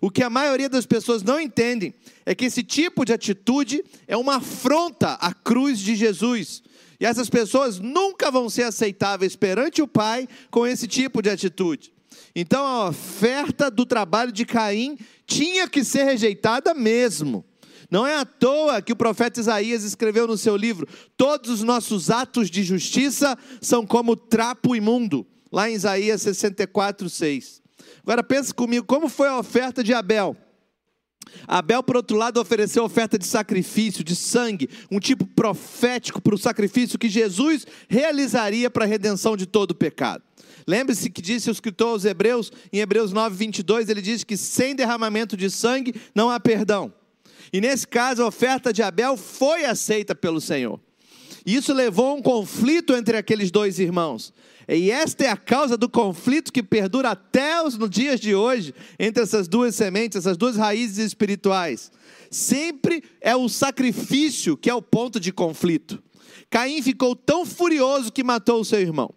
O 0.00 0.10
que 0.10 0.22
a 0.22 0.30
maioria 0.30 0.68
das 0.68 0.86
pessoas 0.86 1.22
não 1.22 1.40
entendem 1.40 1.94
é 2.26 2.34
que 2.34 2.44
esse 2.44 2.62
tipo 2.62 3.04
de 3.04 3.12
atitude 3.12 3.84
é 4.06 4.16
uma 4.16 4.36
afronta 4.36 5.14
à 5.14 5.32
cruz 5.32 5.78
de 5.78 5.94
Jesus. 5.94 6.62
E 6.98 7.06
essas 7.06 7.28
pessoas 7.28 7.78
nunca 7.78 8.30
vão 8.30 8.48
ser 8.48 8.62
aceitáveis 8.62 9.36
perante 9.36 9.82
o 9.82 9.88
Pai 9.88 10.28
com 10.50 10.66
esse 10.66 10.86
tipo 10.86 11.20
de 11.20 11.30
atitude. 11.30 11.92
Então 12.34 12.64
a 12.64 12.88
oferta 12.88 13.70
do 13.70 13.84
trabalho 13.84 14.32
de 14.32 14.44
Caim 14.44 14.98
tinha 15.26 15.68
que 15.68 15.84
ser 15.84 16.04
rejeitada 16.04 16.74
mesmo. 16.74 17.44
Não 17.90 18.06
é 18.06 18.16
à 18.16 18.24
toa 18.24 18.82
que 18.82 18.92
o 18.92 18.96
profeta 18.96 19.40
Isaías 19.40 19.84
escreveu 19.84 20.26
no 20.26 20.36
seu 20.36 20.56
livro: 20.56 20.88
Todos 21.16 21.50
os 21.50 21.62
nossos 21.62 22.10
atos 22.10 22.50
de 22.50 22.62
justiça 22.62 23.38
são 23.60 23.86
como 23.86 24.16
trapo 24.16 24.74
imundo, 24.74 25.26
lá 25.52 25.70
em 25.70 25.74
Isaías 25.74 26.22
64, 26.22 27.08
6. 27.08 27.63
Agora 28.04 28.22
pense 28.22 28.52
comigo, 28.52 28.84
como 28.86 29.08
foi 29.08 29.28
a 29.28 29.38
oferta 29.38 29.82
de 29.82 29.94
Abel? 29.94 30.36
Abel, 31.48 31.82
por 31.82 31.96
outro 31.96 32.16
lado, 32.16 32.38
ofereceu 32.38 32.84
oferta 32.84 33.18
de 33.18 33.26
sacrifício, 33.26 34.04
de 34.04 34.14
sangue, 34.14 34.68
um 34.90 35.00
tipo 35.00 35.26
profético 35.26 36.20
para 36.20 36.34
o 36.34 36.38
sacrifício 36.38 36.98
que 36.98 37.08
Jesus 37.08 37.66
realizaria 37.88 38.68
para 38.70 38.84
a 38.84 38.88
redenção 38.88 39.36
de 39.36 39.46
todo 39.46 39.70
o 39.70 39.74
pecado. 39.74 40.22
Lembre-se 40.66 41.10
que 41.10 41.22
disse 41.22 41.48
o 41.48 41.52
escritor 41.52 41.88
aos 41.88 42.04
Hebreus, 42.04 42.52
em 42.72 42.80
Hebreus 42.80 43.10
9, 43.12 43.36
22, 43.36 43.88
ele 43.88 44.02
diz 44.02 44.22
que 44.22 44.36
sem 44.36 44.74
derramamento 44.74 45.36
de 45.36 45.50
sangue 45.50 45.94
não 46.14 46.30
há 46.30 46.38
perdão. 46.38 46.92
E 47.52 47.60
nesse 47.60 47.86
caso, 47.86 48.22
a 48.22 48.26
oferta 48.26 48.72
de 48.72 48.82
Abel 48.82 49.16
foi 49.16 49.64
aceita 49.64 50.14
pelo 50.14 50.40
Senhor. 50.40 50.80
E 51.46 51.54
isso 51.54 51.74
levou 51.74 52.10
a 52.10 52.14
um 52.14 52.22
conflito 52.22 52.94
entre 52.94 53.16
aqueles 53.16 53.50
dois 53.50 53.78
irmãos. 53.78 54.32
E 54.68 54.90
esta 54.90 55.24
é 55.24 55.28
a 55.28 55.36
causa 55.36 55.76
do 55.76 55.88
conflito 55.88 56.52
que 56.52 56.62
perdura 56.62 57.10
até 57.10 57.62
os 57.62 57.78
dias 57.88 58.18
de 58.18 58.34
hoje 58.34 58.74
entre 58.98 59.22
essas 59.22 59.46
duas 59.46 59.74
sementes, 59.74 60.18
essas 60.18 60.36
duas 60.36 60.56
raízes 60.56 60.98
espirituais. 60.98 61.90
Sempre 62.30 63.02
é 63.20 63.36
o 63.36 63.48
sacrifício 63.48 64.56
que 64.56 64.70
é 64.70 64.74
o 64.74 64.82
ponto 64.82 65.20
de 65.20 65.32
conflito. 65.32 66.02
Caim 66.50 66.80
ficou 66.82 67.14
tão 67.14 67.44
furioso 67.44 68.12
que 68.12 68.24
matou 68.24 68.60
o 68.60 68.64
seu 68.64 68.80
irmão. 68.80 69.12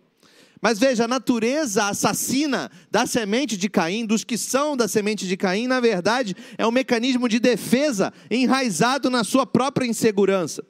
Mas 0.61 0.79
veja, 0.79 1.05
a 1.05 1.07
natureza 1.07 1.85
assassina 1.85 2.71
da 2.89 3.05
semente 3.05 3.55
de 3.55 3.69
Caim, 3.69 4.05
dos 4.05 4.23
que 4.23 4.37
são 4.37 4.75
da 4.75 4.87
semente 4.87 5.27
de 5.27 5.37
Caim, 5.37 5.67
na 5.67 5.79
verdade, 5.79 6.35
é 6.57 6.65
um 6.65 6.71
mecanismo 6.71 7.29
de 7.29 7.39
defesa 7.39 8.11
enraizado 8.29 9.09
na 9.09 9.23
sua 9.23 9.45
própria 9.45 9.85
insegurança. 9.85 10.63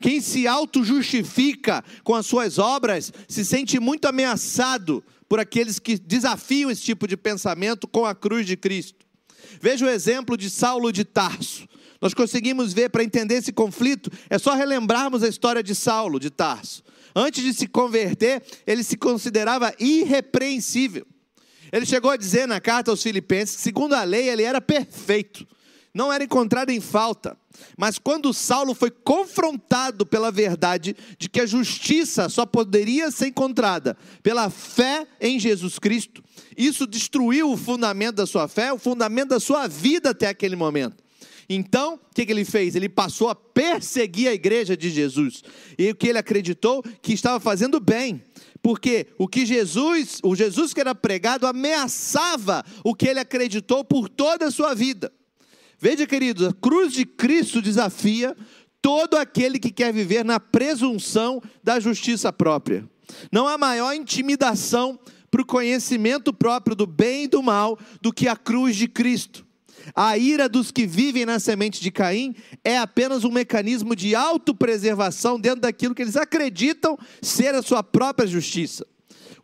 Quem 0.00 0.20
se 0.20 0.46
auto-justifica 0.46 1.84
com 2.02 2.14
as 2.14 2.26
suas 2.26 2.58
obras 2.58 3.12
se 3.28 3.44
sente 3.44 3.78
muito 3.80 4.06
ameaçado 4.06 5.02
por 5.28 5.40
aqueles 5.40 5.78
que 5.78 5.98
desafiam 5.98 6.70
esse 6.70 6.82
tipo 6.82 7.06
de 7.08 7.16
pensamento 7.16 7.88
com 7.88 8.04
a 8.04 8.14
cruz 8.14 8.46
de 8.46 8.56
Cristo. 8.56 9.04
Veja 9.60 9.86
o 9.86 9.88
exemplo 9.88 10.36
de 10.36 10.50
Saulo 10.50 10.92
de 10.92 11.04
Tarso. 11.04 11.66
Nós 12.00 12.12
conseguimos 12.12 12.72
ver 12.72 12.90
para 12.90 13.02
entender 13.02 13.36
esse 13.36 13.52
conflito, 13.52 14.10
é 14.28 14.38
só 14.38 14.54
relembrarmos 14.54 15.22
a 15.22 15.28
história 15.28 15.62
de 15.62 15.74
Saulo 15.74 16.20
de 16.20 16.30
Tarso. 16.30 16.82
Antes 17.16 17.42
de 17.42 17.54
se 17.54 17.66
converter, 17.66 18.42
ele 18.66 18.82
se 18.82 18.96
considerava 18.96 19.72
irrepreensível. 19.78 21.06
Ele 21.72 21.86
chegou 21.86 22.10
a 22.10 22.16
dizer 22.16 22.46
na 22.46 22.60
carta 22.60 22.90
aos 22.90 23.02
Filipenses 23.02 23.56
que, 23.56 23.62
segundo 23.62 23.94
a 23.94 24.04
lei, 24.04 24.28
ele 24.28 24.42
era 24.42 24.60
perfeito, 24.60 25.46
não 25.94 26.12
era 26.12 26.24
encontrado 26.24 26.70
em 26.70 26.80
falta. 26.80 27.38
Mas 27.78 27.98
quando 27.98 28.34
Saulo 28.34 28.74
foi 28.74 28.90
confrontado 28.90 30.04
pela 30.04 30.32
verdade 30.32 30.96
de 31.16 31.28
que 31.28 31.40
a 31.40 31.46
justiça 31.46 32.28
só 32.28 32.44
poderia 32.44 33.12
ser 33.12 33.28
encontrada 33.28 33.96
pela 34.20 34.50
fé 34.50 35.06
em 35.20 35.38
Jesus 35.38 35.78
Cristo, 35.78 36.22
isso 36.56 36.86
destruiu 36.86 37.52
o 37.52 37.56
fundamento 37.56 38.16
da 38.16 38.26
sua 38.26 38.48
fé, 38.48 38.72
o 38.72 38.78
fundamento 38.78 39.28
da 39.28 39.40
sua 39.40 39.68
vida 39.68 40.10
até 40.10 40.26
aquele 40.26 40.56
momento. 40.56 41.04
Então, 41.48 41.94
o 41.94 42.14
que, 42.14 42.24
que 42.24 42.32
ele 42.32 42.44
fez? 42.44 42.74
Ele 42.74 42.88
passou 42.88 43.28
a 43.28 43.34
perseguir 43.34 44.28
a 44.28 44.34
igreja 44.34 44.76
de 44.76 44.90
Jesus. 44.90 45.42
E 45.78 45.90
o 45.90 45.94
que 45.94 46.08
ele 46.08 46.18
acreditou 46.18 46.82
que 47.02 47.12
estava 47.12 47.38
fazendo 47.38 47.78
bem. 47.78 48.22
Porque 48.62 49.08
o 49.18 49.28
que 49.28 49.44
Jesus, 49.44 50.20
o 50.22 50.34
Jesus 50.34 50.72
que 50.72 50.80
era 50.80 50.94
pregado, 50.94 51.46
ameaçava 51.46 52.64
o 52.82 52.94
que 52.94 53.06
ele 53.06 53.20
acreditou 53.20 53.84
por 53.84 54.08
toda 54.08 54.46
a 54.46 54.50
sua 54.50 54.74
vida. 54.74 55.12
Veja, 55.78 56.06
queridos, 56.06 56.46
a 56.46 56.52
cruz 56.52 56.92
de 56.92 57.04
Cristo 57.04 57.60
desafia 57.60 58.36
todo 58.80 59.16
aquele 59.16 59.58
que 59.58 59.70
quer 59.70 59.92
viver 59.92 60.24
na 60.24 60.38
presunção 60.38 61.42
da 61.62 61.80
justiça 61.80 62.32
própria. 62.32 62.88
Não 63.32 63.48
há 63.48 63.56
maior 63.56 63.94
intimidação 63.94 64.98
para 65.30 65.42
o 65.42 65.46
conhecimento 65.46 66.32
próprio 66.32 66.76
do 66.76 66.86
bem 66.86 67.24
e 67.24 67.28
do 67.28 67.42
mal 67.42 67.78
do 68.00 68.12
que 68.12 68.28
a 68.28 68.36
cruz 68.36 68.76
de 68.76 68.86
Cristo. 68.86 69.44
A 69.94 70.16
ira 70.16 70.48
dos 70.48 70.70
que 70.70 70.86
vivem 70.86 71.26
na 71.26 71.38
semente 71.38 71.80
de 71.80 71.90
Caim 71.90 72.34
é 72.64 72.78
apenas 72.78 73.24
um 73.24 73.30
mecanismo 73.30 73.94
de 73.94 74.14
autopreservação 74.14 75.38
dentro 75.38 75.60
daquilo 75.60 75.94
que 75.94 76.02
eles 76.02 76.16
acreditam 76.16 76.96
ser 77.20 77.54
a 77.54 77.62
sua 77.62 77.82
própria 77.82 78.26
justiça. 78.26 78.86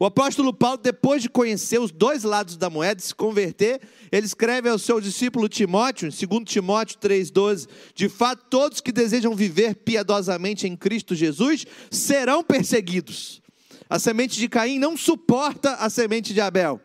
O 0.03 0.07
apóstolo 0.07 0.51
Paulo, 0.55 0.79
depois 0.79 1.21
de 1.21 1.29
conhecer 1.29 1.79
os 1.79 1.91
dois 1.91 2.25
lados 2.25 2.57
da 2.57 2.71
moeda 2.71 2.99
e 2.99 3.05
se 3.05 3.15
converter, 3.15 3.83
ele 4.11 4.25
escreve 4.25 4.67
ao 4.67 4.79
seu 4.79 4.99
discípulo 4.99 5.47
Timóteo, 5.47 6.09
em 6.09 6.27
2 6.27 6.43
Timóteo 6.47 6.99
3,12: 6.99 7.69
De 7.95 8.09
fato, 8.09 8.47
todos 8.49 8.81
que 8.81 8.93
desejam 8.93 9.35
viver 9.35 9.75
piedosamente 9.75 10.67
em 10.67 10.75
Cristo 10.75 11.15
Jesus 11.15 11.67
serão 11.91 12.43
perseguidos. 12.43 13.43
A 13.91 13.99
semente 13.99 14.39
de 14.39 14.49
Caim 14.49 14.79
não 14.79 14.97
suporta 14.97 15.75
a 15.75 15.91
semente 15.91 16.33
de 16.33 16.41
Abel. 16.41 16.81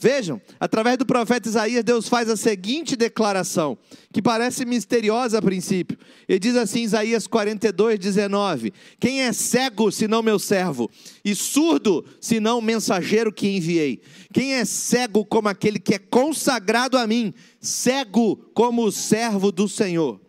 Vejam, 0.00 0.40
através 0.60 0.96
do 0.96 1.04
profeta 1.04 1.48
Isaías, 1.48 1.82
Deus 1.82 2.08
faz 2.08 2.30
a 2.30 2.36
seguinte 2.36 2.94
declaração, 2.94 3.76
que 4.12 4.22
parece 4.22 4.64
misteriosa 4.64 5.38
a 5.38 5.42
princípio. 5.42 5.98
Ele 6.28 6.38
diz 6.38 6.54
assim, 6.54 6.82
Isaías 6.82 7.26
42, 7.26 7.98
19: 7.98 8.72
Quem 9.00 9.22
é 9.22 9.32
cego 9.32 9.90
senão 9.90 10.22
meu 10.22 10.38
servo, 10.38 10.88
e 11.24 11.34
surdo 11.34 12.04
senão 12.20 12.60
o 12.60 12.62
mensageiro 12.62 13.32
que 13.32 13.48
enviei? 13.48 14.00
Quem 14.32 14.54
é 14.54 14.64
cego 14.64 15.24
como 15.24 15.48
aquele 15.48 15.80
que 15.80 15.94
é 15.94 15.98
consagrado 15.98 16.96
a 16.96 17.04
mim, 17.04 17.34
cego 17.60 18.36
como 18.54 18.84
o 18.84 18.92
servo 18.92 19.50
do 19.50 19.68
Senhor? 19.68 20.27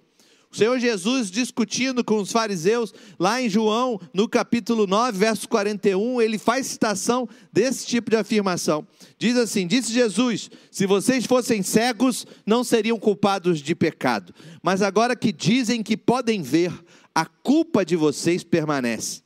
O 0.51 0.55
Senhor 0.57 0.79
Jesus 0.79 1.29
discutindo 1.29 2.03
com 2.03 2.17
os 2.17 2.31
fariseus, 2.31 2.91
lá 3.19 3.39
em 3.39 3.47
João, 3.47 4.01
no 4.11 4.27
capítulo 4.27 4.87
9, 4.87 5.15
verso 5.15 5.47
41, 5.47 6.19
ele 6.19 6.39
faz 6.39 6.65
citação 6.65 7.29
desse 7.53 7.85
tipo 7.85 8.09
de 8.09 8.17
afirmação. 8.17 8.87
Diz 9.19 9.37
assim: 9.37 9.67
Disse 9.67 9.93
Jesus: 9.93 10.49
Se 10.71 10.87
vocês 10.87 11.27
fossem 11.27 11.61
cegos, 11.61 12.25
não 12.47 12.63
seriam 12.63 12.97
culpados 12.97 13.61
de 13.61 13.75
pecado. 13.75 14.33
Mas 14.63 14.81
agora 14.81 15.15
que 15.15 15.31
dizem 15.31 15.83
que 15.83 15.95
podem 15.95 16.41
ver, 16.41 16.73
a 17.13 17.25
culpa 17.25 17.85
de 17.85 17.95
vocês 17.95 18.43
permanece. 18.43 19.21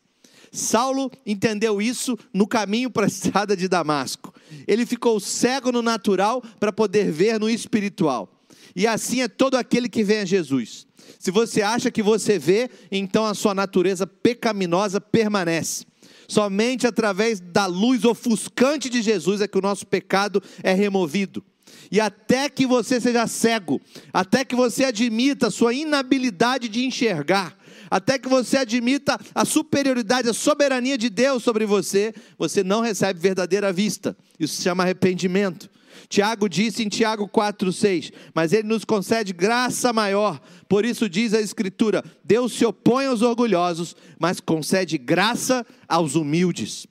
Saulo 0.52 1.10
entendeu 1.26 1.82
isso 1.82 2.18
no 2.34 2.46
caminho 2.46 2.92
para 2.92 3.06
a 3.06 3.08
estrada 3.10 3.56
de 3.56 3.70
Damasco. 3.70 4.34
Ele 4.68 4.86
ficou 4.86 5.22
cego 5.22 5.72
no 5.72 5.82
natural 5.82 6.44
para 6.60 6.74
poder 6.74 7.12
ver 7.12 7.40
no 7.40 7.50
espiritual. 7.50 8.30
E 8.76 8.86
assim 8.86 9.22
é 9.22 9.28
todo 9.28 9.56
aquele 9.56 9.88
que 9.88 10.04
vem 10.04 10.20
a 10.20 10.26
Jesus. 10.26 10.86
Se 11.20 11.32
você 11.32 11.62
acha 11.62 11.92
que 11.92 12.04
você 12.04 12.38
vê, 12.38 12.70
então 12.92 13.26
a 13.26 13.34
sua 13.34 13.54
natureza 13.54 14.06
pecaminosa 14.06 15.00
permanece. 15.00 15.86
Somente 16.28 16.88
através 16.88 17.40
da 17.40 17.66
luz 17.66 18.04
ofuscante 18.06 18.90
de 18.90 19.02
Jesus 19.02 19.42
é 19.42 19.48
que 19.48 19.58
o 19.58 19.62
nosso 19.62 19.86
pecado 19.86 20.42
é 20.62 20.74
removido. 20.74 21.44
E 21.92 22.00
até 22.00 22.50
que 22.50 22.66
você 22.66 23.00
seja 23.00 23.28
cego, 23.28 23.80
até 24.12 24.44
que 24.44 24.56
você 24.56 24.86
admita 24.86 25.48
a 25.48 25.52
sua 25.52 25.74
inabilidade 25.74 26.68
de 26.68 26.86
enxergar, 26.86 27.56
até 27.90 28.18
que 28.18 28.28
você 28.28 28.58
admita 28.58 29.20
a 29.36 29.46
superioridade, 29.46 30.28
a 30.28 30.34
soberania 30.34 30.98
de 30.98 31.10
Deus 31.10 31.44
sobre 31.44 31.66
você, 31.66 32.14
você 32.38 32.64
não 32.64 32.82
recebe 32.82 33.20
verdadeira 33.20 33.72
vista. 33.72 34.18
Isso 34.40 34.56
se 34.56 34.64
chama 34.64 34.84
arrependimento. 34.84 35.70
Tiago 36.08 36.48
disse 36.48 36.84
em 36.84 36.90
Tiago 36.90 37.28
4,6: 37.28 38.12
Mas 38.34 38.54
ele 38.54 38.68
nos 38.68 38.86
concede 38.86 39.34
graça 39.34 39.92
maior. 39.92 40.40
Por 40.68 40.86
isso 40.86 41.10
diz 41.10 41.34
a 41.34 41.42
Escritura: 41.42 42.04
Deus 42.24 42.54
se 42.54 42.66
opõe 42.66 43.06
aos 43.06 43.22
orgulhosos, 43.22 43.96
mas 44.20 44.40
concede 44.40 44.98
graça 44.98 45.66
aos 45.88 46.16
humildes. 46.16 46.88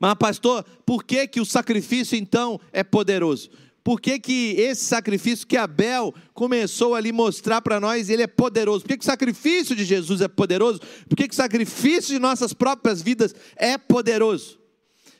Mas, 0.00 0.14
pastor, 0.14 0.64
por 0.86 1.04
que, 1.04 1.26
que 1.26 1.40
o 1.40 1.44
sacrifício 1.44 2.16
então 2.16 2.60
é 2.72 2.82
poderoso? 2.82 3.50
Por 3.84 4.00
que, 4.00 4.18
que 4.18 4.54
esse 4.56 4.82
sacrifício 4.82 5.46
que 5.46 5.58
Abel 5.58 6.14
começou 6.32 6.94
ali 6.94 7.12
mostrar 7.12 7.60
para 7.60 7.78
nós, 7.78 8.08
ele 8.08 8.22
é 8.22 8.26
poderoso? 8.26 8.80
Por 8.80 8.88
que, 8.88 8.96
que 8.96 9.04
o 9.04 9.06
sacrifício 9.06 9.76
de 9.76 9.84
Jesus 9.84 10.22
é 10.22 10.28
poderoso? 10.28 10.80
Por 11.06 11.14
que, 11.14 11.28
que 11.28 11.34
o 11.34 11.36
sacrifício 11.36 12.14
de 12.14 12.18
nossas 12.18 12.54
próprias 12.54 13.02
vidas 13.02 13.34
é 13.56 13.76
poderoso? 13.76 14.63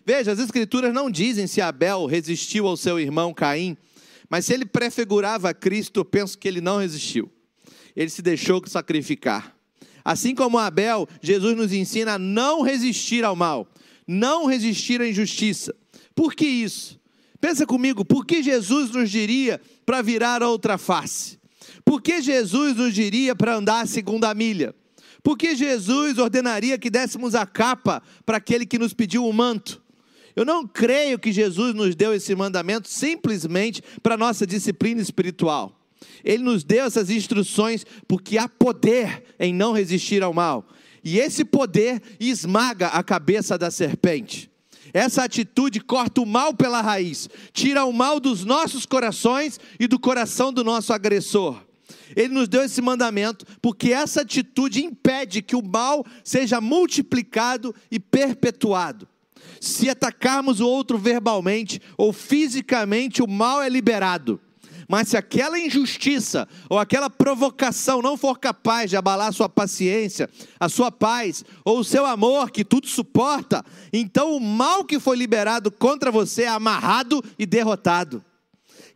Veja, 0.07 0.33
as 0.33 0.39
escrituras 0.39 0.93
não 0.93 1.11
dizem 1.11 1.47
se 1.47 1.61
Abel 1.61 2.05
resistiu 2.07 2.67
ao 2.67 2.77
seu 2.77 3.01
irmão 3.01 3.33
Caim, 3.33 3.77
mas 4.29 4.47
se 4.47 4.53
ele 4.53 4.67
prefigurava 4.67 5.51
a 5.51 5.55
Cristo, 5.55 6.01
eu 6.01 6.05
penso 6.05 6.39
que 6.39 6.47
ele 6.47 6.61
não 6.61 6.79
resistiu. 6.79 7.31
Ele 7.97 8.11
se 8.11 8.21
deixou 8.21 8.63
sacrificar. 8.67 9.57
Assim 10.05 10.35
como 10.35 10.59
Abel, 10.59 11.09
Jesus 11.23 11.57
nos 11.57 11.73
ensina 11.73 12.15
a 12.15 12.19
não 12.19 12.61
resistir 12.61 13.25
ao 13.25 13.35
mal, 13.35 13.67
não 14.07 14.47
resistir 14.47 15.01
à 15.01 15.09
injustiça. 15.09 15.75
Por 16.15 16.35
que 16.35 16.47
isso? 16.47 17.01
Pensa 17.41 17.67
comigo, 17.67 18.05
por 18.05 18.27
que 18.27 18.43
Jesus 18.43 18.91
nos 18.91 19.11
diria 19.11 19.61
para 19.87 20.03
virar 20.03 20.43
outra 20.43 20.77
face? 20.77 21.39
Por 21.85 22.03
que 22.03 22.21
Jesus 22.21 22.77
nos 22.77 22.95
diria 22.95 23.35
para 23.35 23.57
andar 23.57 23.83
a 23.83 23.87
segunda 23.87 24.35
milha? 24.35 24.75
Por 25.23 25.39
que 25.39 25.55
Jesus 25.55 26.19
ordenaria 26.19 26.79
que 26.79 26.91
dessemos 26.91 27.35
a 27.35 27.47
capa 27.47 28.03
para 28.27 28.37
aquele 28.37 28.67
que 28.67 28.79
nos 28.79 28.93
pediu 28.93 29.27
o 29.27 29.33
manto? 29.33 29.84
Eu 30.37 30.45
não 30.45 30.67
creio 30.67 31.19
que 31.19 31.33
Jesus 31.33 31.75
nos 31.75 31.95
deu 31.95 32.13
esse 32.13 32.35
mandamento 32.35 32.89
simplesmente 32.89 33.83
para 34.03 34.17
nossa 34.17 34.47
disciplina 34.47 35.01
espiritual. 35.01 35.81
Ele 36.25 36.43
nos 36.43 36.65
deu 36.65 36.85
essas 36.85 37.11
instruções 37.11 37.85
porque 38.09 38.37
há 38.37 38.49
poder 38.49 39.23
em 39.39 39.55
não 39.55 39.73
resistir 39.73 40.23
ao 40.23 40.33
mal. 40.35 40.67
E 41.05 41.19
esse 41.19 41.45
poder 41.45 42.03
esmaga 42.19 42.89
a 42.89 43.03
cabeça 43.03 43.59
da 43.59 43.71
serpente. 43.71 44.51
Essa 44.93 45.25
atitude 45.25 45.81
corta 45.81 46.21
o 46.21 46.27
mal 46.27 46.55
pela 46.55 46.81
raiz, 46.81 47.29
tira 47.53 47.85
o 47.85 47.93
mal 47.93 48.21
dos 48.21 48.45
nossos 48.45 48.87
corações 48.87 49.59
e 49.79 49.87
do 49.87 49.99
coração 49.99 50.53
do 50.53 50.63
nosso 50.63 50.93
agressor. 50.93 51.63
Ele 52.17 52.33
nos 52.33 52.49
deu 52.49 52.63
esse 52.63 52.81
mandamento 52.81 53.45
porque 53.61 53.93
essa 53.93 54.23
atitude 54.23 54.85
impede 54.85 55.43
que 55.43 55.57
o 55.57 55.63
mal 55.63 56.05
seja 56.23 56.61
multiplicado 56.61 57.75
e 57.91 57.99
perpetuado. 57.99 59.09
Se 59.61 59.89
atacarmos 59.89 60.61
o 60.61 60.69
outro 60.69 60.99
verbalmente 60.99 61.81
ou 61.97 62.13
fisicamente, 62.13 63.23
o 63.23 63.29
mal 63.29 63.63
é 63.63 63.69
liberado. 63.69 64.41
Mas 64.89 65.09
se 65.09 65.17
aquela 65.17 65.59
injustiça 65.59 66.47
ou 66.69 66.79
aquela 66.79 67.09
provocação 67.09 68.03
não 68.03 68.17
for 68.17 68.39
capaz 68.39 68.91
de 68.91 68.97
abalar 68.97 69.33
sua 69.33 69.49
paciência, 69.49 70.29
a 70.61 70.69
sua 70.69 70.91
paz 70.93 71.45
ou 71.65 71.79
o 71.79 71.85
seu 71.85 72.05
amor 72.05 72.51
que 72.51 72.65
tudo 72.65 72.87
suporta, 72.87 73.65
então 73.93 74.37
o 74.37 74.41
mal 74.41 74.85
que 74.85 74.99
foi 74.99 75.17
liberado 75.17 75.71
contra 75.71 76.11
você 76.11 76.43
é 76.43 76.49
amarrado 76.49 77.23
e 77.39 77.47
derrotado. 77.47 78.25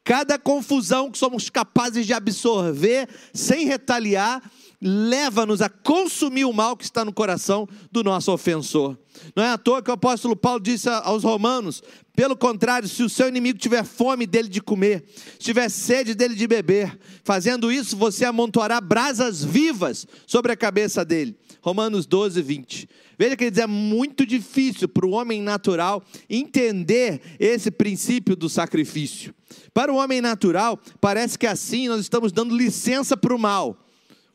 Cada 0.04 0.38
confusão 0.38 1.10
que 1.10 1.18
somos 1.18 1.50
capazes 1.50 2.06
de 2.06 2.14
absorver 2.14 3.08
sem 3.34 3.66
retaliar 3.66 4.42
leva-nos 4.80 5.60
a 5.60 5.68
consumir 5.68 6.44
o 6.44 6.52
mal 6.52 6.76
que 6.76 6.84
está 6.84 7.04
no 7.04 7.12
coração 7.12 7.68
do 7.90 8.04
nosso 8.04 8.32
ofensor. 8.32 8.96
Não 9.34 9.42
é 9.42 9.50
à 9.50 9.58
toa 9.58 9.82
que 9.82 9.90
o 9.90 9.94
apóstolo 9.94 10.36
Paulo 10.36 10.60
disse 10.60 10.88
aos 10.88 11.24
romanos: 11.24 11.82
pelo 12.14 12.36
contrário, 12.36 12.88
se 12.88 13.02
o 13.02 13.08
seu 13.08 13.28
inimigo 13.28 13.58
tiver 13.58 13.84
fome 13.84 14.26
dele 14.26 14.48
de 14.48 14.60
comer, 14.60 15.04
tiver 15.38 15.68
sede 15.68 16.14
dele 16.14 16.34
de 16.34 16.46
beber, 16.46 16.98
fazendo 17.24 17.70
isso, 17.70 17.96
você 17.96 18.24
amontoará 18.24 18.80
brasas 18.80 19.44
vivas 19.44 20.06
sobre 20.26 20.52
a 20.52 20.56
cabeça 20.56 21.04
dele. 21.04 21.36
Romanos 21.60 22.06
12, 22.06 22.40
20. 22.40 22.88
Veja, 23.18 23.36
queridos, 23.36 23.58
é 23.58 23.66
muito 23.66 24.24
difícil 24.24 24.88
para 24.88 25.04
o 25.04 25.10
homem 25.10 25.42
natural 25.42 26.02
entender 26.30 27.20
esse 27.40 27.70
princípio 27.70 28.36
do 28.36 28.48
sacrifício. 28.48 29.34
Para 29.74 29.92
o 29.92 29.96
homem 29.96 30.20
natural, 30.20 30.78
parece 31.00 31.36
que 31.36 31.46
assim 31.46 31.88
nós 31.88 32.00
estamos 32.00 32.30
dando 32.30 32.56
licença 32.56 33.16
para 33.16 33.34
o 33.34 33.38
mal. 33.38 33.76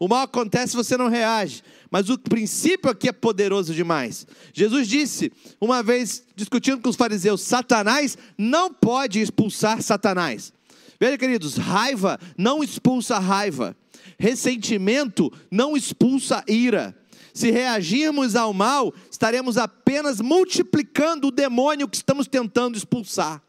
O 0.04 0.08
mal 0.10 0.24
acontece 0.24 0.76
você 0.76 0.98
não 0.98 1.08
reage. 1.08 1.64
Mas 1.90 2.10
o 2.10 2.18
princípio 2.18 2.92
aqui 2.92 3.08
é 3.08 3.14
poderoso 3.14 3.74
demais. 3.74 4.28
Jesus 4.52 4.86
disse, 4.86 5.32
uma 5.62 5.82
vez 5.82 6.26
discutindo 6.36 6.82
com 6.82 6.90
os 6.90 6.98
fariseus: 6.98 7.40
Satanás 7.40 8.18
não 8.38 8.74
pode 8.74 9.22
expulsar 9.22 9.82
Satanás. 9.82 10.52
Veja, 11.00 11.18
queridos, 11.18 11.56
raiva 11.56 12.20
não 12.38 12.62
expulsa 12.62 13.18
raiva. 13.18 13.78
Ressentimento 14.20 15.32
não 15.50 15.78
expulsa 15.78 16.44
ira. 16.50 16.94
Se 17.34 17.50
reagirmos 17.50 18.36
ao 18.36 18.54
mal, 18.54 18.94
estaremos 19.10 19.58
apenas 19.58 20.20
multiplicando 20.20 21.30
o 21.30 21.32
demônio 21.32 21.88
que 21.88 21.96
estamos 21.96 22.28
tentando 22.28 22.76
expulsar. 22.76 23.42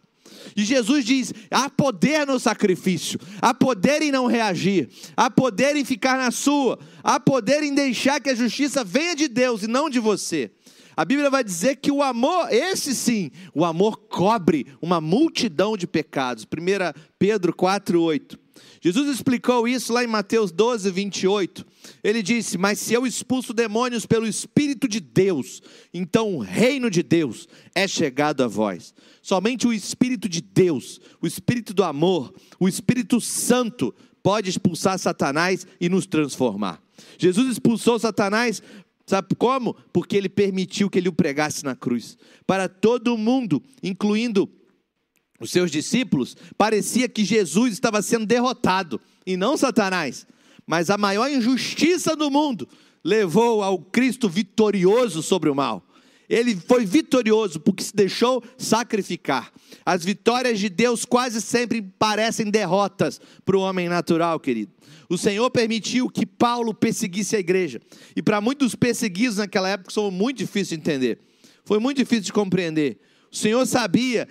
E 0.56 0.64
Jesus 0.64 1.04
diz: 1.04 1.32
há 1.50 1.68
poder 1.68 2.26
no 2.26 2.38
sacrifício, 2.38 3.18
há 3.40 3.52
poder 3.52 4.02
em 4.02 4.10
não 4.10 4.26
reagir, 4.26 4.88
há 5.16 5.30
poder 5.30 5.76
em 5.76 5.84
ficar 5.84 6.16
na 6.18 6.30
sua, 6.30 6.78
há 7.02 7.18
poder 7.18 7.62
em 7.62 7.74
deixar 7.74 8.20
que 8.20 8.30
a 8.30 8.34
justiça 8.34 8.84
venha 8.84 9.14
de 9.14 9.28
Deus 9.28 9.62
e 9.62 9.66
não 9.66 9.88
de 9.90 9.98
você. 9.98 10.50
A 10.96 11.04
Bíblia 11.04 11.28
vai 11.28 11.42
dizer 11.42 11.76
que 11.76 11.90
o 11.90 12.02
amor, 12.02 12.52
esse 12.52 12.94
sim, 12.94 13.30
o 13.52 13.64
amor 13.64 13.96
cobre 14.08 14.66
uma 14.80 15.00
multidão 15.00 15.76
de 15.76 15.88
pecados. 15.88 16.44
1 16.44 16.46
Pedro 17.18 17.52
4,8. 17.52 18.43
Jesus 18.80 19.08
explicou 19.08 19.66
isso 19.66 19.92
lá 19.92 20.04
em 20.04 20.06
Mateus 20.06 20.52
12, 20.52 20.90
28. 20.90 21.66
Ele 22.02 22.22
disse: 22.22 22.58
Mas 22.58 22.78
se 22.78 22.92
eu 22.92 23.06
expulso 23.06 23.52
demônios 23.52 24.06
pelo 24.06 24.26
Espírito 24.26 24.86
de 24.86 25.00
Deus, 25.00 25.62
então 25.92 26.34
o 26.34 26.38
reino 26.38 26.90
de 26.90 27.02
Deus 27.02 27.48
é 27.74 27.88
chegado 27.88 28.42
a 28.42 28.48
vós. 28.48 28.94
Somente 29.22 29.66
o 29.66 29.72
Espírito 29.72 30.28
de 30.28 30.40
Deus, 30.40 31.00
o 31.20 31.26
Espírito 31.26 31.72
do 31.72 31.82
amor, 31.82 32.34
o 32.60 32.68
Espírito 32.68 33.20
Santo 33.20 33.94
pode 34.22 34.50
expulsar 34.50 34.98
Satanás 34.98 35.66
e 35.80 35.88
nos 35.88 36.06
transformar. 36.06 36.82
Jesus 37.18 37.52
expulsou 37.52 37.98
Satanás, 37.98 38.62
sabe 39.06 39.34
como? 39.34 39.74
Porque 39.92 40.16
ele 40.16 40.28
permitiu 40.28 40.88
que 40.88 40.98
ele 40.98 41.08
o 41.08 41.12
pregasse 41.12 41.64
na 41.64 41.76
cruz. 41.76 42.16
Para 42.46 42.68
todo 42.68 43.18
mundo, 43.18 43.62
incluindo 43.82 44.48
os 45.44 45.50
seus 45.50 45.70
discípulos, 45.70 46.36
parecia 46.56 47.08
que 47.08 47.24
Jesus 47.24 47.72
estava 47.72 48.02
sendo 48.02 48.26
derrotado 48.26 49.00
e 49.26 49.36
não 49.36 49.56
Satanás. 49.56 50.26
Mas 50.66 50.90
a 50.90 50.98
maior 50.98 51.30
injustiça 51.30 52.16
do 52.16 52.30
mundo 52.30 52.68
levou 53.04 53.62
ao 53.62 53.78
Cristo 53.78 54.28
vitorioso 54.28 55.22
sobre 55.22 55.50
o 55.50 55.54
mal. 55.54 55.86
Ele 56.28 56.56
foi 56.56 56.86
vitorioso 56.86 57.60
porque 57.60 57.82
se 57.82 57.94
deixou 57.94 58.42
sacrificar. 58.56 59.52
As 59.84 60.02
vitórias 60.02 60.58
de 60.58 60.70
Deus 60.70 61.04
quase 61.04 61.42
sempre 61.42 61.82
parecem 61.82 62.50
derrotas 62.50 63.20
para 63.44 63.56
o 63.56 63.60
homem 63.60 63.88
natural, 63.88 64.40
querido. 64.40 64.72
O 65.08 65.18
Senhor 65.18 65.50
permitiu 65.50 66.08
que 66.08 66.24
Paulo 66.24 66.72
perseguisse 66.72 67.36
a 67.36 67.38
igreja. 67.38 67.80
E 68.16 68.22
para 68.22 68.40
muitos 68.40 68.74
perseguidos 68.74 69.36
naquela 69.36 69.68
época, 69.68 69.92
foi 69.92 70.10
muito 70.10 70.38
difícil 70.38 70.78
de 70.78 70.80
entender. 70.80 71.18
Foi 71.64 71.78
muito 71.78 71.98
difícil 71.98 72.24
de 72.24 72.32
compreender. 72.32 72.98
O 73.30 73.36
Senhor 73.36 73.66
sabia 73.66 74.26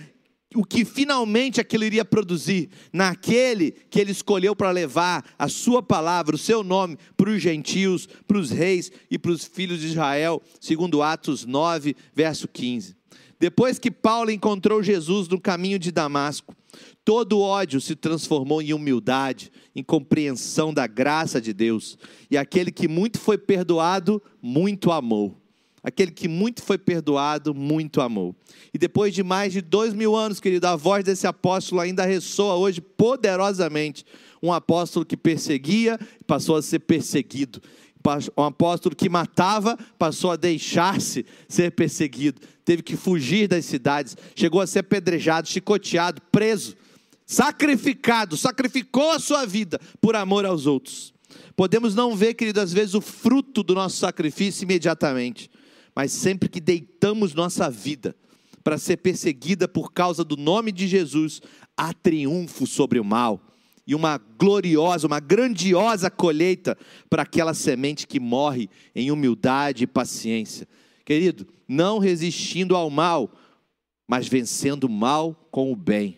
o 0.55 0.63
que 0.63 0.85
finalmente 0.85 1.59
aquilo 1.59 1.83
iria 1.83 2.05
produzir 2.05 2.69
naquele 2.91 3.71
que 3.89 3.99
ele 3.99 4.11
escolheu 4.11 4.55
para 4.55 4.71
levar 4.71 5.25
a 5.37 5.47
sua 5.47 5.81
palavra, 5.81 6.35
o 6.35 6.39
seu 6.39 6.63
nome, 6.63 6.97
para 7.15 7.29
os 7.29 7.41
gentios, 7.41 8.07
para 8.27 8.37
os 8.37 8.51
reis 8.51 8.91
e 9.09 9.17
para 9.17 9.31
os 9.31 9.43
filhos 9.45 9.79
de 9.79 9.87
Israel, 9.87 10.41
segundo 10.59 11.01
Atos 11.01 11.45
9, 11.45 11.95
verso 12.13 12.47
15. 12.47 12.95
Depois 13.39 13.77
que 13.77 13.91
Paulo 13.91 14.31
encontrou 14.31 14.81
Jesus 14.81 15.27
no 15.27 15.39
caminho 15.39 15.77
de 15.77 15.91
Damasco, 15.91 16.55
todo 17.03 17.41
ódio 17.41 17.81
se 17.81 17.95
transformou 17.95 18.61
em 18.61 18.73
humildade, 18.73 19.51
em 19.75 19.83
compreensão 19.83 20.73
da 20.73 20.87
graça 20.87 21.41
de 21.41 21.51
Deus, 21.51 21.97
e 22.31 22.37
aquele 22.37 22.71
que 22.71 22.87
muito 22.87 23.19
foi 23.19 23.37
perdoado, 23.37 24.21
muito 24.41 24.91
amou. 24.91 25.42
Aquele 25.83 26.11
que 26.11 26.29
muito 26.29 26.63
foi 26.63 26.77
perdoado, 26.77 27.53
muito 27.53 27.99
amou. 27.99 28.33
E 28.73 28.77
depois 28.77 29.13
de 29.13 29.21
mais 29.21 29.51
de 29.51 29.61
dois 29.61 29.93
mil 29.93 30.15
anos, 30.15 30.39
querido, 30.39 30.65
a 30.65 30.75
voz 30.77 31.03
desse 31.03 31.27
apóstolo 31.27 31.81
ainda 31.81 32.05
ressoa 32.05 32.55
hoje 32.55 32.79
poderosamente. 32.79 34.05
Um 34.41 34.53
apóstolo 34.53 35.05
que 35.05 35.17
perseguia, 35.17 35.99
passou 36.25 36.55
a 36.55 36.61
ser 36.61 36.79
perseguido. 36.79 37.61
Um 38.37 38.43
apóstolo 38.43 38.95
que 38.95 39.09
matava, 39.09 39.77
passou 39.97 40.31
a 40.31 40.35
deixar-se 40.35 41.25
ser 41.47 41.71
perseguido. 41.71 42.41
Teve 42.63 42.81
que 42.81 42.95
fugir 42.95 43.47
das 43.47 43.65
cidades, 43.65 44.15
chegou 44.35 44.61
a 44.61 44.67
ser 44.67 44.79
apedrejado, 44.79 45.47
chicoteado, 45.47 46.21
preso. 46.31 46.75
sacrificado, 47.25 48.37
sacrificou 48.37 49.11
a 49.11 49.19
sua 49.19 49.45
vida 49.45 49.79
por 49.99 50.15
amor 50.15 50.45
aos 50.45 50.65
outros. 50.65 51.13
Podemos 51.55 51.95
não 51.95 52.15
ver, 52.15 52.33
querido, 52.33 52.59
às 52.61 52.71
vezes 52.73 52.95
o 52.95 53.01
fruto 53.01 53.63
do 53.63 53.73
nosso 53.73 53.97
sacrifício 53.97 54.63
imediatamente, 54.63 55.49
mas 55.95 56.11
sempre 56.11 56.49
que 56.49 56.59
deitamos 56.59 57.33
nossa 57.33 57.69
vida 57.69 58.15
para 58.63 58.77
ser 58.77 58.97
perseguida 58.97 59.67
por 59.67 59.91
causa 59.91 60.23
do 60.23 60.37
nome 60.37 60.71
de 60.71 60.87
Jesus, 60.87 61.41
há 61.75 61.93
triunfo 61.93 62.65
sobre 62.65 62.99
o 62.99 63.03
mal 63.03 63.41
e 63.85 63.93
uma 63.93 64.17
gloriosa, 64.17 65.05
uma 65.05 65.19
grandiosa 65.19 66.09
colheita 66.09 66.77
para 67.09 67.23
aquela 67.23 67.53
semente 67.53 68.07
que 68.07 68.19
morre 68.19 68.69
em 68.95 69.11
humildade 69.11 69.83
e 69.83 69.87
paciência. 69.87 70.67
Querido, 71.05 71.45
não 71.67 71.99
resistindo 71.99 72.75
ao 72.75 72.89
mal, 72.89 73.29
mas 74.07 74.27
vencendo 74.27 74.85
o 74.85 74.89
mal 74.89 75.47
com 75.51 75.71
o 75.71 75.75
bem. 75.75 76.17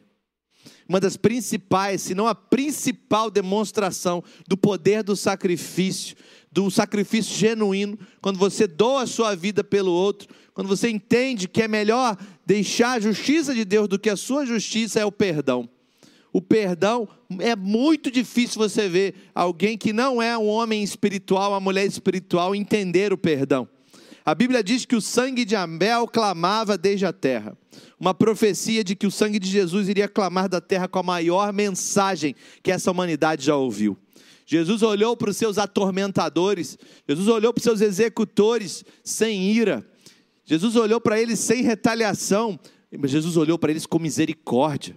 Uma 0.88 1.00
das 1.00 1.18
principais, 1.18 2.02
se 2.02 2.14
não 2.14 2.28
a 2.28 2.36
principal 2.36 3.32
demonstração 3.32 4.24
do 4.48 4.56
poder 4.56 5.02
do 5.02 5.16
sacrifício, 5.16 6.16
do 6.56 6.72
sacrifício 6.72 7.36
genuíno, 7.38 8.00
quando 8.22 8.40
você 8.40 8.66
doa 8.66 9.04
a 9.04 9.08
sua 9.08 9.36
vida 9.36 9.62
pelo 9.62 9.92
outro, 9.92 10.30
quando 10.54 10.70
você 10.70 10.90
entende 10.90 11.50
que 11.50 11.62
é 11.62 11.68
melhor 11.68 12.18
deixar 12.46 12.94
a 12.94 13.00
justiça 13.02 13.54
de 13.54 13.66
Deus 13.66 13.90
do 13.90 14.00
que 14.00 14.10
a 14.10 14.16
sua 14.16 14.46
justiça, 14.46 14.98
é 14.98 15.06
o 15.06 15.12
perdão. 15.12 15.68
O 16.32 16.42
perdão 16.42 17.10
é 17.40 17.58
muito 17.58 18.10
difícil 18.10 18.58
você 18.58 18.88
ver 18.88 19.16
alguém 19.36 19.78
que 19.78 19.92
não 19.92 20.22
é 20.22 20.38
um 20.38 20.48
homem 20.48 20.82
espiritual, 20.82 21.52
uma 21.52 21.60
mulher 21.60 21.86
espiritual, 21.86 22.56
entender 22.56 23.12
o 23.12 23.18
perdão. 23.18 23.68
A 24.24 24.34
Bíblia 24.34 24.64
diz 24.64 24.86
que 24.86 24.96
o 24.96 25.02
sangue 25.02 25.44
de 25.44 25.58
Abel 25.58 26.08
clamava 26.08 26.78
desde 26.78 27.06
a 27.06 27.12
terra. 27.12 27.58
Uma 28.00 28.14
profecia 28.14 28.82
de 28.82 28.96
que 28.96 29.06
o 29.06 29.12
sangue 29.12 29.40
de 29.40 29.50
Jesus 29.50 29.90
iria 29.90 30.08
clamar 30.08 30.48
da 30.48 30.62
terra 30.62 30.88
com 30.88 31.00
a 31.00 31.04
maior 31.04 31.52
mensagem 31.52 32.34
que 32.64 32.72
essa 32.72 32.90
humanidade 32.90 33.46
já 33.46 33.58
ouviu. 33.58 33.98
Jesus 34.46 34.84
olhou 34.84 35.18
para 35.18 35.30
os 35.32 35.38
seus 35.38 35.58
atormentadores, 35.58 36.78
Jesus 37.08 37.28
olhou 37.28 37.52
para 37.52 37.60
os 37.60 37.64
seus 37.64 37.82
executores 37.82 38.86
sem 39.04 39.52
ira, 39.52 39.86
Jesus 40.46 40.76
olhou 40.76 41.02
para 41.02 41.20
eles 41.20 41.40
sem 41.40 41.64
retaliação, 41.64 42.60
mas 42.98 43.10
Jesus 43.10 43.36
olhou 43.36 43.58
para 43.58 43.72
eles 43.72 43.86
com 43.86 43.98
misericórdia. 43.98 44.96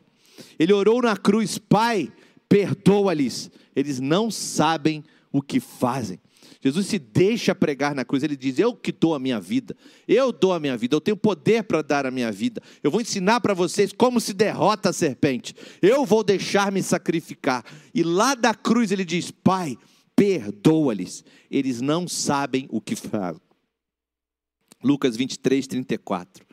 Ele 0.59 0.73
orou 0.73 1.01
na 1.01 1.17
cruz, 1.17 1.57
Pai, 1.57 2.13
perdoa-lhes, 2.49 3.51
eles 3.75 3.99
não 3.99 4.31
sabem 4.31 5.03
o 5.33 5.41
que 5.41 5.59
fazem. 5.61 6.21
Jesus 6.61 6.87
se 6.87 6.99
deixa 6.99 7.55
pregar 7.55 7.95
na 7.95 8.05
cruz, 8.05 8.23
ele 8.23 8.37
diz: 8.37 8.59
Eu 8.59 8.75
que 8.75 8.91
dou 8.91 9.15
a 9.15 9.19
minha 9.19 9.41
vida, 9.41 9.77
eu 10.07 10.33
dou 10.33 10.53
a 10.53 10.59
minha 10.59 10.77
vida, 10.77 10.97
eu 10.97 11.01
tenho 11.01 11.17
poder 11.17 11.63
para 11.63 11.83
dar 11.83 12.05
a 12.05 12.11
minha 12.11 12.33
vida, 12.33 12.61
eu 12.83 12.91
vou 12.91 13.01
ensinar 13.01 13.41
para 13.41 13.55
vocês 13.55 13.93
como 13.93 14.21
se 14.21 14.33
derrota 14.33 14.89
a 14.89 14.93
serpente, 14.93 15.55
eu 15.81 16.05
vou 16.05 16.25
deixar-me 16.25 16.83
sacrificar. 16.83 17.65
E 17.95 18.03
lá 18.03 18.35
da 18.35 18.55
cruz 18.55 18.91
ele 18.91 19.05
diz: 19.05 19.31
Pai, 19.31 19.77
perdoa-lhes, 20.17 21.25
eles 21.49 21.81
não 21.81 22.09
sabem 22.09 22.67
o 22.71 22.81
que 22.81 22.97
fazem. 22.97 23.41
Lucas 24.83 25.17
23, 25.17 25.67
34. 25.67 26.45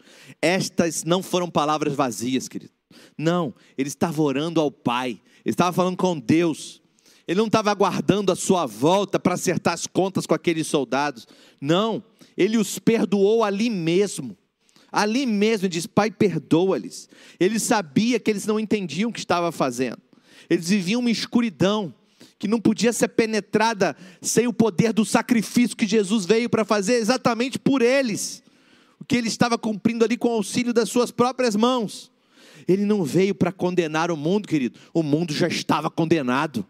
Estas 0.41 1.03
não 1.03 1.23
foram 1.23 1.49
palavras 1.49 1.93
vazias, 1.93 2.47
querido. 2.47 2.73
Não, 3.17 3.53
ele 3.77 3.89
estava 3.89 4.21
orando 4.21 4.61
ao 4.61 4.71
Pai, 4.71 5.21
ele 5.43 5.53
estava 5.53 5.73
falando 5.73 5.97
com 5.97 6.19
Deus. 6.19 6.81
Ele 7.27 7.39
não 7.39 7.47
estava 7.47 7.71
aguardando 7.71 8.31
a 8.31 8.35
sua 8.35 8.65
volta 8.65 9.19
para 9.19 9.33
acertar 9.33 9.73
as 9.73 9.87
contas 9.87 10.27
com 10.27 10.33
aqueles 10.33 10.67
soldados. 10.67 11.27
Não, 11.59 12.03
ele 12.37 12.57
os 12.57 12.77
perdoou 12.77 13.43
ali 13.43 13.69
mesmo. 13.69 14.37
Ali 14.91 15.25
mesmo, 15.25 15.65
ele 15.65 15.73
diz: 15.73 15.87
Pai, 15.87 16.11
perdoa-lhes. 16.11 17.09
Ele 17.39 17.59
sabia 17.59 18.19
que 18.19 18.29
eles 18.29 18.45
não 18.45 18.59
entendiam 18.59 19.09
o 19.09 19.13
que 19.13 19.19
estava 19.19 19.51
fazendo. 19.51 19.97
Eles 20.49 20.69
viviam 20.69 21.01
uma 21.01 21.09
escuridão 21.09 21.93
que 22.37 22.47
não 22.47 22.59
podia 22.59 22.93
ser 22.93 23.07
penetrada 23.09 23.95
sem 24.21 24.45
o 24.47 24.53
poder 24.53 24.93
do 24.93 25.03
sacrifício 25.03 25.75
que 25.75 25.87
Jesus 25.87 26.25
veio 26.25 26.49
para 26.49 26.63
fazer 26.63 26.95
exatamente 26.95 27.57
por 27.57 27.81
eles. 27.81 28.43
O 28.99 29.05
que 29.05 29.15
ele 29.15 29.27
estava 29.27 29.57
cumprindo 29.57 30.05
ali 30.05 30.15
com 30.15 30.29
o 30.29 30.33
auxílio 30.33 30.73
das 30.73 30.89
suas 30.89 31.11
próprias 31.11 31.55
mãos. 31.55 32.11
Ele 32.67 32.85
não 32.85 33.03
veio 33.03 33.33
para 33.33 33.51
condenar 33.51 34.11
o 34.11 34.17
mundo, 34.17 34.47
querido. 34.47 34.79
O 34.93 35.03
mundo 35.03 35.33
já 35.33 35.47
estava 35.47 35.89
condenado. 35.89 36.65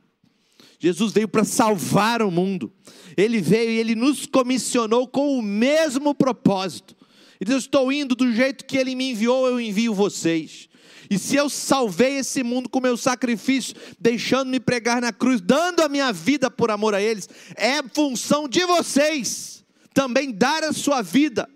Jesus 0.80 1.11
veio 1.11 1.28
para 1.28 1.43
salvar 1.43 2.21
o 2.21 2.30
mundo. 2.30 2.71
Ele 3.15 3.41
veio 3.41 3.71
e 3.71 3.80
ele 3.80 3.95
nos 3.95 4.26
comissionou 4.26 5.07
com 5.07 5.38
o 5.38 5.41
mesmo 5.41 6.13
propósito. 6.13 6.95
Ele 7.39 7.51
diz: 7.51 7.63
estou 7.63 7.91
indo 7.91 8.15
do 8.15 8.32
jeito 8.32 8.65
que 8.65 8.78
ele 8.78 8.95
me 8.95 9.11
enviou, 9.11 9.47
eu 9.47 9.59
envio 9.59 9.93
vocês. 9.93 10.69
E 11.09 11.19
se 11.19 11.36
eu 11.36 11.49
salvei 11.49 12.17
esse 12.17 12.43
mundo 12.43 12.69
com 12.69 12.80
meu 12.80 12.97
sacrifício, 12.97 13.76
deixando-me 13.99 14.59
pregar 14.59 15.01
na 15.01 15.13
cruz, 15.13 15.39
dando 15.39 15.82
a 15.82 15.89
minha 15.89 16.11
vida 16.11 16.49
por 16.49 16.71
amor 16.71 16.95
a 16.95 17.01
eles, 17.01 17.30
é 17.55 17.82
função 17.93 18.47
de 18.47 18.65
vocês 18.65 19.63
também 19.93 20.32
dar 20.32 20.63
a 20.63 20.73
sua 20.73 21.01
vida, 21.01 21.49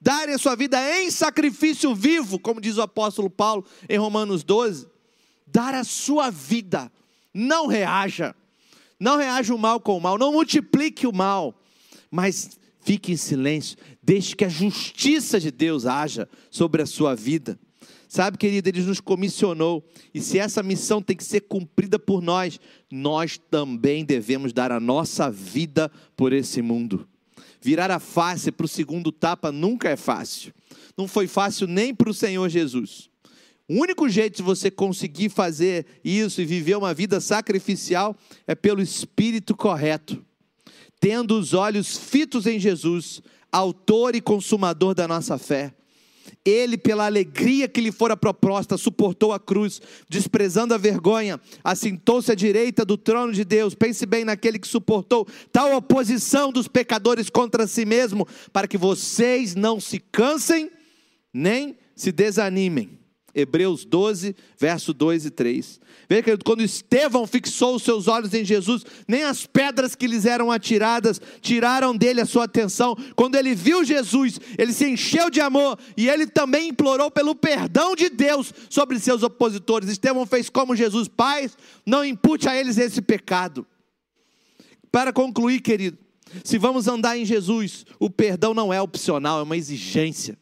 dar 0.00 0.28
a 0.28 0.38
sua 0.38 0.56
vida 0.56 0.78
em 0.98 1.10
sacrifício 1.10 1.94
vivo, 1.94 2.38
como 2.38 2.60
diz 2.60 2.78
o 2.78 2.82
apóstolo 2.82 3.28
Paulo 3.28 3.66
em 3.88 3.98
Romanos 3.98 4.42
12. 4.42 4.88
Dar 5.46 5.74
a 5.74 5.84
sua 5.84 6.30
vida, 6.30 6.90
não 7.34 7.66
reaja, 7.66 8.34
não 9.02 9.16
reaja 9.16 9.52
o 9.52 9.58
mal 9.58 9.80
com 9.80 9.98
o 9.98 10.00
mal, 10.00 10.16
não 10.16 10.32
multiplique 10.32 11.08
o 11.08 11.12
mal, 11.12 11.60
mas 12.08 12.50
fique 12.80 13.10
em 13.10 13.16
silêncio, 13.16 13.76
deixe 14.00 14.36
que 14.36 14.44
a 14.44 14.48
justiça 14.48 15.40
de 15.40 15.50
Deus 15.50 15.86
haja 15.86 16.28
sobre 16.52 16.82
a 16.82 16.86
sua 16.86 17.12
vida. 17.16 17.58
Sabe, 18.06 18.38
querido, 18.38 18.68
ele 18.68 18.80
nos 18.82 19.00
comissionou, 19.00 19.84
e 20.14 20.20
se 20.20 20.38
essa 20.38 20.62
missão 20.62 21.02
tem 21.02 21.16
que 21.16 21.24
ser 21.24 21.40
cumprida 21.40 21.98
por 21.98 22.22
nós, 22.22 22.60
nós 22.90 23.40
também 23.50 24.04
devemos 24.04 24.52
dar 24.52 24.70
a 24.70 24.78
nossa 24.78 25.28
vida 25.28 25.90
por 26.14 26.32
esse 26.32 26.62
mundo. 26.62 27.08
Virar 27.60 27.90
a 27.90 27.98
face 27.98 28.52
para 28.52 28.66
o 28.66 28.68
segundo 28.68 29.10
tapa 29.10 29.50
nunca 29.50 29.88
é 29.88 29.96
fácil. 29.96 30.52
Não 30.96 31.08
foi 31.08 31.26
fácil 31.26 31.66
nem 31.66 31.92
para 31.92 32.10
o 32.10 32.14
Senhor 32.14 32.48
Jesus. 32.48 33.10
O 33.72 33.80
único 33.80 34.06
jeito 34.06 34.36
de 34.36 34.42
você 34.42 34.70
conseguir 34.70 35.30
fazer 35.30 35.86
isso 36.04 36.42
e 36.42 36.44
viver 36.44 36.76
uma 36.76 36.92
vida 36.92 37.22
sacrificial 37.22 38.14
é 38.46 38.54
pelo 38.54 38.82
espírito 38.82 39.56
correto, 39.56 40.22
tendo 41.00 41.38
os 41.38 41.54
olhos 41.54 41.96
fitos 41.96 42.46
em 42.46 42.60
Jesus, 42.60 43.22
autor 43.50 44.14
e 44.14 44.20
consumador 44.20 44.94
da 44.94 45.08
nossa 45.08 45.38
fé. 45.38 45.72
Ele, 46.44 46.76
pela 46.76 47.06
alegria 47.06 47.66
que 47.66 47.80
lhe 47.80 47.90
fora 47.90 48.14
proposta, 48.14 48.76
suportou 48.76 49.32
a 49.32 49.40
cruz, 49.40 49.80
desprezando 50.06 50.74
a 50.74 50.76
vergonha, 50.76 51.40
assentou-se 51.64 52.30
à 52.30 52.34
direita 52.34 52.84
do 52.84 52.98
trono 52.98 53.32
de 53.32 53.42
Deus. 53.42 53.74
Pense 53.74 54.04
bem 54.04 54.22
naquele 54.22 54.58
que 54.58 54.68
suportou 54.68 55.26
tal 55.50 55.74
oposição 55.74 56.52
dos 56.52 56.68
pecadores 56.68 57.30
contra 57.30 57.66
si 57.66 57.86
mesmo, 57.86 58.28
para 58.52 58.68
que 58.68 58.76
vocês 58.76 59.54
não 59.54 59.80
se 59.80 59.98
cansem 59.98 60.70
nem 61.32 61.74
se 61.96 62.12
desanimem. 62.12 63.01
Hebreus 63.34 63.84
12, 63.84 64.36
verso 64.58 64.92
2 64.92 65.26
e 65.26 65.30
3. 65.30 65.80
Veja, 66.08 66.22
querido, 66.22 66.44
quando 66.44 66.62
Estevão 66.62 67.26
fixou 67.26 67.76
os 67.76 67.82
seus 67.82 68.06
olhos 68.06 68.34
em 68.34 68.44
Jesus, 68.44 68.84
nem 69.08 69.22
as 69.22 69.46
pedras 69.46 69.94
que 69.94 70.06
lhes 70.06 70.26
eram 70.26 70.50
atiradas 70.50 71.20
tiraram 71.40 71.96
dele 71.96 72.20
a 72.20 72.26
sua 72.26 72.44
atenção. 72.44 72.94
Quando 73.16 73.36
ele 73.36 73.54
viu 73.54 73.84
Jesus, 73.84 74.38
ele 74.58 74.72
se 74.72 74.86
encheu 74.86 75.30
de 75.30 75.40
amor 75.40 75.78
e 75.96 76.08
ele 76.08 76.26
também 76.26 76.68
implorou 76.68 77.10
pelo 77.10 77.34
perdão 77.34 77.96
de 77.96 78.10
Deus 78.10 78.52
sobre 78.68 78.98
seus 78.98 79.22
opositores. 79.22 79.88
Estevão 79.88 80.26
fez 80.26 80.50
como 80.50 80.76
Jesus, 80.76 81.08
Pai, 81.08 81.50
não 81.86 82.04
impute 82.04 82.48
a 82.48 82.56
eles 82.56 82.76
esse 82.76 83.00
pecado. 83.00 83.66
Para 84.90 85.10
concluir, 85.10 85.60
querido, 85.60 85.96
se 86.44 86.58
vamos 86.58 86.86
andar 86.86 87.16
em 87.16 87.24
Jesus, 87.24 87.86
o 87.98 88.10
perdão 88.10 88.52
não 88.52 88.72
é 88.72 88.80
opcional, 88.80 89.40
é 89.40 89.42
uma 89.42 89.56
exigência. 89.56 90.38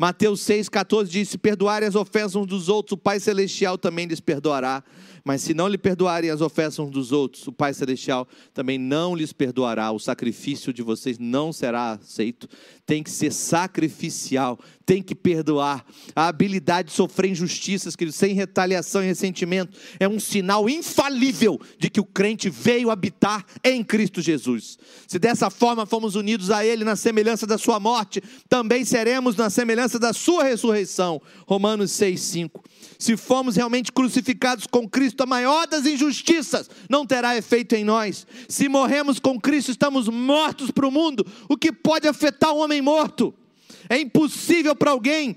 Mateus 0.00 0.40
6,14 0.46 1.08
diz: 1.08 1.28
Se 1.28 1.36
perdoarem 1.36 1.86
as 1.86 1.94
ofensas 1.94 2.34
uns 2.34 2.46
dos 2.46 2.70
outros, 2.70 2.92
o 2.92 2.96
Pai 2.96 3.20
Celestial 3.20 3.76
também 3.76 4.06
lhes 4.06 4.18
perdoará. 4.18 4.82
Mas 5.24 5.42
se 5.42 5.54
não 5.54 5.68
lhe 5.68 5.78
perdoarem 5.78 6.30
as 6.30 6.40
ofensas 6.40 6.78
uns 6.78 6.90
dos 6.90 7.12
outros, 7.12 7.46
o 7.46 7.52
Pai 7.52 7.74
Celestial 7.74 8.26
também 8.54 8.78
não 8.78 9.14
lhes 9.14 9.32
perdoará. 9.32 9.90
O 9.92 9.98
sacrifício 9.98 10.72
de 10.72 10.82
vocês 10.82 11.18
não 11.18 11.52
será 11.52 11.92
aceito. 11.92 12.48
Tem 12.86 13.02
que 13.02 13.10
ser 13.10 13.32
sacrificial, 13.32 14.58
tem 14.84 15.02
que 15.02 15.14
perdoar. 15.14 15.84
A 16.16 16.28
habilidade 16.28 16.88
de 16.88 16.94
sofrer 16.94 17.30
injustiças, 17.30 17.94
querido, 17.94 18.16
sem 18.16 18.34
retaliação 18.34 19.02
e 19.02 19.06
ressentimento, 19.06 19.78
é 19.98 20.08
um 20.08 20.18
sinal 20.18 20.68
infalível 20.68 21.60
de 21.78 21.88
que 21.88 22.00
o 22.00 22.04
crente 22.04 22.50
veio 22.50 22.90
habitar 22.90 23.44
em 23.62 23.84
Cristo 23.84 24.20
Jesus. 24.20 24.78
Se 25.06 25.18
dessa 25.18 25.50
forma 25.50 25.86
fomos 25.86 26.14
unidos 26.14 26.50
a 26.50 26.64
Ele 26.64 26.84
na 26.84 26.96
semelhança 26.96 27.46
da 27.46 27.58
Sua 27.58 27.78
morte, 27.78 28.22
também 28.48 28.84
seremos 28.84 29.36
na 29.36 29.50
semelhança 29.50 29.98
da 29.98 30.12
Sua 30.12 30.44
ressurreição. 30.44 31.20
Romanos 31.46 31.92
6,5. 31.92 32.50
Se 32.98 33.16
fomos 33.16 33.56
realmente 33.56 33.92
crucificados 33.92 34.66
com 34.66 34.88
Cristo, 34.88 35.09
a 35.18 35.26
maior 35.26 35.66
das 35.66 35.86
injustiças 35.86 36.68
não 36.88 37.06
terá 37.06 37.36
efeito 37.36 37.74
em 37.74 37.84
nós. 37.84 38.26
Se 38.48 38.68
morremos 38.68 39.18
com 39.18 39.40
Cristo, 39.40 39.70
estamos 39.70 40.08
mortos 40.08 40.70
para 40.70 40.86
o 40.86 40.90
mundo. 40.90 41.26
O 41.48 41.56
que 41.56 41.72
pode 41.72 42.06
afetar 42.06 42.52
um 42.52 42.58
homem 42.58 42.80
morto? 42.80 43.34
É 43.88 43.98
impossível 43.98 44.74
para 44.74 44.90
alguém 44.92 45.36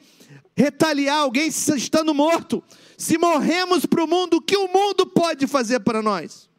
retaliar 0.56 1.18
alguém 1.18 1.48
estando 1.48 2.14
morto. 2.14 2.64
Se 2.98 3.18
morremos 3.18 3.86
para 3.86 4.04
o 4.04 4.08
mundo, 4.08 4.38
o 4.38 4.42
que 4.42 4.56
o 4.56 4.68
mundo 4.68 5.06
pode 5.06 5.48
fazer 5.48 5.80
para 5.80 6.02
nós? 6.02 6.50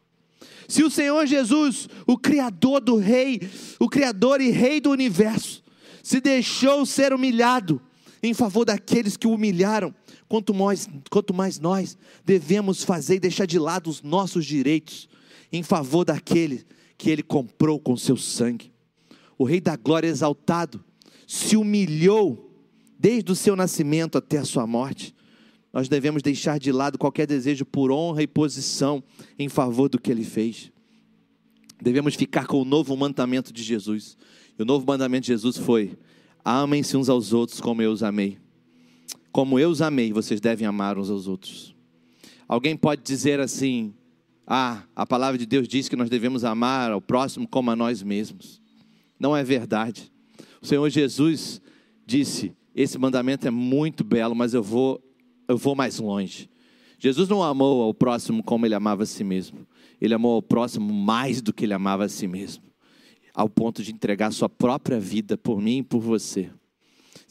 Se 0.68 0.82
o 0.82 0.90
Senhor 0.90 1.26
Jesus, 1.26 1.88
o 2.06 2.18
Criador 2.18 2.80
do 2.80 2.96
Rei, 2.96 3.40
o 3.78 3.88
Criador 3.88 4.40
e 4.40 4.50
Rei 4.50 4.80
do 4.80 4.90
universo, 4.90 5.62
se 6.02 6.20
deixou 6.20 6.84
ser 6.84 7.12
humilhado 7.12 7.80
em 8.22 8.34
favor 8.34 8.64
daqueles 8.64 9.16
que 9.16 9.26
o 9.26 9.34
humilharam, 9.34 9.94
quanto 10.34 10.52
mais, 10.52 10.88
quanto 11.10 11.32
mais 11.32 11.60
nós 11.60 11.96
devemos 12.24 12.82
fazer 12.82 13.14
e 13.14 13.20
deixar 13.20 13.46
de 13.46 13.56
lado 13.56 13.88
os 13.88 14.02
nossos 14.02 14.44
direitos 14.44 15.08
em 15.52 15.62
favor 15.62 16.04
daquele 16.04 16.66
que 16.98 17.08
ele 17.08 17.22
comprou 17.22 17.78
com 17.78 17.96
seu 17.96 18.16
sangue. 18.16 18.72
O 19.38 19.44
Rei 19.44 19.60
da 19.60 19.76
Glória 19.76 20.08
exaltado 20.08 20.84
se 21.24 21.56
humilhou 21.56 22.52
desde 22.98 23.30
o 23.30 23.36
seu 23.36 23.54
nascimento 23.54 24.18
até 24.18 24.38
a 24.38 24.44
sua 24.44 24.66
morte. 24.66 25.14
Nós 25.72 25.88
devemos 25.88 26.20
deixar 26.20 26.58
de 26.58 26.72
lado 26.72 26.98
qualquer 26.98 27.28
desejo 27.28 27.64
por 27.64 27.92
honra 27.92 28.24
e 28.24 28.26
posição 28.26 29.04
em 29.38 29.48
favor 29.48 29.88
do 29.88 30.00
que 30.00 30.10
ele 30.10 30.24
fez. 30.24 30.72
Devemos 31.80 32.16
ficar 32.16 32.48
com 32.48 32.60
o 32.60 32.64
novo 32.64 32.96
mandamento 32.96 33.52
de 33.52 33.62
Jesus. 33.62 34.16
E 34.58 34.62
o 34.62 34.66
novo 34.66 34.84
mandamento 34.84 35.26
de 35.26 35.28
Jesus 35.28 35.56
foi: 35.56 35.96
amem-se 36.44 36.96
uns 36.96 37.08
aos 37.08 37.32
outros 37.32 37.60
como 37.60 37.82
eu 37.82 37.92
os 37.92 38.02
amei. 38.02 38.43
Como 39.34 39.58
eu 39.58 39.68
os 39.68 39.82
amei, 39.82 40.12
vocês 40.12 40.40
devem 40.40 40.64
amar 40.64 40.96
uns 40.96 41.10
aos 41.10 41.26
outros. 41.26 41.74
Alguém 42.46 42.76
pode 42.76 43.02
dizer 43.02 43.40
assim: 43.40 43.92
ah, 44.46 44.84
a 44.94 45.04
palavra 45.04 45.36
de 45.36 45.44
Deus 45.44 45.66
diz 45.66 45.88
que 45.88 45.96
nós 45.96 46.08
devemos 46.08 46.44
amar 46.44 46.92
ao 46.92 47.00
próximo 47.00 47.48
como 47.48 47.68
a 47.68 47.74
nós 47.74 48.00
mesmos. 48.00 48.62
Não 49.18 49.36
é 49.36 49.42
verdade. 49.42 50.12
O 50.62 50.66
Senhor 50.66 50.88
Jesus 50.88 51.60
disse: 52.06 52.54
esse 52.76 52.96
mandamento 52.96 53.48
é 53.48 53.50
muito 53.50 54.04
belo, 54.04 54.36
mas 54.36 54.54
eu 54.54 54.62
vou, 54.62 55.02
eu 55.48 55.58
vou 55.58 55.74
mais 55.74 55.98
longe. 55.98 56.48
Jesus 56.96 57.28
não 57.28 57.42
amou 57.42 57.82
ao 57.82 57.92
próximo 57.92 58.40
como 58.40 58.64
ele 58.64 58.74
amava 58.76 59.02
a 59.02 59.06
si 59.06 59.24
mesmo. 59.24 59.66
Ele 60.00 60.14
amou 60.14 60.36
ao 60.36 60.42
próximo 60.42 60.94
mais 60.94 61.42
do 61.42 61.52
que 61.52 61.64
ele 61.64 61.74
amava 61.74 62.04
a 62.04 62.08
si 62.08 62.28
mesmo, 62.28 62.62
ao 63.34 63.48
ponto 63.48 63.82
de 63.82 63.92
entregar 63.92 64.30
sua 64.32 64.48
própria 64.48 65.00
vida 65.00 65.36
por 65.36 65.60
mim 65.60 65.78
e 65.78 65.82
por 65.82 65.98
você. 65.98 66.52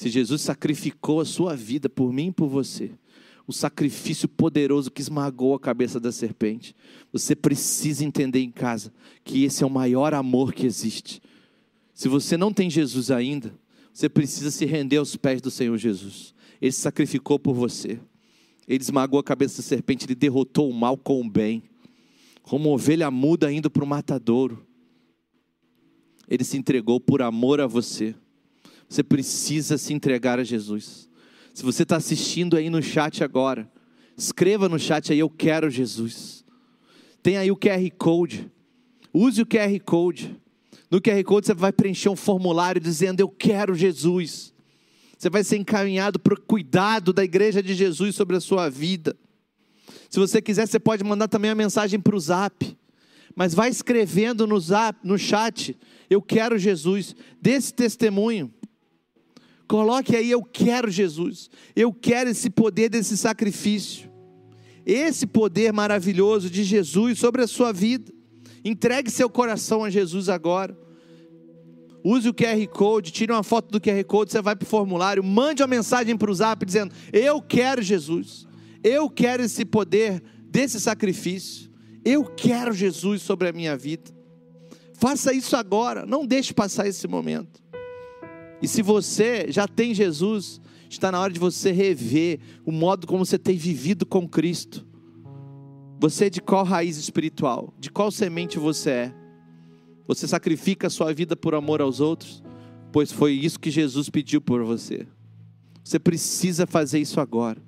Se 0.03 0.09
Jesus 0.09 0.41
sacrificou 0.41 1.21
a 1.21 1.25
sua 1.25 1.55
vida 1.55 1.87
por 1.87 2.11
mim 2.11 2.27
e 2.27 2.31
por 2.33 2.49
você, 2.49 2.91
o 3.47 3.53
sacrifício 3.53 4.27
poderoso 4.27 4.91
que 4.91 5.01
esmagou 5.01 5.55
a 5.55 5.59
cabeça 5.61 5.97
da 5.97 6.11
serpente, 6.11 6.75
você 7.09 7.33
precisa 7.33 8.03
entender 8.03 8.41
em 8.41 8.51
casa 8.51 8.93
que 9.23 9.45
esse 9.45 9.63
é 9.63 9.65
o 9.65 9.69
maior 9.69 10.13
amor 10.13 10.53
que 10.53 10.65
existe. 10.65 11.21
Se 11.93 12.09
você 12.09 12.35
não 12.35 12.51
tem 12.51 12.69
Jesus 12.69 13.11
ainda, 13.11 13.57
você 13.93 14.09
precisa 14.09 14.51
se 14.51 14.65
render 14.65 14.97
aos 14.97 15.15
pés 15.15 15.41
do 15.41 15.49
Senhor 15.49 15.77
Jesus. 15.77 16.35
Ele 16.61 16.73
se 16.73 16.81
sacrificou 16.81 17.39
por 17.39 17.53
você. 17.53 17.97
Ele 18.67 18.83
esmagou 18.83 19.21
a 19.21 19.23
cabeça 19.23 19.61
da 19.61 19.63
serpente, 19.65 20.05
ele 20.05 20.15
derrotou 20.15 20.69
o 20.69 20.73
mal 20.73 20.97
com 20.97 21.21
o 21.21 21.29
bem. 21.29 21.63
Como 22.41 22.73
ovelha 22.73 23.09
muda 23.09 23.49
indo 23.49 23.71
para 23.71 23.85
o 23.85 23.87
matadouro. 23.87 24.67
Ele 26.27 26.43
se 26.43 26.57
entregou 26.57 26.99
por 26.99 27.21
amor 27.21 27.61
a 27.61 27.67
você. 27.67 28.13
Você 28.93 29.01
precisa 29.01 29.75
se 29.75 29.91
entregar 29.91 30.37
a 30.37 30.43
Jesus. 30.43 31.09
Se 31.51 31.63
você 31.63 31.81
está 31.81 31.95
assistindo 31.95 32.55
aí 32.55 32.69
no 32.69 32.79
chat 32.79 33.23
agora, 33.23 33.67
escreva 34.15 34.69
no 34.69 34.77
chat 34.77 35.11
aí, 35.11 35.17
eu 35.17 35.31
quero 35.31 35.67
Jesus. 35.67 36.45
Tem 37.23 37.35
aí 37.35 37.49
o 37.49 37.57
QR 37.57 37.89
Code. 37.97 38.51
Use 39.11 39.41
o 39.41 39.47
QR 39.47 39.79
Code. 39.83 40.39
No 40.91 41.01
QR 41.01 41.23
Code 41.23 41.47
você 41.47 41.55
vai 41.55 41.71
preencher 41.73 42.09
um 42.09 42.15
formulário 42.15 42.79
dizendo, 42.79 43.19
eu 43.19 43.27
quero 43.27 43.73
Jesus. 43.73 44.53
Você 45.17 45.27
vai 45.27 45.43
ser 45.43 45.57
encaminhado 45.57 46.19
para 46.19 46.35
o 46.35 46.39
cuidado 46.39 47.11
da 47.11 47.23
igreja 47.23 47.63
de 47.63 47.73
Jesus 47.73 48.13
sobre 48.13 48.35
a 48.35 48.39
sua 48.39 48.69
vida. 48.69 49.17
Se 50.07 50.19
você 50.19 50.39
quiser, 50.39 50.67
você 50.67 50.79
pode 50.79 51.03
mandar 51.03 51.27
também 51.27 51.49
a 51.49 51.55
mensagem 51.55 51.99
para 51.99 52.15
o 52.15 52.19
zap. 52.19 52.77
Mas 53.35 53.55
vai 53.55 53.69
escrevendo 53.69 54.45
no 54.45 54.59
zap, 54.59 54.99
no 55.03 55.17
chat, 55.17 55.75
eu 56.11 56.21
quero 56.21 56.59
Jesus. 56.59 57.15
Desse 57.41 57.73
testemunho. 57.73 58.53
Coloque 59.73 60.15
aí, 60.15 60.29
eu 60.29 60.43
quero 60.43 60.91
Jesus. 60.91 61.49
Eu 61.75 61.91
quero 61.91 62.29
esse 62.29 62.47
poder 62.47 62.89
desse 62.89 63.17
sacrifício. 63.17 64.07
Esse 64.85 65.25
poder 65.25 65.73
maravilhoso 65.73 66.47
de 66.47 66.63
Jesus 66.63 67.17
sobre 67.17 67.41
a 67.41 67.47
sua 67.47 67.71
vida. 67.71 68.13
Entregue 68.63 69.09
seu 69.09 69.27
coração 69.27 69.83
a 69.83 69.89
Jesus 69.89 70.29
agora. 70.29 70.77
Use 72.03 72.29
o 72.29 72.33
QR 72.35 72.67
Code, 72.67 73.11
tire 73.11 73.31
uma 73.31 73.41
foto 73.41 73.71
do 73.71 73.81
QR 73.81 74.03
Code, 74.05 74.31
você 74.31 74.43
vai 74.43 74.55
para 74.55 74.63
o 74.63 74.69
formulário, 74.69 75.23
mande 75.23 75.63
uma 75.63 75.67
mensagem 75.67 76.15
para 76.15 76.29
o 76.29 76.35
zap 76.35 76.63
dizendo: 76.63 76.93
Eu 77.11 77.41
quero 77.41 77.81
Jesus, 77.81 78.45
eu 78.83 79.09
quero 79.09 79.41
esse 79.41 79.65
poder 79.65 80.21
desse 80.51 80.79
sacrifício, 80.79 81.71
eu 82.05 82.25
quero 82.25 82.73
Jesus 82.73 83.23
sobre 83.23 83.49
a 83.49 83.51
minha 83.51 83.75
vida. 83.75 84.11
Faça 84.93 85.33
isso 85.33 85.55
agora, 85.55 86.05
não 86.05 86.27
deixe 86.27 86.53
passar 86.53 86.85
esse 86.85 87.07
momento. 87.07 87.62
E 88.63 88.67
se 88.67 88.81
você 88.81 89.51
já 89.51 89.67
tem 89.67 89.93
Jesus, 89.93 90.61
está 90.89 91.11
na 91.11 91.19
hora 91.19 91.33
de 91.33 91.39
você 91.39 91.73
rever 91.73 92.39
o 92.65 92.71
modo 92.71 93.05
como 93.05 93.25
você 93.25 93.37
tem 93.37 93.57
vivido 93.57 94.05
com 94.05 94.25
Cristo. 94.25 94.87
Você 95.99 96.27
é 96.27 96.29
de 96.29 96.39
qual 96.39 96.63
raiz 96.63 96.95
espiritual? 96.95 97.73
De 97.77 97.91
qual 97.91 98.09
semente 98.09 98.57
você 98.57 98.89
é? 98.89 99.15
Você 100.07 100.25
sacrifica 100.25 100.87
a 100.87 100.89
sua 100.89 101.13
vida 101.13 101.35
por 101.35 101.53
amor 101.53 101.81
aos 101.81 101.99
outros? 101.99 102.41
Pois 102.89 103.11
foi 103.11 103.33
isso 103.33 103.59
que 103.59 103.69
Jesus 103.69 104.09
pediu 104.09 104.39
por 104.39 104.63
você. 104.63 105.05
Você 105.83 105.99
precisa 105.99 106.65
fazer 106.65 106.99
isso 106.99 107.19
agora. 107.19 107.61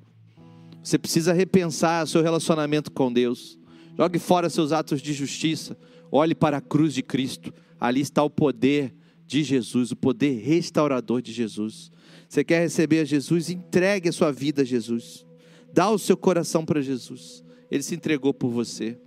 Você 0.82 0.98
precisa 0.98 1.34
repensar 1.34 2.08
seu 2.08 2.24
relacionamento 2.24 2.90
com 2.90 3.12
Deus. 3.12 3.60
Jogue 3.98 4.18
fora 4.18 4.50
seus 4.50 4.72
atos 4.72 5.02
de 5.02 5.12
justiça. 5.12 5.78
Olhe 6.10 6.34
para 6.34 6.56
a 6.56 6.62
cruz 6.62 6.94
de 6.94 7.04
Cristo. 7.04 7.54
Ali 7.82 8.00
está 8.00 8.24
o 8.24 8.30
poder 8.30 8.96
de 9.28 9.44
Jesus, 9.44 9.92
o 9.92 9.96
poder 9.96 10.40
restaurador 10.40 11.22
de 11.22 11.32
Jesus. 11.32 11.92
Você 12.28 12.44
quer 12.44 12.62
receber 12.62 13.00
a 13.00 13.06
Jesus? 13.06 13.50
Entregue 13.50 14.10
a 14.10 14.12
sua 14.12 14.32
vida 14.32 14.62
a 14.62 14.66
Jesus. 14.66 15.26
Dá 15.74 15.90
o 15.90 15.98
seu 15.98 16.16
coração 16.16 16.66
para 16.66 16.82
Jesus. 16.82 17.44
Ele 17.70 17.84
se 17.84 17.96
entregou 17.96 18.34
por 18.34 18.50
você. 18.50 18.98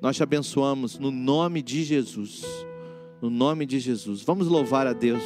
Nós 0.00 0.16
te 0.16 0.22
abençoamos 0.22 0.98
no 0.98 1.10
nome 1.10 1.62
de 1.62 1.84
Jesus. 1.84 2.44
No 3.20 3.30
nome 3.30 3.64
de 3.64 3.78
Jesus. 3.78 4.22
Vamos 4.22 4.48
louvar 4.48 4.86
a 4.86 4.92
Deus. 4.92 5.22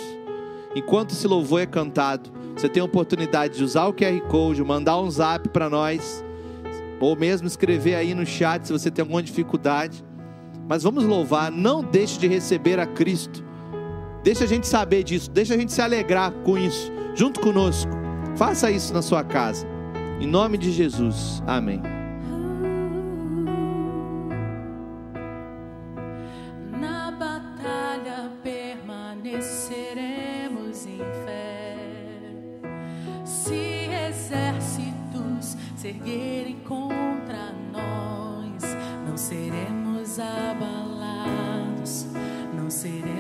Enquanto 0.75 1.13
esse 1.13 1.27
louvor 1.27 1.63
é 1.63 1.67
cantado, 1.67 2.31
você 2.55 2.69
tem 2.69 2.83
a 2.83 2.85
oportunidade 2.85 3.57
de 3.57 3.65
usar 3.65 3.87
o 3.87 3.95
QR 3.95 4.21
Code, 4.29 4.63
mandar 4.63 5.01
um 5.01 5.11
zap 5.11 5.49
para 5.49 5.71
nós, 5.71 6.23
ou 7.01 7.17
mesmo 7.17 7.47
escrever 7.47 7.95
aí 7.95 8.15
no 8.15 8.27
chat 8.27 8.67
se 8.67 8.73
você 8.73 8.91
tem 8.91 9.03
alguma 9.03 9.23
dificuldade. 9.23 10.05
Mas 10.69 10.83
vamos 10.83 11.05
louvar, 11.05 11.51
não 11.51 11.83
deixe 11.83 12.19
de 12.19 12.27
receber 12.27 12.79
a 12.79 12.87
Cristo. 12.87 13.46
Deixa 14.27 14.43
a 14.43 14.49
gente 14.49 14.67
saber 14.67 15.05
disso, 15.05 15.31
deixa 15.31 15.55
a 15.55 15.57
gente 15.57 15.73
se 15.73 15.81
alegrar 15.81 16.33
com 16.43 16.59
isso, 16.59 16.93
junto 17.15 17.39
conosco. 17.39 17.93
Faça 18.37 18.69
isso 18.73 18.93
na 18.93 19.01
sua 19.01 19.23
casa. 19.23 19.65
Em 20.21 20.27
nome 20.27 20.59
de 20.59 20.73
Jesus. 20.73 21.41
Amém. 21.47 21.81
Na 26.73 27.13
batalha 27.13 28.33
permaneceremos 28.43 30.87
em 30.87 30.99
fé. 31.25 31.77
Se 33.25 33.89
exércitos 34.09 35.57
se 35.77 35.87
erguerem 35.87 36.59
contra 36.67 37.53
nós, 37.73 38.61
não 39.07 39.17
seremos 39.17 40.19
abalados, 40.19 42.09
não 42.53 42.69
seremos 42.69 43.16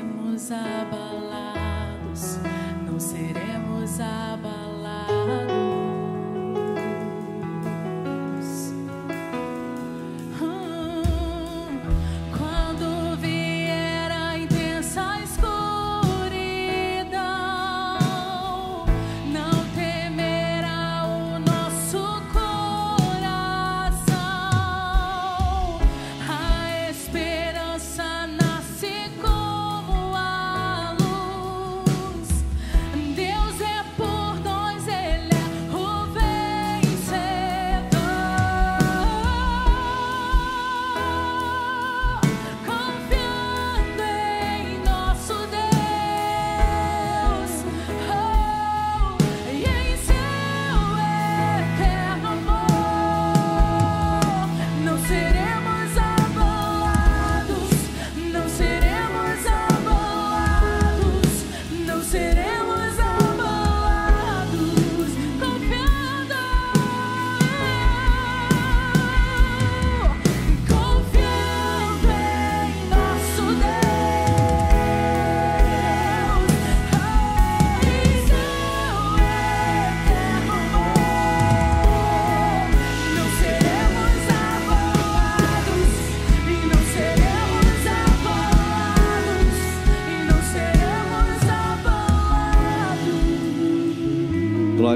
abalados, 0.53 2.39
não 2.87 3.01
seremos 3.01 3.99
abalados. 3.99 5.65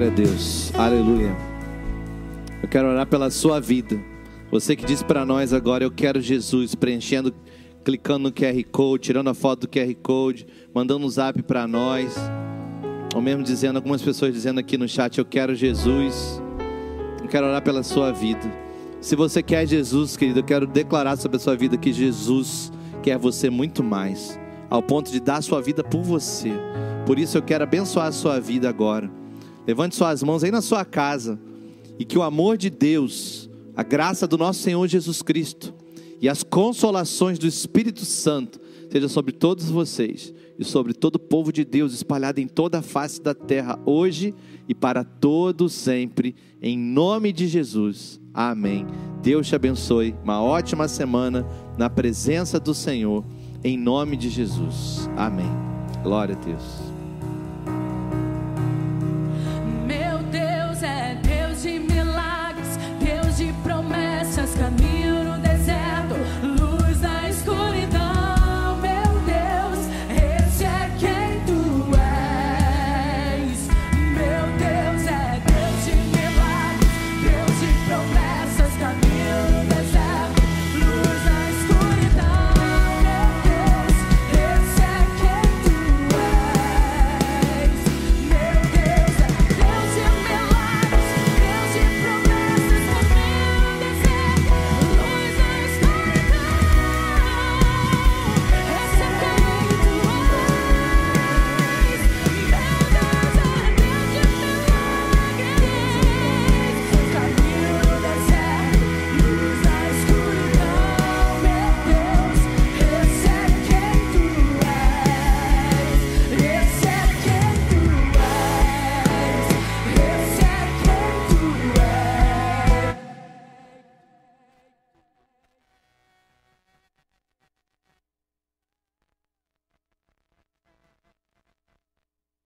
Glória 0.01 0.15
a 0.15 0.17
Deus. 0.17 0.73
Aleluia. 0.77 1.37
Eu 2.63 2.69
quero 2.71 2.89
orar 2.89 3.07
pela 3.07 3.29
sua 3.29 3.61
vida. 3.61 4.03
Você 4.51 4.75
que 4.75 4.83
disse 4.83 5.05
para 5.05 5.27
nós 5.27 5.53
agora, 5.53 5.85
eu 5.85 5.91
quero 5.91 6.23
Jesus, 6.23 6.75
preenchendo, 6.75 7.35
clicando 7.85 8.21
no 8.21 8.33
QR 8.33 8.65
Code, 8.73 9.03
tirando 9.03 9.29
a 9.29 9.35
foto 9.35 9.67
do 9.67 9.69
QR 9.69 9.95
Code, 10.03 10.47
mandando 10.73 11.05
um 11.05 11.11
zap 11.11 11.43
para 11.43 11.67
nós. 11.67 12.17
Ou 13.15 13.21
mesmo 13.21 13.43
dizendo, 13.43 13.77
algumas 13.77 14.01
pessoas 14.01 14.33
dizendo 14.33 14.59
aqui 14.59 14.79
no 14.79 14.89
chat, 14.89 15.19
eu 15.19 15.25
quero 15.27 15.55
Jesus. 15.55 16.41
Eu 17.23 17.29
quero 17.29 17.49
orar 17.49 17.61
pela 17.61 17.83
sua 17.83 18.11
vida. 18.11 18.51
Se 19.03 19.15
você 19.15 19.43
quer 19.43 19.67
Jesus, 19.67 20.17
querido, 20.17 20.39
eu 20.39 20.45
quero 20.45 20.67
declarar 20.67 21.19
sobre 21.19 21.37
a 21.37 21.41
sua 21.41 21.57
vida 21.57 21.77
que 21.77 21.93
Jesus 21.93 22.73
quer 23.03 23.19
você 23.19 23.51
muito 23.51 23.85
mais, 23.85 24.41
ao 24.71 24.83
ponto 24.83 25.13
de 25.13 25.21
dar 25.21 25.37
a 25.37 25.43
sua 25.43 25.61
vida 25.61 25.85
por 25.85 26.01
você. 26.01 26.53
Por 27.05 27.19
isso 27.19 27.37
eu 27.37 27.43
quero 27.43 27.65
abençoar 27.65 28.07
a 28.07 28.13
sua 28.13 28.41
vida 28.41 28.67
agora. 28.67 29.21
Levante 29.67 29.97
suas 29.97 30.23
mãos 30.23 30.43
aí 30.43 30.51
na 30.51 30.63
sua 30.63 30.85
casa 30.85 31.39
e 31.99 32.05
que 32.05 32.19
o 32.19 32.23
amor 32.23 32.57
de 32.57 32.71
Deus, 32.71 33.49
a 33.77 33.83
graça 33.83 34.27
do 34.27 34.39
nosso 34.39 34.63
Senhor 34.63 34.87
Jesus 34.87 35.23
Cristo 35.23 35.75
e 36.21 36.29
as 36.29 36.43
consolações 36.43 37.39
do 37.39 37.47
Espírito 37.47 38.05
Santo 38.05 38.61
seja 38.91 39.09
sobre 39.09 39.33
todos 39.33 39.71
vocês 39.71 40.35
e 40.59 40.65
sobre 40.65 40.93
todo 40.93 41.17
o 41.17 41.21
povo 41.21 41.53
de 41.53 41.65
Deus 41.65 41.95
espalhado 41.95 42.41
em 42.41 42.47
toda 42.47 42.81
a 42.81 42.83
face 42.83 43.21
da 43.23 43.35
terra 43.35 43.79
hoje 43.87 44.35
e 44.69 44.75
para 44.75 45.03
todos 45.03 45.73
sempre, 45.73 46.35
em 46.61 46.79
nome 46.79 47.33
de 47.33 47.49
Jesus. 47.49 48.21
Amém. 48.35 48.87
Deus 49.23 49.49
te 49.49 49.55
abençoe. 49.55 50.15
Uma 50.23 50.43
ótima 50.43 50.87
semana 50.87 51.47
na 51.79 51.89
presença 51.89 52.61
do 52.61 52.75
Senhor, 52.75 53.25
em 53.65 53.79
nome 53.79 54.17
de 54.17 54.29
Jesus. 54.29 55.09
Amém. 55.17 55.51
Glória 56.03 56.37
a 56.37 56.45
Deus. 56.45 56.90